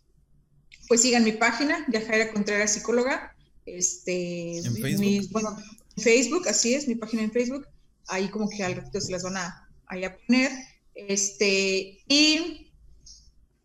pues 0.88 1.02
sigan 1.02 1.24
mi 1.24 1.34
página, 1.34 1.86
Yajaira 1.92 2.32
Contreras 2.32 2.74
Psicóloga. 2.74 3.36
Este, 3.66 4.58
¿En 4.58 4.76
Facebook? 4.76 5.32
bueno, 5.32 5.58
Facebook, 5.98 6.48
así 6.48 6.74
es, 6.74 6.88
mi 6.88 6.96
página 6.96 7.24
en 7.24 7.32
Facebook. 7.32 7.68
Ahí 8.08 8.30
como 8.30 8.50
que 8.50 8.64
al 8.64 8.76
ratito 8.76 9.00
se 9.00 9.12
las 9.12 9.24
van 9.24 9.38
a, 9.38 9.70
a 9.88 10.18
poner. 10.28 10.52
Este, 10.96 12.04
y, 12.08 12.72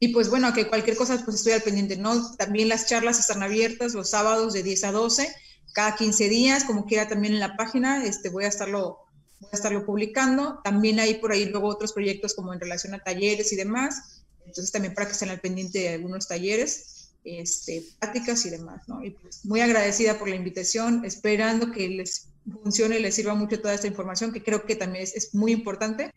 y 0.01 0.09
pues 0.09 0.31
bueno, 0.31 0.53
que 0.53 0.69
cualquier 0.69 0.97
cosa 0.97 1.21
pues 1.25 1.37
estoy 1.37 1.53
al 1.53 1.63
pendiente, 1.63 1.97
¿no? 1.97 2.37
También 2.37 2.69
las 2.69 2.87
charlas 2.87 3.19
están 3.19 3.43
abiertas 3.43 3.95
los 3.95 4.11
sábados 4.11 4.53
de 4.53 4.63
10 4.63 4.85
a 4.85 4.93
12, 4.93 5.29
cada 5.73 5.97
15 5.97 6.29
días, 6.29 6.65
como 6.65 6.87
quiera 6.87 7.09
también 7.09 7.35
en 7.35 7.41
la 7.41 7.57
página, 7.57 8.05
este, 8.05 8.31
voy 8.31 8.45
a 8.45 8.49
estarlo 8.49 9.09
voy 9.41 9.51
a 9.53 9.57
estarlo 9.57 9.87
publicando. 9.87 10.61
También 10.65 11.01
hay 11.01 11.15
por 11.15 11.33
ahí 11.33 11.47
luego 11.47 11.69
otros 11.69 11.93
proyectos 11.93 12.35
como 12.35 12.53
en 12.53 12.61
relación 12.61 12.95
a 12.95 13.03
talleres 13.03 13.53
y 13.53 13.57
demás. 13.57 14.25
Entonces 14.41 14.73
también 14.73 14.95
para 14.95 15.07
que 15.07 15.13
estén 15.13 15.31
al 15.31 15.41
pendiente 15.41 15.79
de 15.79 15.89
algunos 15.91 16.27
talleres. 16.27 16.98
Este, 17.25 17.85
prácticas 17.99 18.45
y 18.47 18.51
demás, 18.51 18.89
¿no? 18.89 19.05
Y 19.05 19.11
pues 19.11 19.45
muy 19.45 19.61
agradecida 19.61 20.19
por 20.19 20.29
la 20.29 20.37
invitación, 20.37 21.05
esperando 21.05 21.71
que 21.73 21.89
les 21.89 22.29
funcione 22.63 22.99
y 22.99 23.03
les 23.03 23.15
sirva 23.15 23.35
mucho 23.35 23.61
toda 23.61 23.75
esta 23.75 23.87
información, 23.87 24.33
que 24.33 24.43
creo 24.43 24.65
que 24.65 24.77
también 24.77 25.05
es, 25.05 25.35
muy 25.35 25.53
importante 25.53 26.11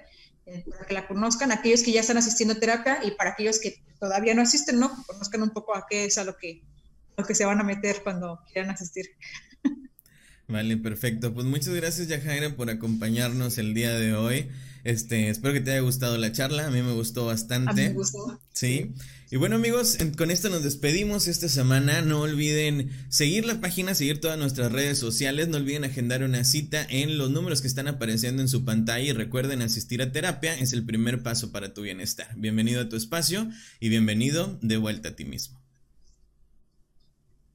eh, 0.45 0.63
para 0.69 0.85
que 0.85 0.93
la 0.93 1.07
conozcan, 1.07 1.51
aquellos 1.51 1.83
que 1.83 1.91
ya 1.91 2.01
están 2.01 2.17
asistiendo 2.17 2.53
a 2.55 2.59
terapia 2.59 2.99
y 3.03 3.11
para 3.11 3.31
aquellos 3.31 3.59
que 3.59 3.81
todavía 3.99 4.33
no 4.33 4.41
asisten, 4.41 4.79
¿no? 4.79 4.91
conozcan 5.05 5.43
un 5.43 5.51
poco 5.51 5.75
a 5.75 5.85
qué 5.89 6.05
es 6.05 6.17
a 6.17 6.23
lo 6.23 6.37
que, 6.37 6.61
se 7.33 7.45
van 7.45 7.59
a 7.59 7.63
meter 7.63 8.01
cuando 8.03 8.39
quieran 8.51 8.71
asistir. 8.71 9.05
Vale, 10.47 10.75
perfecto. 10.77 11.33
Pues 11.33 11.45
muchas 11.45 11.73
gracias, 11.75 12.07
Yajaira, 12.07 12.55
por 12.55 12.69
acompañarnos 12.69 13.59
el 13.59 13.73
día 13.75 13.93
de 13.93 14.15
hoy. 14.15 14.49
Este, 14.83 15.29
espero 15.29 15.53
que 15.53 15.61
te 15.61 15.71
haya 15.71 15.81
gustado 15.81 16.17
la 16.17 16.31
charla. 16.31 16.67
A 16.67 16.71
mí 16.71 16.81
me 16.81 16.93
gustó 16.93 17.25
bastante. 17.25 17.71
A 17.71 17.73
mí 17.73 17.81
me 17.81 17.93
gustó. 17.93 18.39
Sí. 18.53 18.93
Y 19.29 19.37
bueno, 19.37 19.55
amigos, 19.55 19.97
con 20.17 20.29
esto 20.29 20.49
nos 20.49 20.63
despedimos 20.63 21.27
esta 21.27 21.47
semana. 21.47 22.01
No 22.01 22.21
olviden 22.21 22.91
seguir 23.09 23.45
la 23.45 23.61
página, 23.61 23.95
seguir 23.95 24.19
todas 24.19 24.37
nuestras 24.37 24.71
redes 24.71 24.97
sociales. 24.97 25.47
No 25.47 25.57
olviden 25.57 25.85
agendar 25.85 26.23
una 26.23 26.43
cita 26.43 26.85
en 26.89 27.17
los 27.17 27.31
números 27.31 27.61
que 27.61 27.67
están 27.67 27.87
apareciendo 27.87 28.41
en 28.41 28.49
su 28.49 28.65
pantalla. 28.65 29.05
Y 29.05 29.13
recuerden, 29.13 29.61
asistir 29.61 30.01
a 30.01 30.11
terapia 30.11 30.53
es 30.55 30.73
el 30.73 30.83
primer 30.83 31.23
paso 31.23 31.51
para 31.51 31.73
tu 31.73 31.83
bienestar. 31.83 32.27
Bienvenido 32.35 32.81
a 32.81 32.89
tu 32.89 32.97
espacio 32.97 33.49
y 33.79 33.89
bienvenido 33.89 34.59
de 34.61 34.77
vuelta 34.77 35.09
a 35.09 35.15
ti 35.15 35.23
mismo. 35.23 35.60